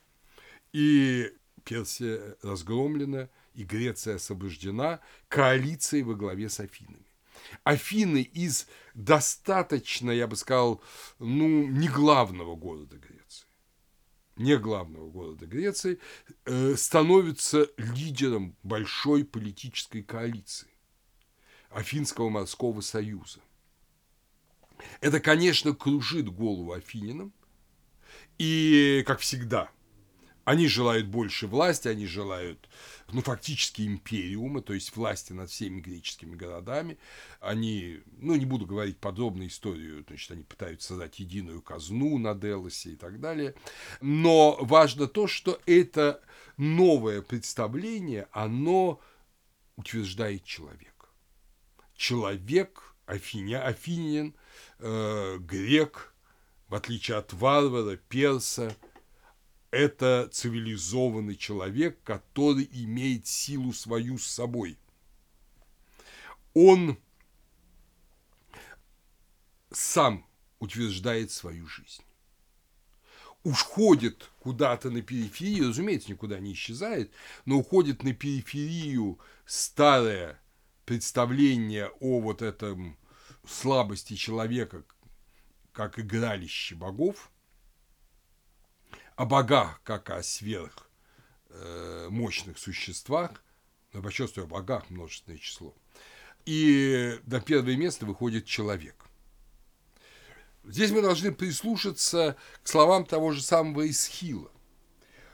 и 0.72 1.32
Персия 1.64 2.36
разгромлена, 2.42 3.28
и 3.54 3.64
Греция 3.64 4.16
освобождена 4.16 5.00
коалицией 5.28 6.02
во 6.02 6.14
главе 6.14 6.48
с 6.48 6.60
Афинами. 6.60 7.06
Афины 7.64 8.22
из 8.22 8.66
достаточно, 8.94 10.10
я 10.10 10.26
бы 10.26 10.36
сказал, 10.36 10.82
ну, 11.18 11.66
не 11.66 11.88
главного 11.88 12.54
города 12.54 12.96
Греции 12.96 13.46
не 14.40 14.56
главного 14.56 15.10
города 15.10 15.46
Греции, 15.46 15.98
э, 16.46 16.74
становится 16.74 17.68
лидером 17.76 18.56
большой 18.62 19.24
политической 19.24 20.02
коалиции 20.02 20.69
Афинского 21.70 22.28
морского 22.28 22.80
союза. 22.80 23.40
Это, 25.00 25.20
конечно, 25.20 25.74
кружит 25.74 26.28
голову 26.28 26.72
афининам, 26.72 27.32
и, 28.38 29.02
как 29.06 29.20
всегда– 29.20 29.70
они 30.50 30.66
желают 30.66 31.06
больше 31.06 31.46
власти, 31.46 31.86
они 31.86 32.06
желают, 32.06 32.68
ну, 33.12 33.22
фактически 33.22 33.82
империума, 33.82 34.62
то 34.62 34.72
есть 34.72 34.96
власти 34.96 35.32
над 35.32 35.48
всеми 35.48 35.80
греческими 35.80 36.34
городами. 36.34 36.98
Они, 37.40 38.00
ну, 38.18 38.34
не 38.34 38.46
буду 38.46 38.66
говорить 38.66 38.98
подробную 38.98 39.48
историю, 39.48 40.04
значит, 40.08 40.30
они 40.32 40.42
пытаются 40.42 40.88
создать 40.88 41.20
единую 41.20 41.62
казну 41.62 42.18
на 42.18 42.34
Делосе 42.34 42.90
и 42.90 42.96
так 42.96 43.20
далее. 43.20 43.54
Но 44.00 44.58
важно 44.60 45.06
то, 45.06 45.28
что 45.28 45.60
это 45.66 46.20
новое 46.56 47.22
представление, 47.22 48.26
оно 48.32 49.00
утверждает 49.76 50.44
человек. 50.44 50.89
Человек, 52.00 52.94
афиня, 53.04 53.62
афинин, 53.62 54.34
э, 54.78 55.36
грек, 55.38 56.14
в 56.68 56.74
отличие 56.74 57.18
от 57.18 57.34
варвара, 57.34 57.98
перса, 57.98 58.74
это 59.70 60.26
цивилизованный 60.32 61.36
человек, 61.36 62.02
который 62.02 62.66
имеет 62.72 63.26
силу 63.26 63.74
свою 63.74 64.16
с 64.16 64.24
собой. 64.24 64.78
Он 66.54 66.96
сам 69.70 70.26
утверждает 70.58 71.30
свою 71.30 71.66
жизнь. 71.66 72.02
Уходит 73.44 74.30
куда-то 74.40 74.88
на 74.88 75.02
периферию, 75.02 75.68
разумеется, 75.68 76.10
никуда 76.10 76.38
не 76.38 76.54
исчезает, 76.54 77.12
но 77.44 77.58
уходит 77.58 78.02
на 78.04 78.14
периферию 78.14 79.18
старое 79.44 80.39
представление 80.90 81.86
о 82.00 82.18
вот 82.18 82.42
этом 82.42 82.98
слабости 83.46 84.14
человека, 84.14 84.82
как 85.70 86.00
игралище 86.00 86.74
богов, 86.74 87.30
о 89.14 89.24
богах, 89.24 89.80
как 89.84 90.10
о 90.10 90.20
сверх 90.24 90.90
э, 91.50 92.08
существах, 92.56 93.40
но 93.92 94.02
почувствую 94.02 94.46
о 94.46 94.48
богах 94.48 94.90
множественное 94.90 95.38
число. 95.38 95.76
И 96.44 97.20
на 97.24 97.40
первое 97.40 97.76
место 97.76 98.04
выходит 98.04 98.46
человек. 98.46 99.06
Здесь 100.64 100.90
мы 100.90 101.02
должны 101.02 101.30
прислушаться 101.30 102.36
к 102.64 102.66
словам 102.66 103.06
того 103.06 103.30
же 103.30 103.42
самого 103.42 103.88
Исхила. 103.88 104.50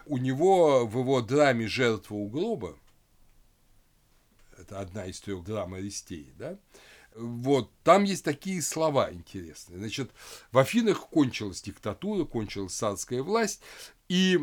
У 0.05 0.19
него 0.19 0.87
в 0.87 0.99
его 0.99 1.23
драме 1.23 1.67
«Жертва 1.67 2.15
у 2.15 2.29
гроба» 2.29 2.77
это 4.59 4.81
одна 4.81 5.07
из 5.07 5.21
трех 5.21 5.45
драм 5.45 5.75
Аристеи, 5.75 6.33
да, 6.37 6.59
вот, 7.17 7.71
там 7.83 8.05
есть 8.05 8.25
такие 8.25 8.61
слова 8.61 9.11
интересные. 9.11 9.79
Значит, 9.79 10.11
в 10.53 10.59
Афинах 10.59 11.09
кончилась 11.09 11.63
диктатура, 11.63 12.27
кончилась 12.27 12.75
царская 12.75 13.23
власть, 13.23 13.63
и 14.09 14.39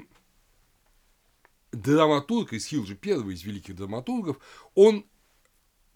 драматург, 1.71 2.53
Исхил 2.53 2.85
же 2.85 2.95
первый 2.95 3.35
из 3.35 3.43
великих 3.43 3.75
драматургов, 3.75 4.37
он 4.73 5.05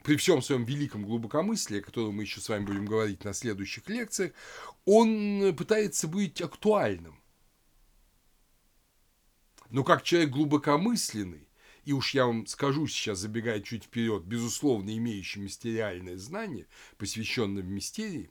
при 0.03 0.15
всем 0.17 0.41
своем 0.41 0.65
великом 0.65 1.03
глубокомыслии, 1.03 1.79
о 1.79 1.83
котором 1.83 2.15
мы 2.15 2.23
еще 2.23 2.39
с 2.39 2.47
вами 2.47 2.65
будем 2.65 2.85
говорить 2.85 3.23
на 3.23 3.33
следующих 3.33 3.89
лекциях, 3.89 4.33
он 4.85 5.55
пытается 5.57 6.07
быть 6.07 6.41
актуальным. 6.41 7.19
Но 9.69 9.83
как 9.83 10.03
человек 10.03 10.29
глубокомысленный, 10.29 11.46
и 11.87 11.93
уж 11.93 12.13
я 12.13 12.25
вам 12.25 12.45
скажу 12.47 12.85
сейчас, 12.85 13.19
забегая 13.19 13.61
чуть 13.61 13.85
вперед, 13.85 14.25
безусловно, 14.25 14.93
имеющий 14.97 15.39
мистериальное 15.39 16.17
знание, 16.17 16.67
посвященное 16.97 17.63
мистерии, 17.63 18.29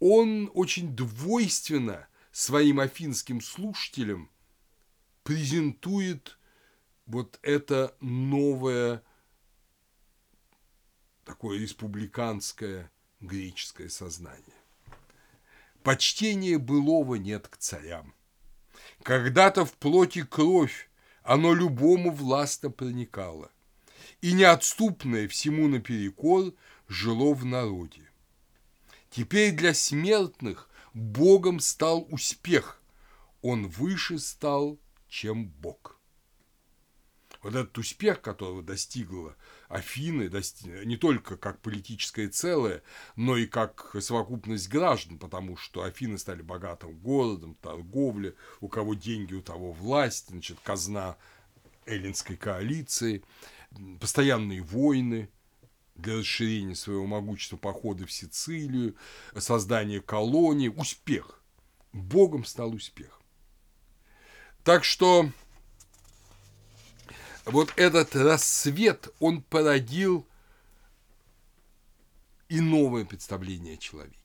он 0.00 0.50
очень 0.54 0.96
двойственно 0.96 2.08
своим 2.32 2.80
афинским 2.80 3.42
слушателям 3.42 4.30
презентует 5.22 6.38
вот 7.04 7.38
это 7.42 7.94
новое 8.00 9.02
такое 11.26 11.58
республиканское 11.58 12.90
греческое 13.20 13.90
сознание. 13.90 14.56
Почтения 15.82 16.56
былого 16.56 17.16
нет 17.16 17.48
к 17.48 17.58
царям. 17.58 18.14
Когда-то 19.02 19.66
в 19.66 19.74
плоти 19.74 20.22
кровь 20.22 20.87
оно 21.28 21.52
любому 21.52 22.10
властно 22.10 22.70
проникало, 22.70 23.50
и 24.22 24.32
неотступное 24.32 25.28
всему 25.28 25.68
наперекор 25.68 26.54
жило 26.88 27.34
в 27.34 27.44
народе. 27.44 28.00
Теперь 29.10 29.52
для 29.52 29.74
смертных 29.74 30.70
Богом 30.94 31.60
стал 31.60 32.08
успех, 32.10 32.80
он 33.42 33.68
выше 33.68 34.18
стал, 34.18 34.78
чем 35.10 35.48
Бог. 35.48 36.00
Вот 37.42 37.54
этот 37.54 37.76
успех, 37.76 38.22
которого 38.22 38.62
достигла 38.62 39.36
Афины, 39.68 40.28
достиг, 40.28 40.84
не 40.84 40.96
только 40.96 41.36
как 41.36 41.60
политическое 41.60 42.28
целое, 42.28 42.82
но 43.16 43.36
и 43.36 43.46
как 43.46 43.94
совокупность 44.00 44.68
граждан, 44.68 45.18
потому 45.18 45.56
что 45.56 45.82
Афины 45.82 46.18
стали 46.18 46.42
богатым 46.42 46.98
городом, 46.98 47.56
торговля, 47.60 48.34
у 48.60 48.68
кого 48.68 48.94
деньги, 48.94 49.34
у 49.34 49.42
того 49.42 49.72
власть, 49.72 50.28
значит, 50.28 50.58
казна 50.62 51.16
эллинской 51.84 52.36
коалиции, 52.36 53.22
постоянные 54.00 54.62
войны, 54.62 55.28
для 55.98 56.18
расширения 56.18 56.76
своего 56.76 57.06
могущества 57.06 57.56
походы 57.56 58.06
в 58.06 58.12
Сицилию, 58.12 58.94
создание 59.36 60.00
колонии, 60.00 60.68
успех. 60.68 61.42
Богом 61.92 62.44
стал 62.44 62.72
успех. 62.72 63.20
Так 64.62 64.84
что 64.84 65.30
вот 67.50 67.72
этот 67.76 68.14
рассвет, 68.14 69.08
он 69.20 69.42
породил 69.42 70.26
и 72.48 72.60
новое 72.60 73.04
представление 73.04 73.74
о 73.74 73.78
человеке. 73.78 74.18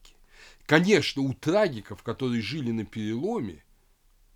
Конечно, 0.65 1.21
у 1.21 1.33
трагиков, 1.33 2.03
которые 2.03 2.41
жили 2.41 2.71
на 2.71 2.85
переломе, 2.85 3.63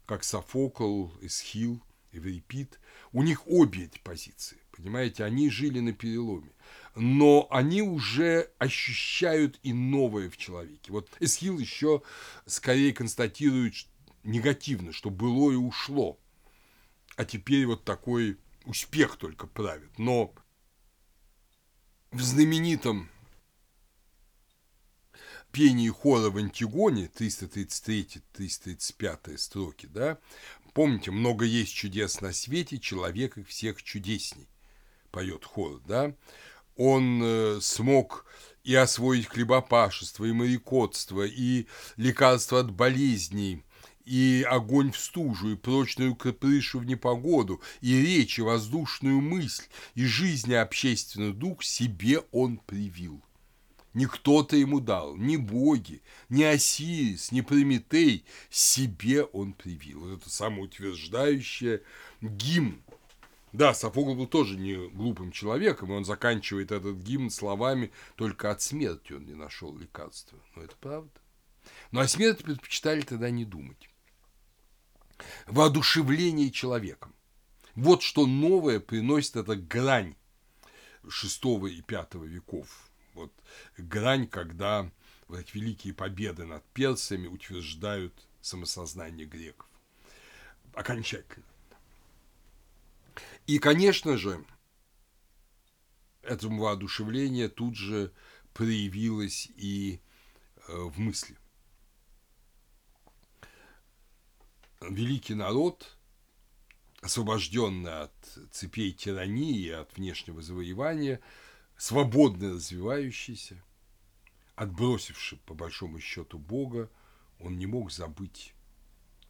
как 0.06 0.24
Софокл, 0.24 1.10
Эсхил, 1.22 1.82
Эврипид, 2.12 2.80
у 3.12 3.24
них 3.24 3.48
обе 3.48 3.86
эти 3.86 4.00
позиции. 4.00 4.58
Понимаете, 4.72 5.24
они 5.24 5.50
жили 5.50 5.80
на 5.80 5.94
переломе. 5.94 6.52
Но 6.96 7.48
они 7.50 7.82
уже 7.82 8.52
ощущают 8.58 9.60
и 9.64 9.74
новое 9.74 10.30
в 10.30 10.38
человеке. 10.38 10.92
Вот 10.92 11.10
Эсхил 11.20 11.58
еще 11.60 12.02
скорее 12.46 12.94
констатирует 12.94 13.74
негативно, 14.24 14.94
что 14.94 15.10
было 15.10 15.52
и 15.52 15.56
ушло. 15.56 16.20
А 17.16 17.26
теперь 17.26 17.66
вот 17.66 17.84
такой 17.84 18.38
успех 18.68 19.18
только 19.18 19.48
правит. 19.48 19.98
Но 19.98 20.34
в 22.12 22.22
знаменитом 22.22 23.10
пении 25.52 25.90
хора 25.90 26.30
в 26.30 26.38
Антигоне, 26.38 27.08
333-335 27.08 29.38
строки, 29.38 29.88
да, 29.88 30.20
помните, 30.74 31.12
много 31.12 31.46
есть 31.46 31.74
чудес 31.74 32.22
на 32.22 32.34
свете, 32.34 32.78
человек 32.78 33.38
их 33.38 33.48
всех 33.48 33.82
чудесней, 33.82 34.50
поет 35.12 35.46
хор, 35.46 35.80
да, 35.88 36.14
он 36.76 37.22
э, 37.24 37.60
смог 37.62 38.26
и 38.64 38.76
освоить 38.76 39.28
хлебопашество, 39.28 40.26
и 40.26 40.34
морякотство, 40.34 41.26
и 41.26 41.68
лекарство 41.96 42.60
от 42.60 42.70
болезней, 42.70 43.64
и 44.08 44.44
огонь 44.44 44.92
в 44.92 44.98
стужу, 44.98 45.52
и 45.52 45.56
прочную 45.56 46.16
крышу 46.16 46.80
в 46.80 46.86
непогоду, 46.86 47.62
и 47.82 48.02
речь, 48.02 48.40
и 48.40 48.42
воздушную 48.42 49.20
мысль, 49.20 49.66
и 49.96 50.06
жизнь, 50.06 50.52
и 50.52 50.56
общественный 50.56 51.34
дух 51.34 51.62
себе 51.64 52.22
он 52.32 52.58
привил. 52.58 53.22
Не 53.94 54.06
кто-то 54.06 54.56
ему 54.56 54.80
дал, 54.80 55.18
ни 55.18 55.36
боги, 55.36 56.02
ни 56.30 56.44
Осирис, 56.44 57.32
ни 57.32 57.42
Прометей, 57.42 58.24
себе 58.50 59.24
он 59.24 59.54
привил. 59.54 60.02
Вот 60.02 60.22
это 60.22 60.30
самоутверждающее 60.30 61.82
гимн. 62.22 62.82
Да, 63.52 63.74
Софокл 63.74 64.14
был 64.14 64.28
тоже 64.28 64.56
не 64.56 64.88
глупым 64.90 65.32
человеком, 65.32 65.92
и 65.92 65.96
он 65.96 66.06
заканчивает 66.06 66.72
этот 66.72 66.98
гимн 66.98 67.30
словами 67.30 67.92
«только 68.16 68.52
от 68.52 68.62
смерти 68.62 69.14
он 69.14 69.26
не 69.26 69.34
нашел 69.34 69.76
лекарства». 69.78 70.38
Но 70.56 70.64
это 70.64 70.76
правда. 70.80 71.20
Но 71.92 72.02
о 72.02 72.08
смерти 72.08 72.44
предпочитали 72.44 73.02
тогда 73.02 73.30
не 73.30 73.44
думать 73.44 73.87
воодушевление 75.46 76.52
человеком. 76.52 77.14
Вот 77.76 78.02
что 78.02 78.26
новое 78.26 78.80
приносит 78.80 79.36
эта 79.36 79.56
грань 79.56 80.16
шестого 81.10 81.68
и 81.68 81.82
пятого 81.82 82.26
веков. 82.26 82.90
Вот 83.14 83.32
грань, 83.78 84.28
когда 84.28 84.90
вот 85.28 85.54
великие 85.54 85.94
победы 85.94 86.46
над 86.46 86.64
персами 86.74 87.28
утверждают 87.28 88.14
самосознание 88.42 89.26
греков. 89.26 89.68
Окончательно. 90.74 91.46
И, 93.46 93.60
конечно 93.60 94.18
же, 94.18 94.44
это 96.22 96.48
воодушевление 96.48 97.50
тут 97.50 97.76
же 97.76 98.12
проявилось 98.54 99.50
и 99.56 100.00
э, 100.68 100.74
в 100.76 101.00
мысли. 101.00 101.38
Великий 104.82 105.34
народ, 105.34 105.98
освобожденный 107.02 108.04
от 108.04 108.40
цепей 108.52 108.92
тирании, 108.92 109.70
от 109.70 109.96
внешнего 109.96 110.42
завоевания, 110.42 111.20
свободно 111.78 112.54
развивающийся, 112.54 113.64
отбросивший 114.56 115.38
по 115.40 115.54
большому 115.54 116.00
счету 116.00 116.40
Бога, 116.40 116.90
он 117.40 117.58
не 117.58 117.68
мог 117.68 117.92
забыть 117.92 118.54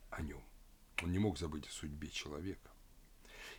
о 0.10 0.22
нем. 0.22 0.42
Он 1.04 1.12
не 1.12 1.20
мог 1.20 1.38
забыть 1.38 1.68
о 1.68 1.72
судьбе 1.72 2.10
человека. 2.10 2.72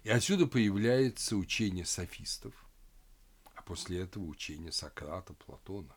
И 0.02 0.10
отсюда 0.10 0.46
появляется 0.46 1.36
учение 1.36 1.84
софистов, 1.84 2.54
после 3.68 4.00
этого 4.00 4.24
учение 4.24 4.72
Сократа, 4.72 5.34
Платона. 5.34 5.94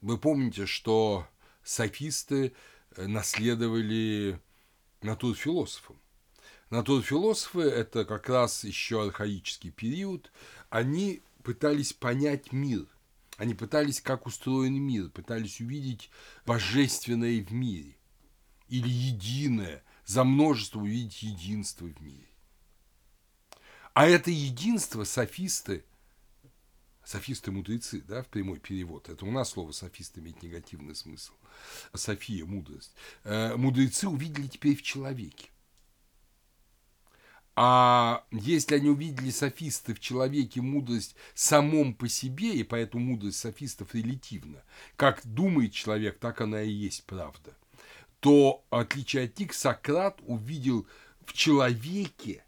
Вы 0.00 0.18
помните, 0.18 0.66
что 0.66 1.24
софисты 1.62 2.52
наследовали 2.96 4.40
натур 5.02 5.34
философам. 5.34 5.96
Натур 6.70 7.02
философы– 7.02 7.60
это 7.62 8.04
как 8.04 8.28
раз 8.28 8.64
еще 8.64 9.04
архаический 9.04 9.70
период. 9.70 10.30
Они 10.68 11.22
пытались 11.42 11.92
понять 11.92 12.52
мир. 12.52 12.86
Они 13.36 13.54
пытались, 13.54 14.00
как 14.00 14.26
устроен 14.26 14.74
мир, 14.74 15.08
пытались 15.08 15.60
увидеть 15.60 16.10
божественное 16.46 17.42
в 17.42 17.52
мире. 17.52 17.96
Или 18.68 18.88
единое, 18.88 19.82
за 20.04 20.24
множество 20.24 20.80
увидеть 20.80 21.22
единство 21.22 21.86
в 21.86 22.00
мире. 22.00 22.28
А 23.94 24.06
это 24.06 24.30
единство 24.30 25.04
софисты, 25.04 25.84
софисты-мудрецы, 27.04 28.02
да, 28.02 28.22
в 28.22 28.28
прямой 28.28 28.60
перевод, 28.60 29.08
это 29.08 29.24
у 29.24 29.30
нас 29.30 29.50
слово 29.50 29.72
софист 29.72 30.18
имеет 30.18 30.42
негативный 30.42 30.94
смысл, 30.94 31.32
София– 31.94 32.44
мудрость, 32.46 32.94
э, 33.24 33.56
мудрецы 33.56 34.08
увидели 34.08 34.46
теперь 34.46 34.76
в 34.76 34.82
человеке. 34.82 35.48
А 37.56 38.24
если 38.30 38.76
они 38.76 38.88
увидели 38.88 39.30
софисты 39.30 39.92
в 39.92 40.00
человеке 40.00 40.62
мудрость 40.62 41.14
самом 41.34 41.94
по 41.94 42.08
себе, 42.08 42.54
и 42.54 42.62
поэтому 42.62 43.04
мудрость 43.04 43.38
софистов 43.38 43.94
релятивна, 43.94 44.62
как 44.96 45.20
думает 45.24 45.72
человек, 45.72 46.18
так 46.18 46.40
она 46.40 46.62
и 46.62 46.70
есть 46.70 47.04
правда, 47.04 47.54
то, 48.20 48.64
в 48.70 48.76
отличие 48.76 49.24
от 49.24 49.38
них, 49.38 49.52
Сократ 49.52 50.20
увидел 50.22 50.86
в 51.26 51.32
человеке 51.32 52.44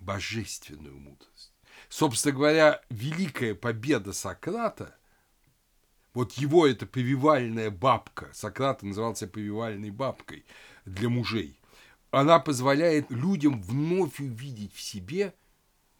божественную 0.00 0.96
мудрость. 0.96 1.52
Собственно 1.88 2.34
говоря, 2.34 2.82
великая 2.90 3.54
победа 3.54 4.12
Сократа, 4.12 4.96
вот 6.14 6.32
его 6.34 6.66
эта 6.66 6.86
повивальная 6.86 7.70
бабка, 7.70 8.30
Сократ 8.32 8.82
назывался 8.82 9.26
повивальной 9.26 9.90
бабкой 9.90 10.44
для 10.84 11.08
мужей, 11.08 11.58
она 12.10 12.38
позволяет 12.38 13.10
людям 13.10 13.60
вновь 13.60 14.20
увидеть 14.20 14.72
в 14.72 14.80
себе 14.80 15.34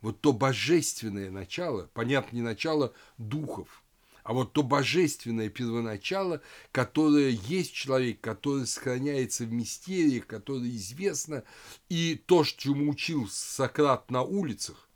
вот 0.01 0.21
то 0.21 0.33
божественное 0.33 1.31
начало, 1.31 1.91
понятно, 1.93 2.37
не 2.37 2.43
начало 2.43 2.93
духов, 3.19 3.83
а 4.23 4.33
вот 4.33 4.53
то 4.53 4.63
божественное 4.63 5.49
первоначало, 5.49 6.41
которое 6.73 7.31
есть 7.31 7.73
человек, 7.73 8.21
которое 8.21 8.67
сохраняется 8.67 9.45
в 9.45 9.53
мистериях, 9.53 10.27
которое 10.27 10.71
известно, 10.71 11.43
и 11.89 12.23
то, 12.27 12.45
чему 12.45 12.91
учил 12.91 13.29
Сократ 13.29 14.11
на 14.11 14.23
улицах, 14.23 14.89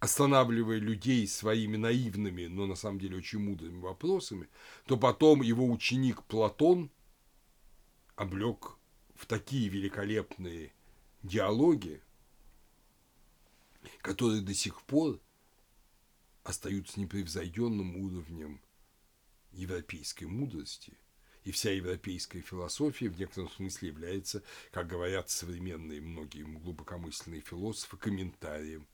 останавливая 0.00 0.78
людей 0.78 1.26
своими 1.28 1.76
наивными, 1.76 2.46
но 2.46 2.66
на 2.66 2.74
самом 2.74 2.98
деле 2.98 3.18
очень 3.18 3.38
мудрыми 3.38 3.78
вопросами, 3.78 4.48
то 4.86 4.96
потом 4.96 5.42
его 5.42 5.70
ученик 5.70 6.22
Платон– 6.24 6.90
облег 8.20 8.76
в 9.14 9.24
такие 9.24 9.68
великолепные 9.68 10.74
диалоги, 11.22 12.02
которые 14.02 14.42
до 14.42 14.52
сих 14.52 14.82
пор 14.82 15.18
остаются 16.42 17.00
непревзойденным 17.00 17.96
уровнем 17.96 18.60
европейской 19.52 20.26
мудрости. 20.26 20.98
И 21.44 21.50
вся 21.50 21.70
европейская 21.70 22.42
философия 22.42 23.08
в 23.08 23.18
некотором 23.18 23.48
смысле 23.48 23.88
является, 23.88 24.42
как 24.70 24.86
говорят 24.86 25.30
современные 25.30 26.02
многие 26.02 26.42
глубокомысленные 26.42 27.40
философы, 27.40 27.96
комментарием 27.96 28.86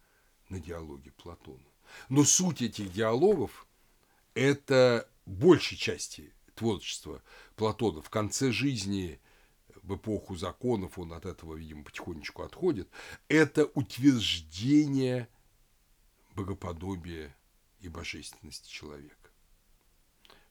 на 0.49 0.61
диалоги 0.61 1.11
Платона. 1.11 1.65
Но 2.09 2.25
суть 2.25 2.63
этих 2.63 2.93
диалогов– 2.93 3.67
это 4.35 5.09
большей 5.25 5.77
части 5.77 6.33
творчества 6.55 7.23
Платона 7.55 8.03
в 8.03 8.11
конце 8.11 8.51
жизни 8.51 9.21
в 9.83 9.95
эпоху 9.95 10.37
законов, 10.37 10.99
он 10.99 11.13
от 11.13 11.27
этого, 11.27 11.55
видимо, 11.55 11.85
потихонечку 11.85 12.43
отходит, 12.43 12.89
это 13.29 13.67
утверждение 13.67 15.29
богоподобия 16.35 17.37
и 17.81 17.89
божественности 17.89 18.69
человека. 18.69 19.31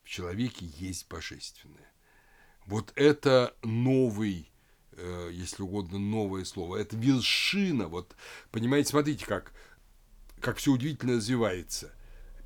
В 0.03 0.09
человеке 0.09 0.65
есть 0.77 1.07
божественное. 1.09 1.91
Вот 2.65 2.93
это 2.95 3.55
новый, 3.61 4.49
э, 4.91 5.29
если 5.33 5.63
угодно, 5.63 5.99
новое 5.99 6.45
слово. 6.45 6.77
Это 6.77 6.95
вершина. 6.95 7.87
Вот, 7.87 8.15
понимаете, 8.51 8.89
смотрите, 8.89 9.25
как, 9.25 9.53
как 10.41 10.57
все 10.57 10.71
удивительно 10.71 11.13
развивается– 11.15 11.93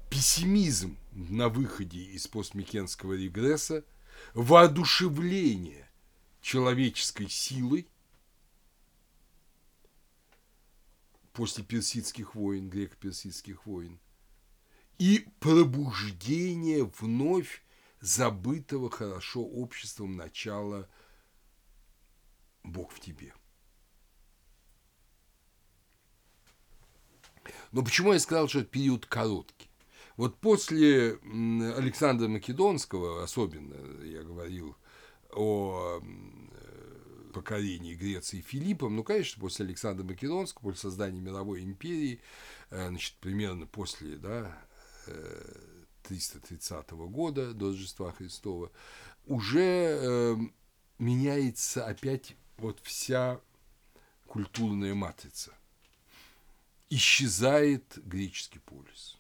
пессимизм 0.09 0.97
на 1.11 1.49
выходе 1.49 1.99
из 1.99 2.27
постмикенского 2.27 3.13
регресса, 3.13 3.85
воодушевление 4.33 5.89
человеческой 6.41 7.29
силой 7.29 7.87
после 11.33 11.63
персидских 11.63 12.35
войн, 12.35 12.69
греко-персидских 12.69 13.65
войн, 13.65 13.99
и 14.97 15.27
пробуждение 15.39 16.85
вновь 16.99 17.63
забытого 18.01 18.89
хорошо 18.89 19.41
обществом 19.41 20.15
начала 20.15 20.89
«Бог 22.63 22.91
в 22.91 22.99
тебе». 22.99 23.33
Но 27.71 27.83
почему 27.83 28.13
я 28.13 28.19
сказал, 28.19 28.47
что 28.47 28.59
это 28.59 28.69
период 28.69 29.05
короткий? 29.05 29.69
Вот 30.17 30.37
после 30.37 31.13
Александра 31.77 32.27
Македонского, 32.27 33.23
особенно 33.23 34.03
я 34.03 34.21
говорил 34.23 34.75
о 35.31 36.01
покорении 37.33 37.95
Греции 37.95 38.41
Филиппом, 38.41 38.95
ну, 38.95 39.03
конечно, 39.03 39.39
после 39.39 39.65
Александра 39.65 40.03
Македонского, 40.03 40.63
после 40.63 40.81
создания 40.81 41.21
мировой 41.21 41.63
империи, 41.63 42.21
э, 42.69 42.89
значит, 42.89 43.15
примерно 43.21 43.65
после, 43.65 44.17
да, 44.17 44.57
330 46.03 46.85
э, 46.91 46.95
года 46.95 47.53
до 47.53 47.67
Рождества 47.67 48.11
Христова, 48.11 48.71
уже 49.25 49.59
э, 50.01 50.35
меняется 50.97 51.85
опять 51.85 52.35
вот 52.57 52.79
вся 52.83 53.39
культурная 54.27 54.93
матрица. 54.93 55.53
Исчезает 56.89 57.99
греческий 58.03 58.59
полис. 58.59 59.17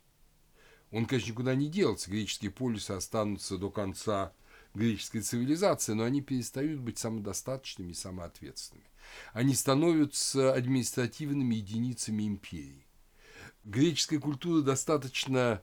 Он, 0.91 1.05
конечно, 1.05 1.31
никуда 1.31 1.55
не 1.55 1.69
делся. 1.69 2.09
Греческие 2.09 2.51
полисы 2.51 2.91
останутся 2.91 3.57
до 3.57 3.69
конца 3.69 4.33
греческой 4.73 5.21
цивилизации, 5.21 5.93
но 5.93 6.03
они 6.03 6.21
перестают 6.21 6.79
быть 6.79 6.97
самодостаточными 6.97 7.91
и 7.91 7.95
самоответственными. 7.95 8.87
Они 9.33 9.53
становятся 9.55 10.53
административными 10.53 11.55
единицами 11.55 12.27
империи. 12.27 12.85
Греческая 13.63 14.19
культура 14.19 14.61
достаточно, 14.61 15.61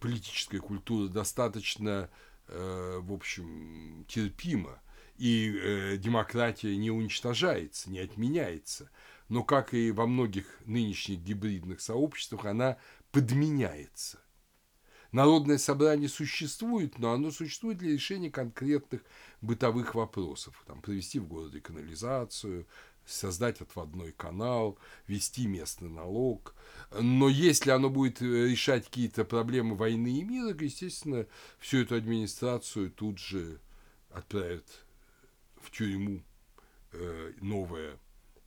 политическая 0.00 0.58
культура 0.58 1.08
достаточно, 1.08 2.10
э, 2.48 2.98
в 3.00 3.12
общем, 3.12 4.04
терпима, 4.08 4.80
и 5.18 5.56
э, 5.56 5.96
демократия 5.96 6.76
не 6.76 6.90
уничтожается, 6.90 7.90
не 7.90 7.98
отменяется. 8.00 8.90
Но, 9.28 9.42
как 9.42 9.74
и 9.74 9.90
во 9.90 10.06
многих 10.06 10.46
нынешних 10.64 11.20
гибридных 11.20 11.80
сообществах, 11.80 12.44
она 12.44 12.76
подменяется. 13.10 14.20
Народное 15.12 15.58
собрание 15.58 16.08
существует, 16.08 16.98
но 16.98 17.12
оно 17.12 17.30
существует 17.30 17.78
для 17.78 17.92
решения 17.92 18.30
конкретных 18.30 19.02
бытовых 19.40 19.94
вопросов. 19.94 20.62
Там, 20.66 20.82
провести 20.82 21.18
в 21.18 21.26
городе 21.26 21.60
канализацию, 21.60 22.66
создать 23.06 23.60
отводной 23.60 24.12
канал, 24.12 24.78
вести 25.06 25.46
местный 25.46 25.88
налог. 25.88 26.54
Но 26.92 27.28
если 27.28 27.70
оно 27.70 27.88
будет 27.88 28.20
решать 28.20 28.86
какие-то 28.86 29.24
проблемы 29.24 29.76
войны 29.76 30.18
и 30.18 30.24
мира, 30.24 30.54
естественно, 30.58 31.26
всю 31.58 31.78
эту 31.78 31.94
администрацию 31.94 32.90
тут 32.90 33.18
же 33.18 33.60
отправят 34.10 34.84
в 35.60 35.70
тюрьму 35.70 36.22
э, 36.92 37.32
новая 37.40 37.98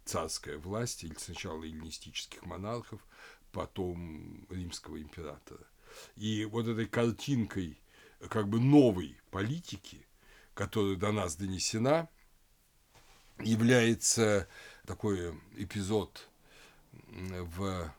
царская 0.10 0.58
власть, 0.58 1.04
или 1.04 1.14
сначала 1.18 1.64
эллинистических 1.64 2.44
монархов, 2.44 3.06
потом 3.52 4.46
римского 4.50 5.00
императора. 5.00 5.66
И 6.16 6.46
вот 6.46 6.68
этой 6.68 6.88
картинкой 6.88 7.80
как 8.30 8.48
бы 8.48 8.60
новой 8.60 9.18
политики, 9.30 10.06
которая 10.56 10.96
до 10.96 11.12
нас 11.12 11.36
донесена, 11.36 12.10
является 13.40 14.48
такой 14.86 15.40
эпизод 15.58 16.28
в 16.92 17.94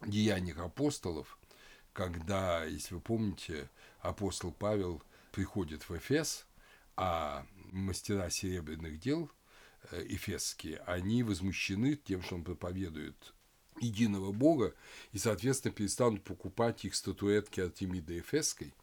деяниях 0.00 0.58
апостолов, 0.58 1.38
когда, 1.92 2.64
если 2.64 2.94
вы 2.94 3.00
помните, 3.00 3.68
апостол 4.00 4.52
Павел 4.52 5.02
приходит 5.32 5.88
в 5.88 5.96
Эфес, 5.96 6.46
а 6.96 7.46
мастера 7.72 8.30
серебряных 8.30 9.00
дел 9.00 9.30
эфесские, 9.90 10.78
они 10.86 11.22
возмущены 11.22 11.96
тем, 11.96 12.22
что 12.22 12.36
он 12.36 12.44
проповедует 12.44 13.34
единого 13.80 14.32
бога, 14.32 14.74
и, 15.12 15.18
соответственно, 15.18 15.74
перестанут 15.74 16.22
покупать 16.24 16.84
их 16.84 16.94
статуэтки 16.94 17.60
Артемиды 17.60 18.20
Эфесской, 18.20 18.74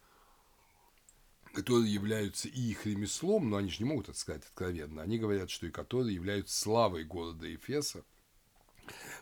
которые 1.53 1.93
являются 1.93 2.47
и 2.47 2.59
их 2.59 2.85
ремеслом, 2.85 3.49
но 3.49 3.57
они 3.57 3.69
же 3.69 3.83
не 3.83 3.89
могут 3.89 4.09
это 4.09 4.17
сказать 4.17 4.43
откровенно, 4.43 5.01
они 5.01 5.17
говорят, 5.17 5.49
что 5.49 5.67
и 5.67 5.71
которые 5.71 6.15
являются 6.15 6.59
славой 6.59 7.03
города 7.03 7.53
Эфеса, 7.53 8.03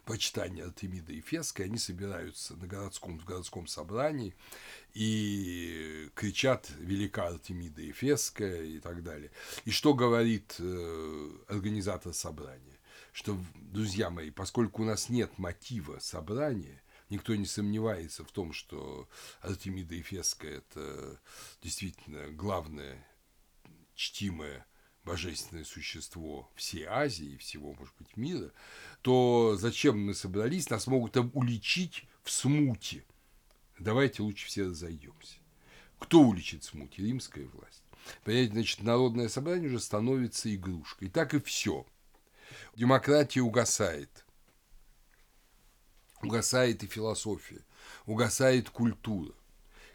почитания 0.07 0.63
Артемида 0.63 1.19
Эфесской, 1.19 1.65
они 1.65 1.77
собираются 1.77 2.55
на 2.55 2.65
городском, 2.65 3.19
в 3.19 3.25
городском 3.25 3.67
собрании 3.67 4.33
и 4.93 6.09
кричат 6.15 6.71
«Велика 6.79 7.27
Артемида 7.27 7.87
Эфесская» 7.91 8.63
и 8.63 8.79
так 8.79 9.03
далее. 9.03 9.29
И 9.65 9.71
что 9.71 9.93
говорит 9.93 10.55
э, 10.59 11.31
организатор 11.49 12.13
собрания? 12.13 12.79
Что, 13.11 13.37
друзья 13.55 14.09
мои, 14.09 14.31
поскольку 14.31 14.83
у 14.83 14.85
нас 14.85 15.09
нет 15.09 15.37
мотива 15.37 15.99
собрания, 15.99 16.81
никто 17.09 17.35
не 17.35 17.45
сомневается 17.45 18.23
в 18.23 18.31
том, 18.31 18.53
что 18.53 19.09
Артемида 19.41 19.95
Ефесская– 19.95 20.57
это 20.69 21.19
действительно 21.61 22.29
главное 22.31 23.05
чтимое 23.93 24.65
божественное 25.07 25.63
существо 25.63 26.49
всей 26.55 26.83
Азии 26.83 27.33
и 27.33 27.37
всего, 27.37 27.73
может 27.73 27.93
быть, 27.97 28.15
мира, 28.17 28.51
то 29.01 29.55
зачем 29.57 29.99
мы 30.05 30.13
собрались? 30.13 30.69
Нас 30.69 30.87
могут 30.87 31.17
уличить 31.33 32.05
в 32.23 32.31
смуте. 32.31 33.03
Давайте 33.79 34.21
лучше 34.21 34.47
все 34.47 34.65
разойдемся. 34.65 35.37
Кто 35.99 36.21
уличит 36.21 36.63
смуте? 36.63 37.01
Римская 37.01 37.47
власть. 37.47 37.83
Понимаете, 38.23 38.53
значит, 38.53 38.83
народное 38.83 39.29
собрание 39.29 39.67
уже 39.67 39.79
становится 39.79 40.53
игрушкой. 40.53 41.07
И 41.07 41.11
так 41.11 41.33
и 41.33 41.39
все. 41.39 41.85
Демократия 42.75 43.41
угасает– 43.41 44.25
угасает 46.21 46.83
и 46.83 46.87
философия, 46.87 47.63
угасает 48.05 48.69
культура. 48.69 49.33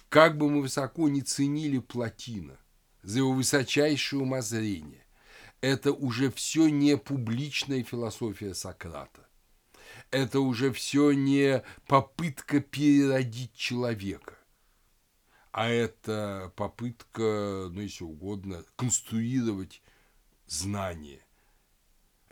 Как 0.09 0.37
бы 0.37 0.51
мы 0.51 0.63
высоко 0.63 1.09
не 1.09 1.23
ценили 1.23 1.79
Платина 1.79 2.59
за 3.03 3.19
его 3.19 3.33
высочайшее 3.33 4.23
умозрение, 4.23 5.02
это 5.63 5.93
уже 5.93 6.31
все 6.31 6.69
не 6.69 6.99
публичная 6.99 7.83
философия 7.83 8.55
Сократа. 8.55 9.27
Это 10.11 10.41
уже 10.41 10.71
все 10.73 11.13
не 11.13 11.63
попытка 11.87 12.61
переродить 12.61 13.55
человека, 13.55 14.37
а 15.53 15.69
это 15.69 16.53
попытка, 16.57 17.69
ну, 17.71 17.81
если 17.81 18.05
угодно, 18.05 18.65
конструировать 18.77 19.81
знание– 20.47 21.25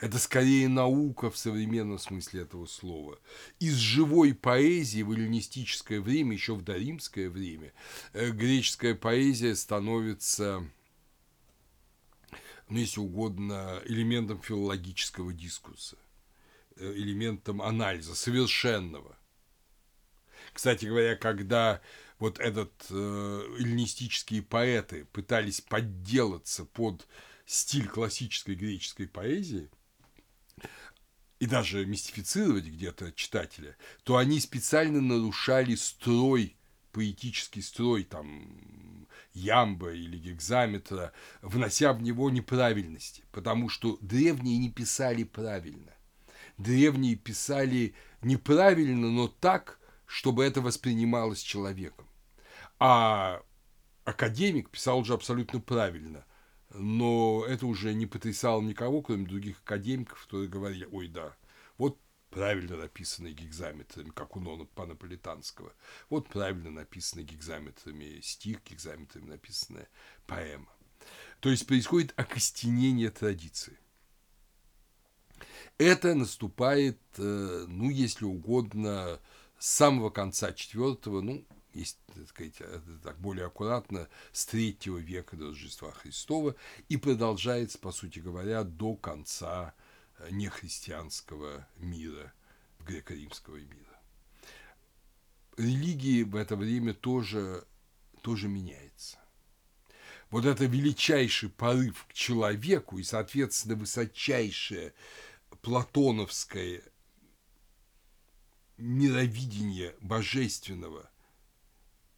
это 0.01 0.19
скорее 0.19 0.69
наука 0.69 1.31
в 1.31 1.37
современном 1.37 1.99
смысле 1.99 2.43
этого 2.43 2.65
слова. 2.65 3.19
Из 3.59 3.75
живой 3.75 4.35
поэзии 4.35 5.03
в 5.03 5.13
эллинистическое 5.13 6.01
время, 6.01 6.33
еще 6.33 6.55
в 6.55 6.63
доримское 6.63 7.29
время, 7.29 7.73
э, 8.15 8.31
греческая 8.31 8.95
поэзия 8.95 9.55
становится, 9.55 10.67
ну, 12.71 12.79
если 12.79 13.01
угодно, 13.01 13.83
элементом 13.85 14.41
филологического 14.41 15.33
дискурса, 15.33 15.97
э, 16.77 16.93
элементом 16.95 17.61
анализа 17.63 18.15
совершенного. 18.15 19.17
Кстати 20.53 20.87
говоря, 20.87 21.17
когда 21.17 21.81
вот 22.19 22.39
этот 22.39 22.73
э, 22.91 22.95
эллинистические 23.59 24.43
поэты 24.43 25.05
пытались 25.13 25.61
подделаться 25.61 26.65
под 26.65 27.07
стиль 27.47 27.89
классической 27.89 28.55
греческой 28.55 29.09
поэзии– 29.09 29.71
и 31.41 31.47
даже 31.47 31.87
мистифицировать 31.87 32.67
где-то 32.67 33.13
читателя, 33.13 33.77
то 34.05 34.19
они 34.19 34.39
специально 34.41 35.01
нарушали 35.01 35.75
строй, 35.75 36.55
поэтический 36.93 37.63
строй 37.63 38.05
там 38.05 38.47
ямба 39.33 39.93
или 39.93 40.17
гекзаметра, 40.17 41.13
внося 41.43 41.93
в 41.93 42.03
него 42.03 42.31
неправильности, 42.31 43.25
потому 43.33 43.69
что 43.69 43.99
древние 44.01 44.59
не 44.59 44.71
писали 44.71 45.25
правильно. 45.25 45.93
Древние 46.59 47.17
писали 47.17 47.95
неправильно, 48.23 49.11
но 49.11 49.29
так, 49.29 49.79
чтобы 50.07 50.45
это 50.45 50.61
воспринималось 50.61 51.41
человеком. 51.41 52.07
А 52.79 53.43
академик 54.05 54.71
писал 54.71 54.99
уже 54.99 55.15
абсолютно 55.15 55.61
правильно, 55.61 56.25
но 56.75 57.45
это 57.47 57.67
уже 57.67 57.95
не 57.95 58.07
потрясало 58.07 58.61
никого, 58.61 59.03
кроме 59.03 59.27
других 59.27 59.61
академиков, 59.63 60.23
которые 60.25 60.49
говорили, 60.49 60.89
ой, 60.91 61.09
да, 61.09 61.35
вот 61.79 61.99
правильно 62.31 62.77
написанный 62.77 63.33
гигзаметрами, 63.33 64.11
как 64.11 64.37
у 64.37 64.41
Нона 64.41 64.65
Панаполитанского. 64.65 65.73
Вот 66.09 66.29
правильно 66.29 66.71
написанный 66.71 67.25
гигзаметрами 67.25 68.21
стих, 68.21 68.63
гигзаметрами 68.65 69.27
написанная 69.27 69.89
поэма. 70.27 70.73
То 71.41 71.51
есть 71.51 71.67
происходит 71.67 72.13
окостенение 72.17 73.11
традиции. 73.11 73.79
Это 75.79 76.15
наступает, 76.15 77.01
э, 77.17 77.65
ну, 77.69 77.89
если 77.89 78.27
угодно, 78.27 79.19
с 79.59 79.69
самого 79.69 80.11
конца 80.11 80.53
четвертого, 80.53 81.23
ну, 81.23 81.45
есть, 81.73 81.99
так 82.15 82.29
сказать, 82.29 82.57
э, 82.61 82.81
так 83.03 83.19
более 83.19 83.47
аккуратно, 83.47 84.09
с 84.33 84.47
третьего 84.47 84.99
века 84.99 85.37
до 85.37 85.49
Рождества 85.49 85.91
Христова 85.93 86.55
и 86.89 86.97
продолжается, 86.97 87.79
по 87.79 87.93
сути 87.93 88.19
говоря, 88.19 88.65
до 88.65 88.95
конца 88.95 89.75
нехристианского 90.31 91.67
мира, 91.77 92.33
греко-римского 92.81 93.57
мира. 93.57 94.01
Религии 95.57 96.23
в 96.23 96.37
это 96.37 96.57
время 96.57 96.95
тоже, 96.95 97.67
тоже 98.23 98.49
меняется. 98.49 99.19
Вот 100.31 100.45
это 100.45 100.65
величайший 100.65 101.51
порыв 101.51 102.07
к 102.09 102.13
человеку 102.13 102.99
и, 102.99 103.03
соответственно, 103.03 103.75
высочайшее 103.75 104.95
платоновское 105.61 106.83
мировидение 108.79 109.95
божественного– 110.01 111.11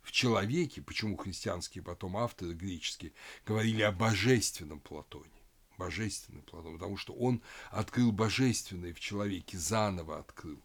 в 0.02 0.10
человеке, 0.10 0.82
почему 0.82 1.16
христианские 1.16 1.82
потом 1.82 2.16
авторы 2.16 2.54
греческие 2.54 3.12
говорили 3.46 3.82
о 3.82 3.92
божественном 3.92 4.80
Платоне, 4.80 5.30
божественный 5.84 6.42
Платон, 6.42 6.74
потому 6.74 6.96
что 6.96 7.12
он 7.12 7.42
открыл 7.70 8.12
божественное 8.12 8.94
в 8.94 9.00
человеке, 9.00 9.58
заново 9.58 10.18
открыл, 10.18 10.60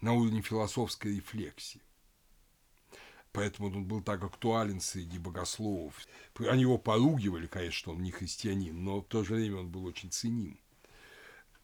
на 0.00 0.12
уровне 0.12 0.42
философской 0.42 1.16
рефлексии. 1.16 1.80
Поэтому 3.32 3.68
он 3.68 3.84
был 3.84 4.02
так 4.02 4.22
актуален 4.24 4.80
среди 4.80 5.18
богословов. 5.18 5.94
Они 6.38 6.62
его 6.62 6.78
поругивали, 6.78 7.46
конечно, 7.46 7.78
что 7.78 7.90
он 7.92 8.02
не 8.02 8.10
христианин, 8.10 8.82
но 8.82 9.00
в 9.00 9.04
то 9.04 9.24
же 9.24 9.34
время 9.34 9.58
он 9.58 9.68
был 9.68 9.84
очень 9.84 10.10
ценим. 10.10 10.58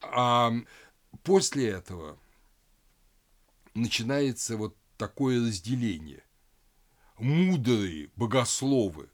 А 0.02 0.52
после 1.22 1.68
этого 1.68 2.18
начинается 3.74 4.56
вот 4.56 4.76
такое 4.96 5.40
разделение– 5.40 6.22
мудрые 7.22 8.10
богословы 8.16 9.08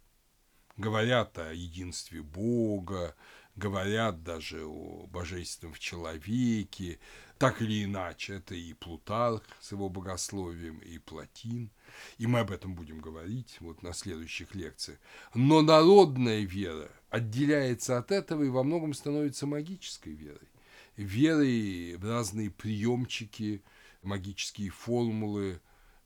говорят 0.77 1.39
о 1.39 1.53
единстве 1.53 2.23
Бога, 2.23 3.15
говорят 3.59 4.23
даже 4.23 4.65
о 4.65 5.07
божественном 5.09 5.75
в 5.75 5.79
человеке, 5.79 6.99
так 7.39 7.61
или 7.61 7.85
иначе, 7.85 8.35
это 8.35 8.55
и 8.55 8.73
Плутарх 8.73 9.43
с 9.61 9.73
его 9.73 9.89
богословием, 9.89 10.79
и 10.79 10.99
Платин, 10.99 11.71
и 12.19 12.27
мы 12.27 12.41
об 12.41 12.51
этом 12.51 12.75
будем 12.75 13.01
говорить 13.01 13.57
вот 13.61 13.83
на 13.83 13.93
следующих 13.93 14.55
лекциях. 14.55 14.99
Но 15.35 15.63
народная 15.63 16.41
вера 16.41 16.91
отделяется 17.11 17.99
от 17.99 18.11
этого 18.11 18.43
и 18.43 18.49
во 18.49 18.63
многом 18.63 18.95
становится 18.95 19.47
магической 19.47 20.15
верой. 20.15 20.49
Верой 20.97 21.97
в 21.97 22.05
разные 22.05 22.51
приемчики, 22.51 23.63
магические 24.03 24.71
формулы, 24.71 25.61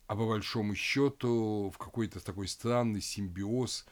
а 0.05 0.15
по 0.15 0.27
большому 0.27 0.75
счету 0.75 1.71
в 1.73 1.77
какой-то 1.77 2.19
такой 2.19 2.47
странный 2.47 3.01
симбиоз 3.01 3.85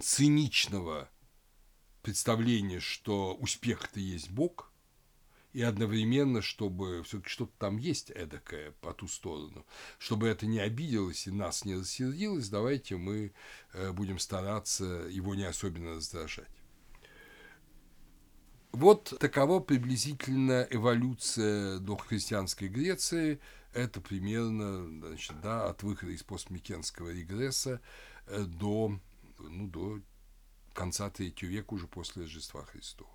циничного 0.00 1.10
представления, 2.02 2.80
что 2.80 3.34
успех-то 3.34 4.00
есть 4.00 4.30
Бог, 4.30 4.72
и 5.52 5.62
одновременно, 5.62 6.42
чтобы 6.42 7.02
все-таки 7.02 7.28
что-то 7.28 7.52
там 7.58 7.76
есть 7.76 8.10
эдакое 8.10 8.72
по 8.80 8.92
ту 8.92 9.08
сторону, 9.08 9.66
чтобы 9.98 10.28
это 10.28 10.46
не 10.46 10.60
обиделось 10.60 11.26
и 11.26 11.32
нас 11.32 11.64
не 11.64 11.74
рассердилось, 11.74 12.48
давайте 12.48 12.96
мы 12.96 13.32
э, 13.72 13.90
будем 13.92 14.20
стараться 14.20 14.84
его 14.84 15.34
не 15.34 15.44
особенно 15.44 15.96
раздражать. 15.96 16.48
Вот 18.70 19.12
такова 19.18 19.58
приблизительно 19.58 20.64
эволюция 20.70 21.78
до 21.80 21.96
христианской 21.96 22.68
Греции– 22.68 23.40
это 23.72 24.00
примерно 24.00 24.86
значит, 25.06 25.40
да, 25.40 25.68
от 25.68 25.82
выхода 25.82 26.12
из 26.12 26.22
постмикенского 26.22 27.10
регресса 27.10 27.80
э, 28.26 28.42
до, 28.42 28.98
ну, 29.38 29.68
до 29.68 30.00
конца 30.72 31.10
третьего 31.10 31.50
века, 31.50 31.74
уже 31.74 31.86
после 31.86 32.22
Рождества 32.22 32.64
Христова. 32.64 33.10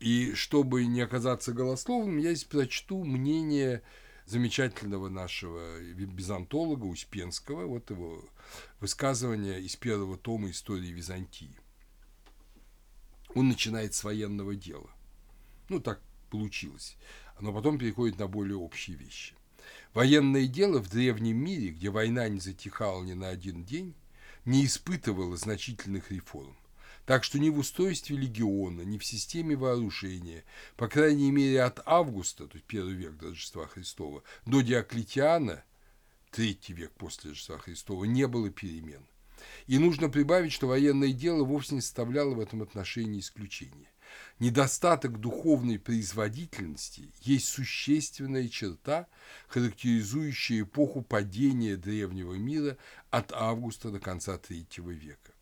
И 0.00 0.34
чтобы 0.34 0.86
не 0.86 1.00
оказаться 1.00 1.52
голословным, 1.52 2.18
я 2.18 2.32
здесь 2.34 2.44
прочту 2.44 3.04
мнение 3.04 3.82
замечательного 4.26 5.08
нашего 5.08 5.78
византолога 5.78 6.84
Успенского, 6.84 7.66
вот 7.66 7.90
его 7.90 8.24
высказывание 8.80 9.60
из 9.60 9.74
первого 9.76 10.16
тома 10.16 10.50
истории 10.50 10.88
Византии. 10.88 11.56
Он 13.34 13.48
начинает 13.48 13.94
с 13.94 14.04
военного 14.04 14.54
дела. 14.54 14.90
Ну, 15.68 15.80
так 15.80 16.00
получилось. 16.30 16.96
Но 17.40 17.52
потом 17.52 17.78
переходит 17.78 18.18
на 18.18 18.26
более 18.26 18.56
общие 18.56 18.96
вещи. 18.96 19.34
Военное 19.94 20.46
дело 20.46 20.80
в 20.80 20.90
древнем 20.90 21.36
мире, 21.36 21.68
где 21.70 21.90
война 21.90 22.28
не 22.28 22.40
затихала 22.40 23.02
ни 23.02 23.14
на 23.14 23.28
один 23.28 23.64
день, 23.64 23.94
не 24.44 24.64
испытывало 24.64 25.36
значительных 25.36 26.10
реформ. 26.10 26.56
Так 27.08 27.24
что 27.24 27.38
ни 27.38 27.48
в 27.48 27.58
устройстве 27.58 28.18
легиона, 28.18 28.82
ни 28.82 28.98
в 28.98 29.04
системе 29.04 29.56
вооружения, 29.56 30.44
по 30.76 30.88
крайней 30.88 31.30
мере 31.30 31.62
от 31.62 31.80
Августа, 31.86 32.46
то 32.46 32.56
есть 32.56 32.66
первый 32.66 32.92
век 32.92 33.16
до 33.16 33.28
Рождества 33.28 33.66
Христова, 33.66 34.22
до 34.44 34.60
Диоклетиана, 34.60 35.64
третий 36.30 36.74
век 36.74 36.92
после 36.92 37.30
Рождества 37.30 37.56
Христова, 37.56 38.04
не 38.04 38.26
было 38.26 38.50
перемен. 38.50 39.06
И 39.68 39.78
нужно 39.78 40.10
прибавить, 40.10 40.52
что 40.52 40.66
военное 40.66 41.14
дело 41.14 41.44
вовсе 41.44 41.76
не 41.76 41.80
составляло 41.80 42.34
в 42.34 42.40
этом 42.40 42.60
отношении 42.60 43.20
исключения. 43.20 43.90
Недостаток 44.38 45.18
духовной 45.18 45.78
производительности 45.78 47.10
есть 47.22 47.48
существенная 47.48 48.48
черта, 48.48 49.06
характеризующая 49.48 50.60
эпоху 50.60 51.00
падения 51.00 51.76
древнего 51.76 52.34
мира 52.34 52.76
от 53.08 53.32
августа 53.32 53.90
до 53.90 53.98
конца 53.98 54.36
третьего 54.36 54.90
века. 54.90 55.32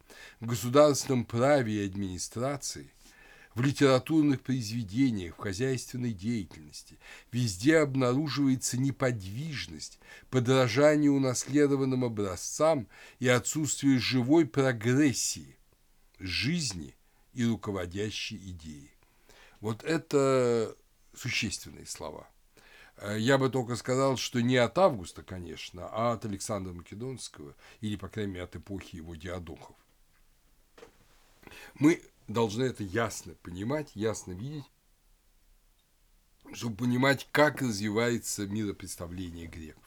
В 0.41 0.47
государственном 0.47 1.25
праве 1.25 1.83
и 1.83 1.87
администрации, 1.87 2.93
в 3.55 3.62
литературных 3.62 4.43
произведениях, 4.43 5.37
в 5.37 5.41
хозяйственной 5.41 6.12
деятельности 6.12 6.99
везде 7.33 7.79
обнаруживается 7.79 8.79
неподвижность, 8.79 9.99
подражание 10.29 11.11
унаследованным 11.11 12.05
образцам 12.05 12.87
и 13.19 13.29
отсутствие 13.29 13.99
живой 13.99 14.47
прогрессии 14.47 15.57
жизни 16.19 16.95
и 17.33 17.45
руководящей 17.45 18.37
идеи. 18.51 18.93
Вот 19.61 19.85
это 19.85 20.77
существенные 21.14 21.87
слова. 21.87 22.29
Э, 22.99 23.17
я 23.19 23.39
бы 23.39 23.49
только 23.49 23.77
сказал, 23.77 24.17
что 24.17 24.41
не 24.41 24.57
от 24.57 24.77
Августа, 24.79 25.23
конечно, 25.23 25.89
а 25.91 26.12
от 26.12 26.25
Александра 26.25 26.73
Македонского, 26.73 27.55
или, 27.81 27.97
по 27.97 28.09
крайней 28.09 28.33
мере, 28.33 28.45
от 28.45 28.57
эпохи 28.57 28.97
его 28.97 29.14
диадохов. 29.14 29.77
Мы 31.75 32.03
должны 32.29 32.65
это 32.65 32.83
ясно 32.83 33.35
понимать, 33.43 33.91
ясно 33.95 34.33
видеть, 34.33 34.65
чтобы 36.53 36.77
понимать, 36.77 37.29
как 37.33 37.63
развивается 37.63 38.47
миропредставление 38.47 39.47
греков. 39.47 39.83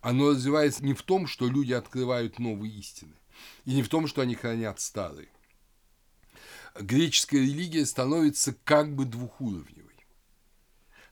Оно 0.00 0.30
развивается 0.30 0.84
не 0.84 0.94
в 0.94 1.02
том, 1.02 1.26
что 1.26 1.48
люди 1.48 1.72
открывают 1.72 2.38
новые 2.38 2.72
истины, 2.72 3.14
и 3.64 3.74
не 3.74 3.82
в 3.82 3.88
том, 3.88 4.06
что 4.06 4.22
они 4.22 4.34
хранят 4.34 4.80
старые 4.80 5.28
греческая 6.80 7.40
религия 7.40 7.86
становится 7.86 8.54
как 8.64 8.94
бы 8.94 9.04
двухуровневой. 9.04 9.84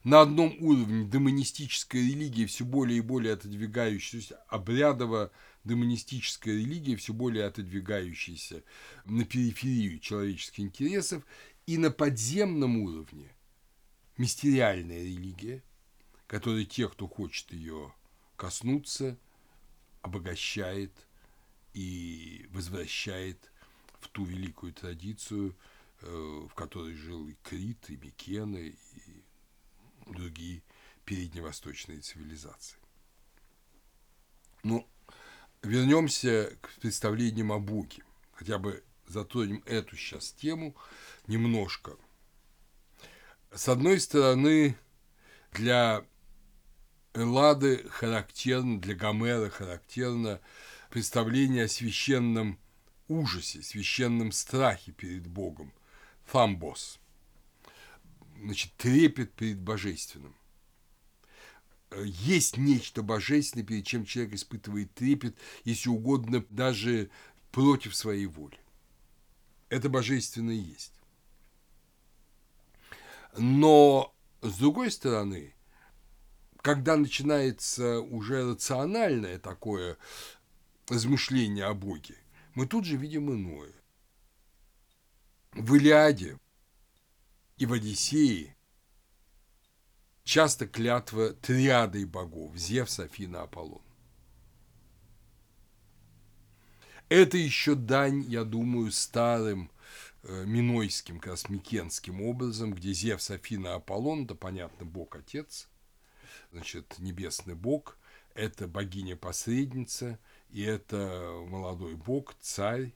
На 0.03 0.21
одном 0.21 0.55
уровне 0.59 1.05
демонистическая 1.05 2.01
религия 2.01 2.45
все 2.45 2.63
более 2.63 2.99
и 2.99 3.01
более 3.01 3.33
отодвигающаяся, 3.33 4.37
обрядово 4.47 5.31
демонистическая 5.67 6.53
религия 6.53 6.95
все 6.95 7.13
более 7.13 7.45
отодвигающаяся 7.45 8.63
на 9.05 9.25
периферию 9.25 9.99
человеческих 9.99 10.61
интересов, 10.61 11.23
и 11.65 11.77
на 11.77 11.91
подземном 11.91 12.77
уровне 12.77 13.29
мистериальная 14.17 15.03
религия, 15.03 15.61
которая 16.25 16.65
тех, 16.65 16.93
кто 16.93 17.07
хочет 17.07 17.51
ее 17.51 17.93
коснуться, 18.37 19.17
обогащает 20.01 20.91
и 21.73 22.47
возвращает 22.51 23.51
в 23.99 24.07
ту 24.07 24.23
великую 24.23 24.73
традицию, 24.73 25.55
э, 26.01 26.47
в 26.49 26.53
которой 26.53 26.95
жил 26.95 27.27
и 27.27 27.35
Крит, 27.43 27.89
и 27.89 27.97
Микены, 27.97 28.77
и 28.95 29.23
другие 30.05 30.63
передневосточные 31.05 31.99
цивилизации. 31.99 32.77
Ну, 34.63 34.87
вернемся 35.63 36.55
к 36.61 36.69
представлениям 36.79 37.51
о 37.51 37.59
Боге. 37.59 38.03
Хотя 38.33 38.57
бы 38.57 38.83
затронем 39.07 39.63
эту 39.65 39.95
сейчас 39.95 40.31
тему 40.31 40.75
немножко. 41.27 41.95
С 43.53 43.69
одной 43.69 43.99
стороны, 43.99 44.77
для 45.53 46.05
Эллады 47.13 47.87
характерно, 47.89 48.79
для 48.79 48.93
Гомера 48.93 49.49
характерно 49.49 50.39
представление 50.89 51.65
о 51.65 51.69
священном 51.69 52.59
ужасе, 53.07 53.63
священном 53.63 54.31
страхе 54.31 54.91
перед 54.91 55.27
Богом, 55.27 55.73
фамбос, 56.25 56.99
значит, 58.39 58.73
трепет 58.77 59.33
перед 59.33 59.59
божественным. 59.59 60.35
Есть 61.95 62.57
нечто 62.57 63.01
божественное, 63.01 63.65
перед 63.65 63.85
чем 63.85 64.05
человек 64.05 64.33
испытывает 64.33 64.93
трепет, 64.93 65.37
если 65.63 65.89
угодно, 65.89 66.45
даже 66.49 67.09
против 67.51 67.95
своей 67.95 68.25
воли. 68.25 68.59
Это 69.69 69.87
божественное 69.89 70.55
есть. 70.55 70.93
Но, 73.37 74.13
с 74.41 74.57
другой 74.57 74.91
стороны, 74.91 75.53
когда 76.61 76.97
начинается 76.97 78.01
уже 78.01 78.51
рациональное 78.51 79.39
такое 79.39 79.97
размышление 80.89 81.65
о 81.65 81.73
Боге, 81.73 82.15
мы 82.53 82.67
тут 82.67 82.83
же 82.83 82.97
видим 82.97 83.31
иное. 83.31 83.71
В 85.53 85.75
Илиаде 85.75 86.37
и 87.57 87.65
в 87.65 87.71
Одиссее 87.71 88.56
часто 90.27 90.67
клятва 90.67 91.33
триадой 91.33 92.05
богов– 92.05 92.55
Зевс, 92.55 92.99
Афина, 92.99 93.43
Аполлон. 93.43 93.81
Это 97.09 97.37
еще 97.37 97.75
дань, 97.75 98.25
я 98.27 98.43
думаю, 98.43 98.91
старым 98.91 99.71
э, 100.23 100.43
минойским, 100.45 101.19
космикенским 101.19 102.21
образом, 102.21 102.73
где 102.73 102.91
Зевс, 102.91 103.31
Афина, 103.31 103.75
Аполлон– 103.75 104.23
это, 104.25 104.35
понятно, 104.35 104.85
бог-отец, 104.85 105.69
значит, 106.51 106.99
небесный 106.99 107.55
бог, 107.55 107.97
это 108.35 108.67
богиня-посредница– 108.67 110.19
и 110.49 110.63
это 110.63 111.43
молодой 111.47 111.95
бог, 111.95 112.33
царь, 112.39 112.93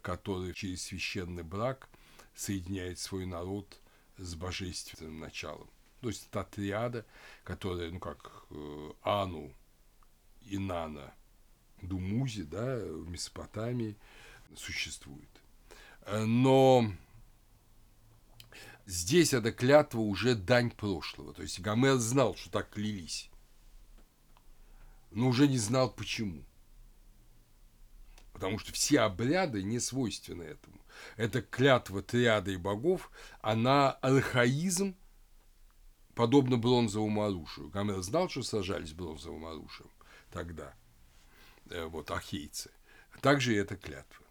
который 0.00 0.54
через 0.54 0.84
священный 0.84 1.42
брак 1.42 1.88
соединяет 2.34 2.98
свой 2.98 3.26
народ 3.26 3.78
с 4.16 4.34
божественным 4.34 5.20
началом. 5.20 5.68
То 6.04 6.10
есть 6.10 6.28
та 6.28 6.44
триада, 6.44 7.06
которая, 7.44 7.90
ну 7.90 7.98
как 7.98 8.44
э, 8.50 8.92
Ану, 9.04 9.54
Инана, 10.42 11.14
Думузи, 11.80 12.42
да, 12.42 12.76
в 12.76 13.08
Месопотамии 13.08 13.96
существует. 14.54 15.30
Но 16.06 16.92
здесь 18.84 19.32
эта 19.32 19.50
клятва 19.50 20.00
уже 20.00 20.34
дань 20.34 20.72
прошлого. 20.72 21.32
То 21.32 21.40
есть 21.40 21.60
Гомер 21.60 21.96
знал, 21.96 22.36
что 22.36 22.50
так 22.50 22.68
клялись, 22.68 23.30
но 25.10 25.28
уже 25.28 25.48
не 25.48 25.56
знал 25.56 25.90
почему 25.90 26.44
потому 28.34 28.58
что 28.58 28.72
все 28.72 29.00
обряды 29.00 29.62
не 29.62 29.80
свойственны 29.80 30.42
этому. 30.42 30.76
Это 31.16 31.40
клятва 31.40 32.02
триады 32.02 32.54
и 32.54 32.58
богов, 32.58 33.10
она 33.40 33.92
архаизм, 33.92 34.94
подобно 36.14 36.56
бронзовому 36.56 37.24
оружию. 37.24 37.68
Гомер 37.70 38.00
знал, 38.02 38.28
что 38.28 38.42
сражались 38.42 38.92
бронзовым 38.92 39.46
оружием 39.46 39.90
тогда, 40.30 40.74
э, 41.70 41.84
вот, 41.84 42.10
ахейцы. 42.10 42.70
Также 43.20 43.54
и 43.54 43.56
эта 43.56 43.76
клятва. 43.76 44.24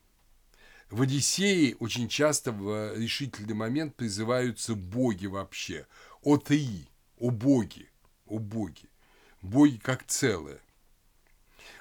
В 0.89 1.01
Одиссее 1.01 1.75
очень 1.77 2.07
часто 2.07 2.51
в 2.51 2.95
решительный 2.95 3.55
момент 3.55 3.95
призываются 3.95 4.75
боги 4.75 5.25
вообще. 5.25 5.87
О 6.21 6.37
три, 6.37 6.87
о 7.17 7.31
боги, 7.31 7.89
о 8.27 8.37
боги. 8.37 8.89
Боги 9.41 9.77
как 9.77 10.05
целое– 10.05 10.59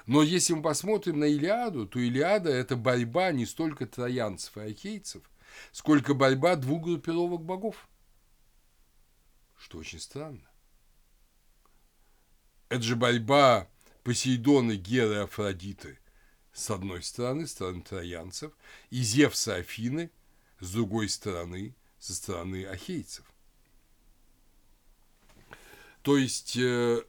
но 0.05 0.21
если 0.21 0.53
мы 0.53 0.61
посмотрим 0.61 1.19
на 1.19 1.25
Илиаду, 1.25 1.87
то 1.87 1.99
Илиада– 1.99 2.49
это 2.51 2.75
борьба 2.75 3.31
не 3.31 3.45
столько 3.45 3.85
троянцев 3.85 4.57
и 4.57 4.61
ахейцев, 4.61 5.23
сколько 5.71 6.13
борьба 6.13 6.55
двух 6.55 6.83
группировок 6.83 7.43
богов. 7.43 7.87
Что 9.63 9.77
очень 9.77 10.01
странно. 10.01 10.41
Это 12.67 12.81
же 12.81 12.97
борьба 12.97 13.69
Посейдона, 14.03 14.75
Геры, 14.75 15.19
Афродиты 15.19 15.99
с 16.51 16.69
одной 16.69 17.01
стороны, 17.01 17.47
стороны 17.47 17.81
троянцев, 17.81 18.51
и 18.89 19.01
Зевса 19.01 19.55
Афины 19.55 20.11
с 20.59 20.73
другой 20.73 21.07
стороны, 21.07 21.73
со 21.97 22.13
стороны 22.13 22.65
ахейцев. 22.65 23.25
То 26.01 26.17
есть 26.17 26.57
э, 26.57 27.01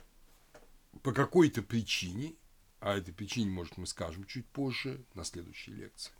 по 1.02 1.12
какой-то 1.12 1.60
причине, 1.60 2.34
а 2.78 2.96
этой 2.96 3.12
причине, 3.12 3.50
может, 3.50 3.76
мы 3.78 3.88
скажем 3.88 4.24
чуть 4.26 4.46
позже, 4.46 5.04
на 5.14 5.24
следующей 5.24 5.72
лекции, 5.72 6.12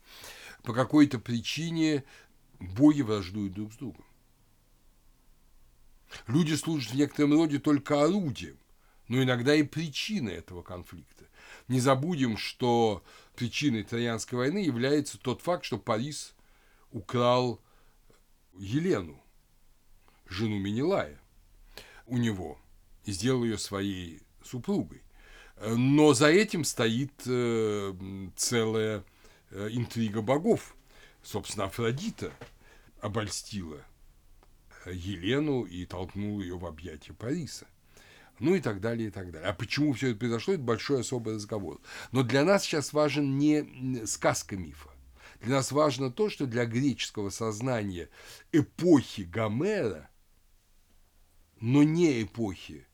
по 0.65 0.75
какой-то 0.75 1.21
причине 1.21 2.03
боги 2.59 3.03
враждуют 3.03 3.55
друг 3.55 3.73
с 3.73 3.77
другом. 3.77 4.05
Люди 6.27 6.55
служат 6.55 6.93
в 6.93 6.97
некотором 6.97 7.33
роде 7.35 7.59
только 7.59 8.03
орудием, 8.03 8.59
но 9.09 9.23
иногда 9.23 9.55
и 9.55 9.63
причиной 9.63 10.35
этого 10.35 10.63
конфликта. 10.63 11.25
Не 11.69 11.81
забудем, 11.81 12.37
что 12.37 13.03
причиной 13.37 13.85
Троянской 13.85 14.39
войны 14.39 14.59
является 14.59 15.19
тот 15.19 15.41
факт, 15.41 15.65
что 15.65 15.79
Парис 15.79 16.35
украл 16.91 17.61
Елену, 18.59 19.21
жену 20.27 20.59
Менелая, 20.59 21.21
у 22.07 22.19
него 22.19 22.59
и 23.05 23.13
сделал 23.13 23.45
ее 23.45 23.59
своей 23.59 24.23
супругой. 24.43 25.03
Но 25.61 26.15
за 26.15 26.29
этим 26.29 26.65
стоит 26.65 27.13
э, 27.27 27.95
целая 28.37 29.05
э, 29.51 29.69
интрига 29.71 30.21
богов. 30.21 30.75
Собственно, 31.23 31.67
Афродита 31.67 32.33
обольстила 33.01 33.81
Елену 34.87 35.65
и 35.65 35.85
толкнула 35.87 36.43
ее 36.43 36.59
в 36.59 36.67
объятия 36.67 37.13
Париса. 37.13 37.67
Ну 38.41 38.55
и 38.55 38.61
так 38.61 38.81
далее, 38.81 39.09
и 39.09 39.11
так 39.11 39.31
далее. 39.31 39.49
А 39.49 39.55
почему 39.55 39.93
все 39.93 40.11
это 40.11 40.19
произошло, 40.19 40.55
это 40.55 40.63
большой 40.63 41.01
особый 41.01 41.35
разговор. 41.37 41.81
Но 42.11 42.23
для 42.23 42.45
нас 42.45 42.65
сейчас 42.65 42.93
важен 42.93 43.39
не 43.39 44.07
сказка 44.07 44.57
мифа. 44.57 44.91
Для 45.41 45.57
нас 45.57 45.73
важно 45.73 46.11
то, 46.11 46.31
что 46.31 46.47
для 46.47 46.65
греческого 46.65 47.31
сознания 47.31 48.09
эпохи 48.53 49.23
Гомера, 49.23 50.09
но 51.61 51.83
не 51.83 52.23
эпохи 52.23 52.87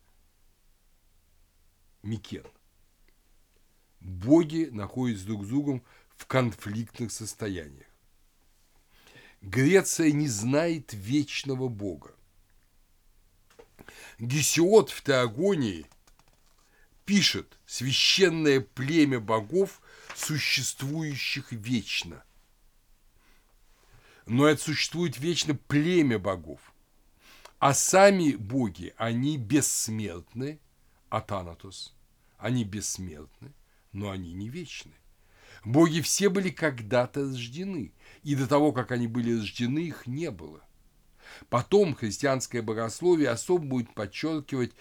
Микен. 2.02 2.46
Боги 4.00 4.68
находятся 4.72 5.26
друг 5.26 5.44
с 5.44 5.48
другом 5.48 5.84
в 6.16 6.26
конфликтных 6.26 7.12
состояниях. 7.12 7.89
Греция 9.40 10.12
не 10.12 10.28
знает 10.28 10.92
вечного 10.92 11.68
бога. 11.68 12.14
Гесиод 14.18 14.90
в 14.90 15.02
Теогонии 15.02 15.86
пишет 17.04 17.58
«священное 17.66 18.60
племя 18.60 19.18
богов, 19.18 19.80
существующих 20.14 21.52
вечно». 21.52 22.22
Но 24.26 24.46
это 24.46 24.62
существует 24.62 25.18
вечно 25.18 25.54
племя 25.54 26.18
богов. 26.18 26.60
А 27.58 27.74
сами 27.74 28.32
боги, 28.32 28.94
они 28.96 29.38
бессмертны– 29.38 30.60
Атанатос. 31.10 31.92
Они 32.38 32.64
бессмертны, 32.64 33.52
но 33.92 34.10
они 34.10 34.32
не 34.32 34.48
вечны. 34.48 34.94
Боги 35.64 36.00
все 36.00 36.28
были 36.28 36.50
когда-то 36.50 37.20
рождены, 37.20 37.92
и 38.22 38.34
до 38.34 38.46
того, 38.46 38.72
как 38.72 38.92
они 38.92 39.06
были 39.06 39.38
рождены, 39.38 39.80
их 39.80 40.06
не 40.06 40.30
было. 40.30 40.64
Потом 41.48 41.94
христианское 41.94 42.62
богословие 42.62 43.28
особо 43.28 43.64
будет 43.64 43.94
подчеркивать 43.94 44.72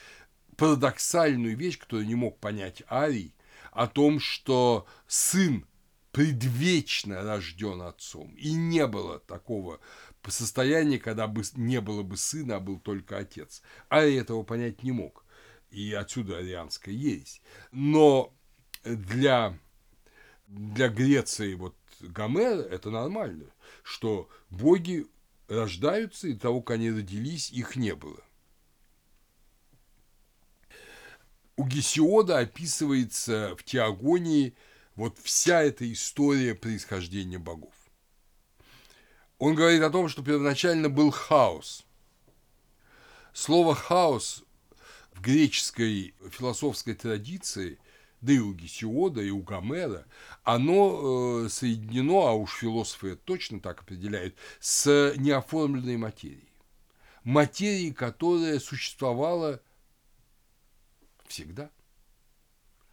парадоксальную 0.57 1.55
вещь, 1.55 1.77
которую 1.77 2.07
не 2.07 2.15
мог 2.15 2.39
понять 2.39 2.83
Арий, 2.89 3.33
о 3.71 3.87
том, 3.87 4.19
что 4.19 4.87
сын 5.07 5.65
предвечно 6.11 7.23
рожден 7.23 7.81
отцом. 7.81 8.33
И 8.35 8.53
не 8.53 8.87
было 8.87 9.19
такого 9.19 9.79
состояния, 10.27 10.99
когда 10.99 11.27
бы 11.27 11.43
не 11.55 11.81
было 11.81 12.03
бы 12.03 12.17
сына, 12.17 12.57
а 12.57 12.59
был 12.59 12.79
только 12.79 13.17
отец. 13.17 13.61
Арий 13.89 14.19
этого 14.19 14.43
понять 14.43 14.83
не 14.83 14.91
мог 14.91 15.23
и 15.71 15.93
отсюда 15.93 16.37
арианская 16.37 16.93
ересь. 16.93 17.41
Но 17.71 18.33
для, 18.83 19.57
для 20.49 20.89
Греции 20.89 21.53
вот 21.53 21.75
Гомера 22.01 22.61
это 22.61 22.89
нормально, 22.89 23.45
что 23.83 24.29
боги 24.49 25.05
рождаются, 25.47 26.27
и 26.27 26.33
того, 26.33 26.61
как 26.61 26.75
они 26.75 26.91
родились, 26.91 27.51
их 27.51 27.75
не 27.75 27.95
было. 27.95 28.21
У 31.55 31.65
Гесиода 31.65 32.39
описывается 32.39 33.55
в 33.57 33.63
Теогонии 33.63 34.55
вот 34.95 35.17
вся 35.19 35.61
эта 35.61 35.91
история 35.91 36.55
происхождения 36.55 37.37
богов. 37.37 37.73
Он 39.37 39.55
говорит 39.55 39.81
о 39.81 39.89
том, 39.89 40.09
что 40.09 40.23
первоначально 40.23 40.89
был 40.89 41.11
хаос. 41.11 41.85
Слово 43.33 43.75
«хаос» 43.75 44.43
в 45.13 45.21
греческой 45.21 46.13
философской 46.31 46.93
традиции, 46.93 47.79
да 48.21 48.33
и 48.33 48.39
у 48.39 48.53
Гесиода, 48.53 49.21
и 49.21 49.29
у 49.29 49.41
Гомера, 49.41 50.05
оно 50.43 51.45
э, 51.45 51.49
соединено, 51.49 52.27
а 52.27 52.33
уж 52.33 52.57
философы 52.57 53.11
это 53.11 53.21
точно 53.23 53.59
так 53.59 53.81
определяют, 53.81 54.35
с 54.59 55.13
неоформленной 55.17 55.97
материей. 55.97 56.49
Материей, 57.23 57.93
которая 57.93 58.59
существовала 58.59 59.61
всегда. 61.27 61.69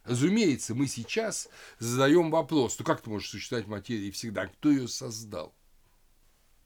Разумеется, 0.03 0.73
мы 0.73 0.87
сейчас 0.87 1.49
задаем 1.79 2.31
вопрос, 2.31 2.79
ну 2.79 2.85
как 2.85 3.01
ты 3.01 3.09
можешь 3.09 3.29
существовать 3.29 3.67
материи 3.67 4.11
всегда? 4.11 4.47
Кто 4.47 4.69
ее 4.69 4.87
создал? 4.87 5.53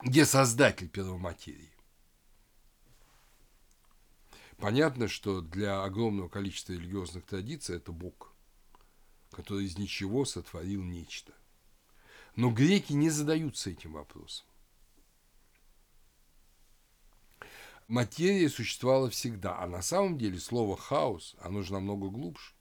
Где 0.02 0.26
создатель 0.26 0.90
первоматерии? 0.90 1.72
Понятно, 4.58 5.08
что 5.08 5.42
для 5.42 5.84
огромного 5.84 6.30
количества 6.30 6.74
религиозных 6.74 7.26
традиций 7.26 7.78
это 7.78 7.92
Бог, 7.92 8.31
который 9.32 9.66
из 9.66 9.78
ничего 9.78 10.26
сотворил 10.26 10.84
нечто. 10.84 11.34
Но 12.36 12.52
греки 12.52 12.94
не 12.94 13.10
задаются 13.10 13.70
этим 13.70 13.94
вопросом. 13.94 14.46
Материя 17.88 18.50
существовала 18.50 19.10
всегда, 19.10 19.60
а 19.60 19.68
на 19.68 19.82
самом 19.82 20.18
деле 20.18 20.40
слово 20.40 20.78
«хаос», 20.78 21.36
оно 21.42 21.62
же 21.62 21.74
намного 21.74 22.10
глубже. 22.10 22.54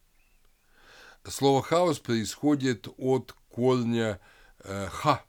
Слово 1.25 1.63
«хаос» 1.63 2.01
происходит 2.01 2.89
от 2.97 3.37
корня 3.49 4.21
э, 4.59 4.89
«ха». 4.89 5.25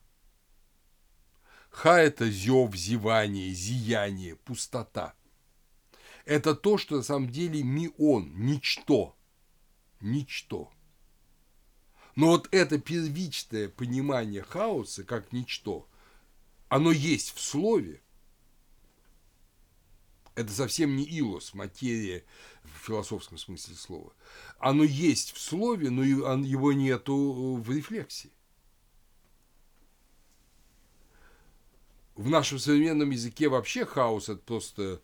«Ха»– 1.70 2.00
это 2.02 2.30
зев, 2.32 2.76
зевание, 2.76 3.54
зияние, 3.54 4.36
пустота– 4.38 5.14
это 6.26 6.56
то, 6.56 6.78
что 6.78 6.98
на 6.98 7.04
самом 7.04 7.30
деле 7.30 7.64
мион, 7.64 8.32
ничто. 8.36 9.16
Ничто. 10.00 10.72
Но 12.16 12.28
вот 12.28 12.48
это 12.52 12.78
первичное 12.80 13.70
понимание 13.70 14.44
хаоса 14.44 15.04
как 15.04 15.32
ничто, 15.32 15.88
оно 16.68 16.92
есть 16.92 17.34
в 17.34 17.42
слове. 17.42 18.02
Это 20.36 20.52
совсем 20.52 20.96
не 20.96 21.04
илос, 21.04 21.54
материя 21.54 22.24
в 22.64 22.86
философском 22.86 23.38
смысле 23.38 23.76
слова. 23.76 24.14
Оно 24.60 24.84
есть 24.84 25.34
в 25.34 25.40
слове, 25.40 25.90
но 25.90 26.04
его 26.04 26.72
нету 26.72 27.56
в 27.56 27.70
рефлексии. 27.70 28.32
В 32.16 32.30
нашем 32.30 32.60
современном 32.60 33.10
языке 33.10 33.50
вообще 33.50 33.86
хаос– 33.86 34.30
это 34.30 34.42
просто 34.42 35.02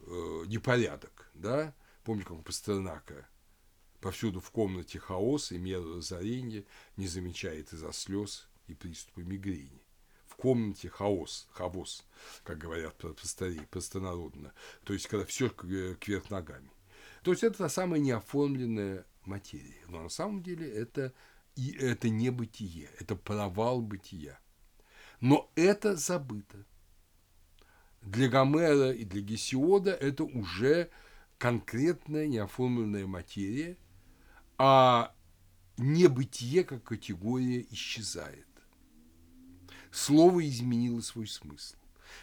э, 0.00 0.44
непорядок, 0.46 1.30
да, 1.34 1.74
помните, 2.04 2.28
как 2.28 2.38
у 2.38 2.42
Пастернака, 2.42 3.28
повсюду 4.00 4.40
в 4.40 4.50
комнате 4.50 4.98
хаос 4.98 5.52
и 5.52 5.58
меру 5.58 5.98
разорения, 5.98 6.64
не 6.96 7.06
замечает 7.06 7.72
из-за 7.72 7.92
слез 7.92 8.48
и 8.66 8.74
приступа 8.74 9.20
мигрени. 9.20 9.82
В 10.26 10.36
комнате 10.36 10.88
хаос, 10.88 11.48
хаос, 11.52 12.04
как 12.44 12.58
говорят 12.58 12.96
просторей, 12.96 13.66
простонародно, 13.70 14.52
то 14.84 14.92
есть 14.92 15.06
когда 15.06 15.26
все 15.26 15.50
кверх 15.50 16.30
ногами. 16.30 16.70
То 17.22 17.32
есть 17.32 17.42
это 17.42 17.58
та 17.58 17.68
самая 17.68 18.00
неоформленная 18.00 19.04
материя. 19.24 19.84
Но 19.88 20.02
на 20.02 20.08
самом 20.08 20.42
деле 20.42 20.70
это, 20.70 21.12
и 21.56 21.72
это 21.72 22.08
не 22.08 22.30
бытие, 22.30 22.90
это 22.98 23.16
провал 23.16 23.82
бытия. 23.82 24.38
Но 25.20 25.50
это 25.54 25.96
забыто 25.96 26.64
для 28.02 28.28
Гомера 28.28 28.92
и 28.92 29.04
для 29.04 29.20
Гесиода 29.20 29.92
это 29.92 30.24
уже 30.24 30.90
конкретная 31.38 32.26
неоформленная 32.26 33.06
материя, 33.06 33.76
а 34.62 35.14
небытие 35.78 36.64
как 36.64 36.84
категория 36.84 37.66
исчезает. 37.70 38.46
Слово 39.90 40.46
изменило 40.46 41.00
свой 41.00 41.28
смысл. 41.28 41.76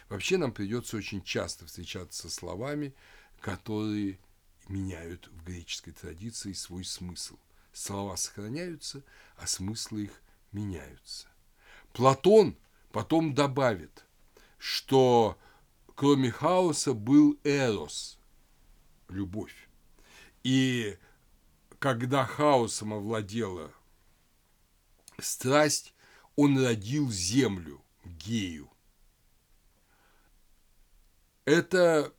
Вообще 0.08 0.36
нам 0.36 0.52
придется 0.52 0.96
очень 0.96 1.20
часто 1.24 1.66
встречаться 1.66 2.22
со 2.22 2.30
словами, 2.30 2.94
которые 3.40 4.20
меняют 4.68 5.26
в 5.32 5.42
греческой 5.42 5.94
традиции 5.94 6.52
свой 6.52 6.84
смысл. 6.84 7.36
Слова 7.72 8.14
сохраняются, 8.14 9.02
а 9.36 9.48
смыслы 9.48 10.04
их 10.04 10.22
меняются. 10.52 11.26
Платон 11.92 12.56
потом 12.92 13.34
добавит, 13.34 14.06
что 14.58 15.36
кроме 15.96 16.30
хаоса, 16.30 16.94
был 16.94 17.36
эрос, 17.42 18.20
любовь. 19.08 19.68
И 20.44 20.96
когда 21.78 22.24
хаосом 22.24 22.94
овладела 22.94 23.72
страсть, 25.20 25.94
он 26.36 26.62
родил 26.64 27.10
землю, 27.10 27.82
гею. 28.04 28.70
Это 31.44 32.12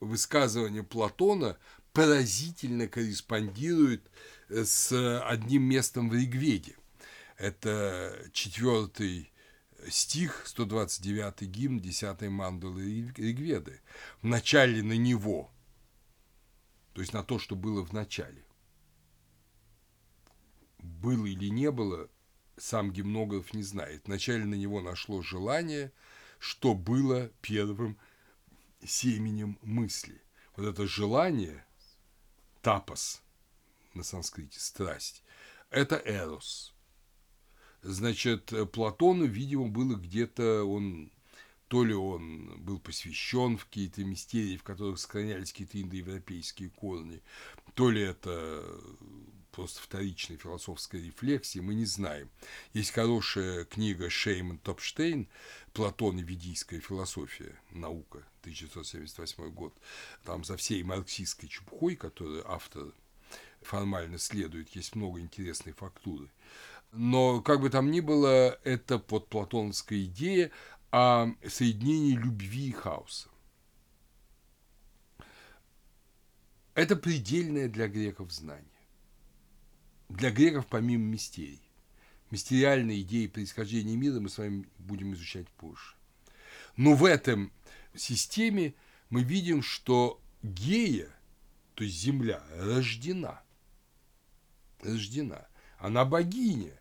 высказывание 0.00 0.82
Платона 0.82 1.58
поразительно 1.92 2.86
корреспондирует 2.86 4.08
с 4.48 5.20
одним 5.22 5.62
местом 5.62 6.10
в 6.10 6.14
Ригведе. 6.14 6.76
Это 7.36 8.28
четвертый 8.32 9.32
стих, 9.88 10.42
129 10.44 11.42
гимн 11.42 11.80
10 11.80 12.22
мандалы 12.22 13.12
Ригведы. 13.16 13.80
В 14.22 14.26
начале 14.26 14.82
на 14.82 14.96
него, 14.96 15.50
то 16.98 17.02
есть 17.02 17.12
на 17.12 17.22
то, 17.22 17.38
что 17.38 17.54
было 17.54 17.84
в 17.84 17.92
начале. 17.92 18.44
Было 20.80 21.26
или 21.26 21.48
не 21.48 21.70
было, 21.70 22.10
сам 22.56 22.90
гимнограф 22.90 23.54
не 23.54 23.62
знает. 23.62 24.06
Вначале 24.06 24.44
на 24.44 24.56
него 24.56 24.80
нашло 24.80 25.22
желание, 25.22 25.92
что 26.40 26.74
было 26.74 27.30
первым 27.40 27.96
семенем 28.84 29.60
мысли. 29.62 30.20
Вот 30.56 30.66
это 30.66 30.88
желание, 30.88 31.64
тапос 32.62 33.22
на 33.94 34.02
санскрите, 34.02 34.58
страсть, 34.58 35.22
это 35.70 36.02
эрос. 36.04 36.74
Значит, 37.82 38.52
Платону, 38.72 39.24
видимо, 39.24 39.68
было 39.68 39.94
где-то, 39.94 40.64
он 40.64 41.12
то 41.68 41.84
ли 41.84 41.94
он 41.94 42.60
был 42.62 42.78
посвящен 42.78 43.58
в 43.58 43.66
какие-то 43.66 44.04
мистерии, 44.04 44.56
в 44.56 44.62
которых 44.62 44.98
сохранялись 44.98 45.52
какие-то 45.52 45.80
индоевропейские 45.80 46.70
корни, 46.70 47.22
то 47.74 47.90
ли 47.90 48.02
это 48.02 48.64
просто 49.52 49.82
вторичной 49.82 50.36
философской 50.36 51.06
рефлексии, 51.06 51.58
мы 51.58 51.74
не 51.74 51.84
знаем. 51.84 52.30
Есть 52.72 52.92
хорошая 52.92 53.64
книга 53.64 54.08
Шейман 54.08 54.58
Топштейн 54.58 55.28
«Платон 55.72 56.18
и 56.18 56.22
ведийская 56.22 56.80
философия. 56.80 57.58
Наука», 57.70 58.18
1978 58.42 59.50
год. 59.50 59.74
Там 60.24 60.44
за 60.44 60.56
всей 60.56 60.82
марксистской 60.82 61.48
чепухой, 61.48 61.96
которую 61.96 62.48
автор 62.50 62.92
формально 63.60 64.18
следует, 64.18 64.68
есть 64.76 64.94
много 64.94 65.20
интересной 65.20 65.72
фактуры. 65.72 66.30
Но, 66.92 67.42
как 67.42 67.60
бы 67.60 67.68
там 67.68 67.90
ни 67.90 68.00
было, 68.00 68.58
это 68.64 68.98
подплатоновская 68.98 70.04
идея 70.04 70.50
о 70.90 71.28
соединении 71.46 72.14
любви 72.14 72.68
и 72.68 72.72
хаоса. 72.72 73.28
Это 76.74 76.96
предельное 76.96 77.68
для 77.68 77.88
греков 77.88 78.32
знание 78.32 78.78
для 80.08 80.30
греков 80.30 80.66
помимо 80.66 81.04
мистерий. 81.04 81.62
Мистериальные 82.30 83.02
идеи 83.02 83.26
происхождения 83.26 83.96
мира 83.96 84.20
мы 84.20 84.28
с 84.28 84.38
вами 84.38 84.66
будем 84.78 85.14
изучать 85.14 85.48
позже. 85.50 85.94
Но 86.76 86.94
в 86.94 87.04
этом 87.04 87.52
системе 87.94 88.74
мы 89.10 89.22
видим, 89.22 89.62
что 89.62 90.20
Гея, 90.42 91.08
то 91.74 91.84
есть 91.84 91.96
Земля, 91.98 92.42
рождена. 92.56 93.42
Рождена. 94.82 95.48
Она 95.78 96.04
богиня. 96.04 96.78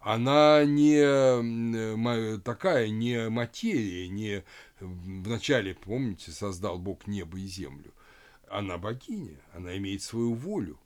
Она 0.00 0.64
не 0.64 2.38
такая, 2.38 2.88
не 2.88 3.28
материя, 3.28 4.08
не 4.08 4.44
вначале, 4.80 5.74
помните, 5.74 6.32
создал 6.32 6.78
Бог 6.78 7.06
небо 7.06 7.38
и 7.38 7.46
землю. 7.46 7.92
Она 8.48 8.78
богиня, 8.78 9.36
она 9.52 9.76
имеет 9.76 10.02
свою 10.02 10.32
волю, 10.34 10.80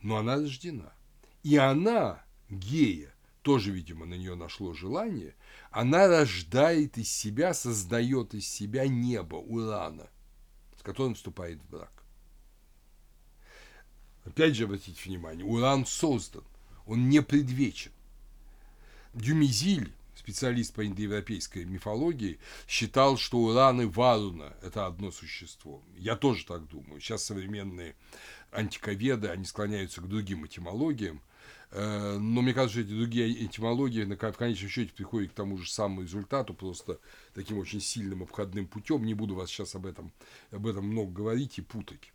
но 0.00 0.16
она 0.16 0.36
рождена. 0.36 0.94
И 1.42 1.58
она, 1.58 2.24
гея, 2.48 3.14
тоже, 3.42 3.70
видимо, 3.70 4.06
на 4.06 4.14
нее 4.14 4.34
нашло 4.34 4.72
желание, 4.72 5.34
она 5.70 6.08
рождает 6.08 6.96
из 6.96 7.12
себя, 7.12 7.52
создает 7.52 8.32
из 8.34 8.48
себя 8.48 8.88
небо, 8.88 9.36
Урана, 9.36 10.08
с 10.78 10.82
которым 10.82 11.16
вступает 11.16 11.60
в 11.60 11.68
брак. 11.68 11.92
Опять 14.24 14.56
же, 14.56 14.64
обратите 14.64 15.02
внимание, 15.04 15.44
Уран 15.44 15.84
создан, 15.84 16.44
он 16.86 17.10
не 17.10 17.20
предвечен. 17.20 17.92
Дюмизиль, 19.14 19.92
специалист 20.14 20.74
по 20.74 20.86
индоевропейской 20.86 21.64
мифологии, 21.64 22.38
считал, 22.68 23.16
что 23.16 23.38
Уран 23.38 23.82
и 23.82 23.84
Варуна– 23.86 24.54
это 24.62 24.86
одно 24.86 25.10
существо. 25.10 25.82
Я 25.96 26.16
тоже 26.16 26.44
так 26.46 26.68
думаю. 26.68 27.00
Сейчас 27.00 27.24
современные 27.24 27.94
антиковеды, 28.52 29.28
они 29.28 29.44
склоняются 29.44 30.00
к 30.00 30.08
другим 30.08 30.46
этимологиям– 30.46 31.20
Э, 31.72 32.18
но 32.18 32.42
мне 32.42 32.52
кажется, 32.52 32.80
что 32.80 32.86
эти 32.86 32.96
другие 32.96 33.46
этимологии 33.46 34.04
в 34.04 34.36
конечном 34.36 34.68
счете 34.68 34.92
приходят 34.92 35.30
к 35.32 35.34
тому 35.34 35.56
же 35.56 35.70
самому 35.70 36.02
результату, 36.02 36.52
просто 36.52 36.98
таким 37.34 37.58
очень 37.58 37.80
сильным 37.80 38.22
обходным 38.22 38.66
путем. 38.66 39.04
Не 39.04 39.14
буду 39.14 39.34
вас 39.34 39.48
сейчас 39.48 39.74
об 39.74 39.86
этом, 39.86 40.12
об 40.50 40.66
этом 40.66 40.86
много 40.86 41.10
говорить 41.10 41.58
и 41.58 41.62
путать. 41.62 42.12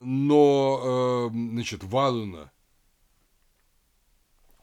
Но, 0.00 1.30
э, 1.30 1.34
значит, 1.34 1.84
Варуна, 1.84 2.52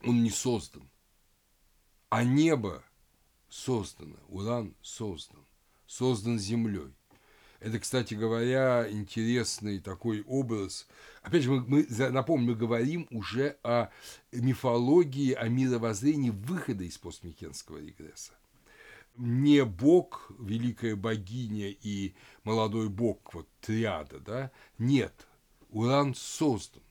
он 0.04 0.22
не 0.22 0.30
создан, 0.30 0.88
а 2.10 2.24
небо 2.24 2.84
создано, 3.50 4.18
Уран 4.28 4.76
создан, 4.82 5.46
создан 5.86 6.40
землей. 6.40 6.94
Это, 7.60 7.78
кстати 7.80 8.14
говоря, 8.14 8.90
интересный 8.90 9.80
такой 9.80 10.22
образ. 10.22 10.88
Опять 11.22 11.44
же, 11.44 11.52
мы, 11.52 11.62
мы 11.62 12.10
напомню, 12.10 12.48
мы 12.48 12.56
говорим 12.56 13.06
уже 13.12 13.58
о 13.64 13.90
мифологии, 14.32 15.34
о 15.34 15.50
мировоззрении 15.50 16.30
выхода 16.30 16.86
из 16.86 16.98
постмикенского 16.98 17.80
регресса. 17.80 18.32
Не 19.18 19.66
бог, 19.66 20.32
великая 20.40 20.96
богиня 20.96 21.70
и 21.70 22.14
молодой 22.46 22.88
бог, 22.88 23.34
вот 23.34 23.50
триада, 23.60 24.20
да? 24.20 24.52
Нет, 24.78 25.28
Уран 25.70 26.16
создан. 26.16 26.82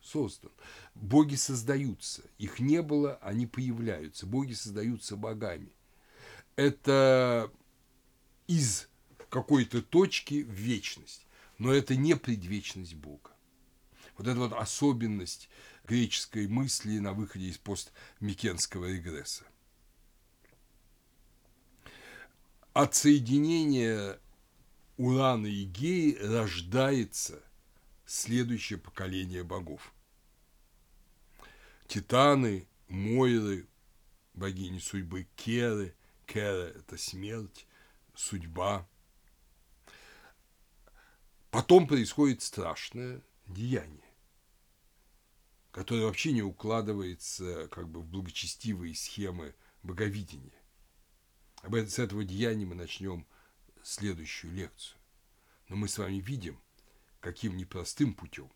Создан. 0.00 0.52
Боги 0.94 1.34
создаются. 1.34 2.22
Их 2.38 2.60
не 2.60 2.80
было, 2.82 3.16
они 3.16 3.46
появляются. 3.46 4.26
Боги 4.26 4.52
создаются 4.52 5.16
богами. 5.16 5.72
Это 6.56 7.50
из 8.46 8.88
какой-то 9.28 9.82
точки 9.82 10.42
в 10.42 10.50
вечность. 10.50 11.26
Но 11.58 11.72
это 11.72 11.96
не 11.96 12.16
предвечность 12.16 12.94
Бога. 12.94 13.30
Вот 14.16 14.28
эта 14.28 14.38
вот 14.38 14.52
особенность 14.52 15.48
греческой 15.84 16.46
мысли 16.46 16.98
на 16.98 17.12
выходе 17.12 17.46
из 17.46 17.58
постмикенского 17.58 18.86
регресса. 18.86 19.44
От 22.72 22.94
соединения 22.94 24.18
Урана 24.96 25.46
и 25.46 25.64
Геи 25.64 26.16
рождается 26.20 27.40
следующее 28.04 28.78
поколение 28.78 29.44
богов. 29.44 29.93
Титаны, 31.86 32.68
Мойры, 32.88 33.66
богини 34.34 34.78
судьбы 34.78 35.26
Керы, 35.36 35.94
Кера– 36.26 36.68
это 36.76 36.96
смерть, 36.96 37.66
судьба– 38.14 38.86
Потом 41.54 41.86
происходит 41.86 42.42
страшное 42.42 43.22
деяние, 43.46 44.02
которое 45.70 46.06
вообще 46.06 46.32
не 46.32 46.42
укладывается 46.42 47.68
как 47.68 47.88
бы 47.88 48.00
в 48.00 48.08
благочестивые 48.08 48.96
схемы 48.96 49.54
боговидения. 49.84 50.60
С 51.62 52.00
этого 52.00 52.24
деяния 52.24 52.66
мы 52.66 52.74
начнем 52.74 53.24
следующую 53.84 54.52
лекцию. 54.52 54.98
Но 55.68 55.76
мы 55.76 55.86
с 55.86 55.96
вами 55.96 56.16
видим, 56.16 56.60
каким 57.20 57.56
непростым 57.56 58.14
путем 58.14 58.50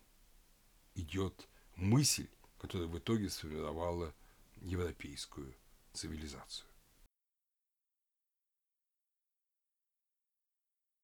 идет 0.97 1.49
мысль, 1.77 2.29
которая 2.59 2.89
в 2.89 2.98
итоге 2.98 3.30
сформировала 3.30 4.12
европейскую 4.60 5.55
цивилизацию. 5.93 6.68